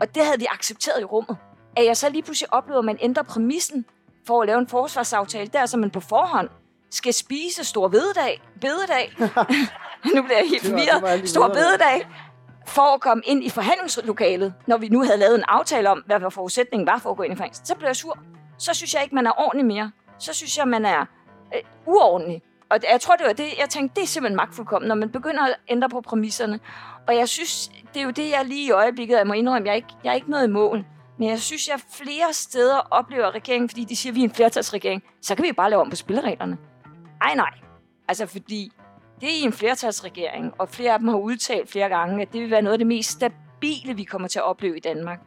Og 0.00 0.14
det 0.14 0.24
havde 0.24 0.38
vi 0.38 0.46
accepteret 0.50 1.00
i 1.00 1.04
rummet. 1.04 1.36
At 1.76 1.84
jeg 1.84 1.96
så 1.96 2.08
lige 2.08 2.22
pludselig 2.22 2.52
oplever, 2.54 2.78
at 2.78 2.84
man 2.84 2.98
ændrer 3.00 3.22
præmissen 3.22 3.84
for 4.26 4.42
at 4.42 4.46
lave 4.46 4.58
en 4.58 4.68
forsvarsaftale, 4.68 5.46
der 5.46 5.66
så 5.66 5.76
man 5.76 5.90
på 5.90 6.00
forhånd 6.00 6.48
skal 6.90 7.14
spise 7.14 7.64
stor 7.64 7.88
bededag, 7.88 8.42
bededag. 8.60 9.12
nu 10.14 10.22
bliver 10.22 10.38
jeg 10.38 10.48
helt 10.48 10.66
forvirret. 10.66 11.28
Stor 11.28 11.48
bededag 11.48 12.06
for 12.66 12.94
at 12.94 13.00
komme 13.00 13.22
ind 13.26 13.44
i 13.44 13.50
forhandlingslokalet, 13.50 14.54
når 14.66 14.76
vi 14.76 14.88
nu 14.88 15.02
havde 15.02 15.18
lavet 15.18 15.34
en 15.34 15.44
aftale 15.48 15.90
om, 15.90 16.02
hvad 16.06 16.30
forudsætningen 16.30 16.86
var 16.86 16.98
for 16.98 17.10
at 17.10 17.16
gå 17.16 17.22
ind 17.22 17.32
i 17.32 17.36
forhandling. 17.36 17.66
Så 17.66 17.74
blev 17.74 17.86
jeg 17.86 17.96
sur. 17.96 18.18
Så 18.58 18.74
synes 18.74 18.94
jeg 18.94 19.02
ikke, 19.02 19.14
man 19.14 19.26
er 19.26 19.40
ordentlig 19.40 19.66
mere. 19.66 19.90
Så 20.18 20.32
synes 20.32 20.58
jeg, 20.58 20.68
man 20.68 20.84
er 20.84 21.00
øh, 21.54 21.60
uordentlig. 21.86 22.42
Og 22.70 22.78
jeg 22.92 23.00
tror, 23.00 23.16
det 23.16 23.26
var 23.26 23.32
det, 23.32 23.58
jeg 23.58 23.68
tænkte, 23.68 23.94
det 23.96 24.02
er 24.02 24.06
simpelthen 24.06 24.36
magtfuldkommen, 24.36 24.88
når 24.88 24.94
man 24.94 25.10
begynder 25.10 25.44
at 25.44 25.56
ændre 25.68 25.88
på 25.88 26.00
præmisserne. 26.00 26.60
Og 27.08 27.16
jeg 27.16 27.28
synes, 27.28 27.70
det 27.94 28.00
er 28.00 28.04
jo 28.04 28.10
det, 28.10 28.30
jeg 28.30 28.44
lige 28.44 28.66
i 28.66 28.70
øjeblikket, 28.70 29.16
jeg 29.16 29.26
må 29.26 29.32
indrømme, 29.32 29.66
jeg 29.66 29.72
er 29.72 29.76
ikke, 29.76 29.94
jeg 30.04 30.10
er 30.10 30.14
ikke 30.14 30.30
noget 30.30 30.44
i 30.44 30.50
mål. 30.50 30.84
Men 31.18 31.28
jeg 31.28 31.40
synes, 31.40 31.68
jeg 31.68 31.80
flere 31.92 32.32
steder 32.32 32.78
oplever 32.90 33.34
regeringen, 33.34 33.68
fordi 33.68 33.84
de 33.84 33.96
siger, 33.96 34.12
at 34.12 34.16
vi 34.16 34.20
er 34.20 34.24
en 34.24 34.34
flertalsregering, 34.34 35.02
så 35.22 35.34
kan 35.34 35.44
vi 35.44 35.52
bare 35.52 35.70
lave 35.70 35.82
om 35.82 35.90
på 35.90 35.96
spillereglerne. 35.96 36.58
Ej, 37.22 37.34
nej. 37.34 37.50
Altså, 38.08 38.26
fordi 38.26 38.72
det 39.20 39.28
er 39.28 39.42
i 39.42 39.42
en 39.42 39.52
flertalsregering, 39.52 40.52
og 40.58 40.68
flere 40.68 40.92
af 40.92 40.98
dem 40.98 41.08
har 41.08 41.16
udtalt 41.16 41.70
flere 41.70 41.88
gange, 41.88 42.22
at 42.22 42.32
det 42.32 42.40
vil 42.40 42.50
være 42.50 42.62
noget 42.62 42.72
af 42.72 42.78
det 42.78 42.86
mest 42.86 43.10
stabile, 43.10 43.96
vi 43.96 44.04
kommer 44.04 44.28
til 44.28 44.38
at 44.38 44.44
opleve 44.44 44.76
i 44.76 44.80
Danmark. 44.80 45.20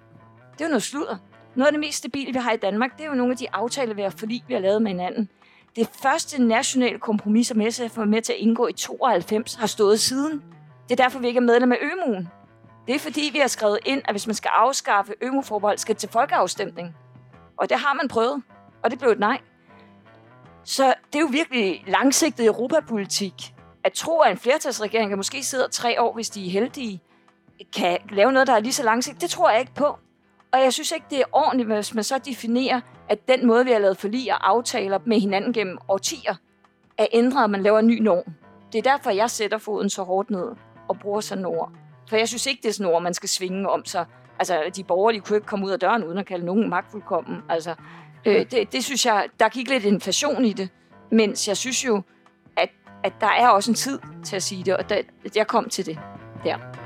Det 0.53 0.61
er 0.61 0.65
jo 0.65 0.69
noget 0.69 0.83
sludder. 0.83 1.17
Noget 1.57 1.67
af 1.67 1.73
det 1.73 1.79
mest 1.79 1.97
stabile, 1.97 2.33
vi 2.33 2.39
har 2.39 2.51
i 2.51 2.57
Danmark, 2.57 2.97
det 2.97 3.03
er 3.03 3.09
jo 3.09 3.15
nogle 3.15 3.31
af 3.31 3.37
de 3.37 3.47
aftaler, 3.53 3.93
vi 3.93 4.01
har 4.01 4.09
forlig, 4.09 4.43
vi 4.47 4.53
har 4.53 4.61
lavet 4.61 4.81
med 4.81 4.91
hinanden. 4.91 5.29
Det 5.75 5.89
første 6.03 6.43
nationale 6.43 6.99
kompromis, 6.99 7.47
som 7.47 7.61
SF 7.71 7.97
var 7.97 8.05
med 8.05 8.21
til 8.21 8.33
at 8.33 8.39
indgå 8.39 8.67
i 8.67 8.73
92, 8.73 9.55
har 9.55 9.67
stået 9.67 9.99
siden. 9.99 10.43
Det 10.89 10.99
er 10.99 11.03
derfor, 11.03 11.19
vi 11.19 11.27
ikke 11.27 11.37
er 11.37 11.41
medlem 11.41 11.71
af 11.71 11.77
ømuen. 11.81 12.29
Det 12.87 12.95
er 12.95 12.99
fordi, 12.99 13.29
vi 13.33 13.39
har 13.39 13.47
skrevet 13.47 13.79
ind, 13.85 14.01
at 14.05 14.13
hvis 14.13 14.27
man 14.27 14.33
skal 14.33 14.51
afskaffe 14.53 15.13
ømuforbehold, 15.21 15.77
skal 15.77 15.95
det 15.95 15.99
til 15.99 16.09
folkeafstemning. 16.09 16.95
Og 17.57 17.69
det 17.69 17.77
har 17.77 17.93
man 17.93 18.07
prøvet, 18.07 18.43
og 18.83 18.91
det 18.91 18.99
blev 18.99 19.11
et 19.11 19.19
nej. 19.19 19.41
Så 20.63 20.93
det 21.13 21.15
er 21.15 21.21
jo 21.21 21.29
virkelig 21.31 21.83
langsigtet 21.87 22.45
europapolitik. 22.45 23.33
At 23.83 23.93
tro, 23.93 24.19
at 24.19 24.31
en 24.31 24.37
flertalsregering 24.37 25.09
kan 25.09 25.17
måske 25.17 25.43
sidde 25.43 25.67
tre 25.71 26.01
år, 26.01 26.13
hvis 26.13 26.29
de 26.29 26.45
er 26.47 26.51
heldige, 26.51 27.01
kan 27.75 27.97
lave 28.09 28.31
noget, 28.31 28.47
der 28.47 28.53
er 28.53 28.59
lige 28.59 28.73
så 28.73 28.83
langsigtet, 28.83 29.21
det 29.21 29.29
tror 29.29 29.49
jeg 29.49 29.59
ikke 29.59 29.73
på. 29.75 29.97
Og 30.51 30.59
jeg 30.59 30.73
synes 30.73 30.91
ikke, 30.91 31.05
det 31.09 31.19
er 31.19 31.23
ordentligt, 31.31 31.69
hvis 31.69 31.93
man 31.93 32.03
så 32.03 32.17
definerer, 32.17 32.81
at 33.09 33.27
den 33.27 33.47
måde, 33.47 33.65
vi 33.65 33.71
har 33.71 33.79
lavet 33.79 33.97
forlig 33.97 34.33
og 34.33 34.49
aftaler 34.49 34.99
med 35.05 35.19
hinanden 35.19 35.53
gennem 35.53 35.77
årtier, 35.87 36.35
er 36.97 37.07
ændret, 37.13 37.43
at 37.43 37.49
man 37.49 37.63
laver 37.63 37.79
en 37.79 37.87
ny 37.87 38.01
norm. 38.01 38.33
Det 38.73 38.77
er 38.77 38.91
derfor, 38.91 39.09
jeg 39.09 39.29
sætter 39.29 39.57
foden 39.57 39.89
så 39.89 40.03
hårdt 40.03 40.29
ned 40.29 40.51
og 40.87 40.99
bruger 40.99 41.21
sådan 41.21 41.45
ord. 41.45 41.71
For 42.09 42.15
jeg 42.15 42.27
synes 42.27 42.45
ikke, 42.45 42.61
det 42.61 42.69
er 42.69 42.73
sådan 42.73 42.93
ord, 42.93 43.01
man 43.03 43.13
skal 43.13 43.29
svinge 43.29 43.69
om 43.69 43.85
sig. 43.85 44.05
Altså, 44.39 44.71
de 44.75 44.83
borgerlige 44.83 45.21
kunne 45.21 45.37
ikke 45.37 45.47
komme 45.47 45.65
ud 45.65 45.71
af 45.71 45.79
døren, 45.79 46.03
uden 46.03 46.17
at 46.17 46.25
kalde 46.25 46.45
nogen 46.45 46.69
magtfuldkommen. 46.69 47.37
Altså, 47.49 47.75
øh, 48.25 48.51
det, 48.51 48.71
det 48.71 48.83
synes 48.83 49.05
jeg, 49.05 49.27
der 49.39 49.49
gik 49.49 49.69
lidt 49.69 49.83
inflation 49.83 50.45
i 50.45 50.53
det. 50.53 50.69
Mens 51.11 51.47
jeg 51.47 51.57
synes 51.57 51.85
jo, 51.85 52.01
at, 52.57 52.69
at 53.03 53.13
der 53.21 53.27
er 53.27 53.49
også 53.49 53.71
en 53.71 53.75
tid 53.75 53.99
til 54.23 54.35
at 54.35 54.43
sige 54.43 54.63
det, 54.63 54.77
og 54.77 54.89
der, 54.89 55.01
jeg 55.35 55.47
kom 55.47 55.69
til 55.69 55.85
det 55.85 55.99
der. 56.43 56.76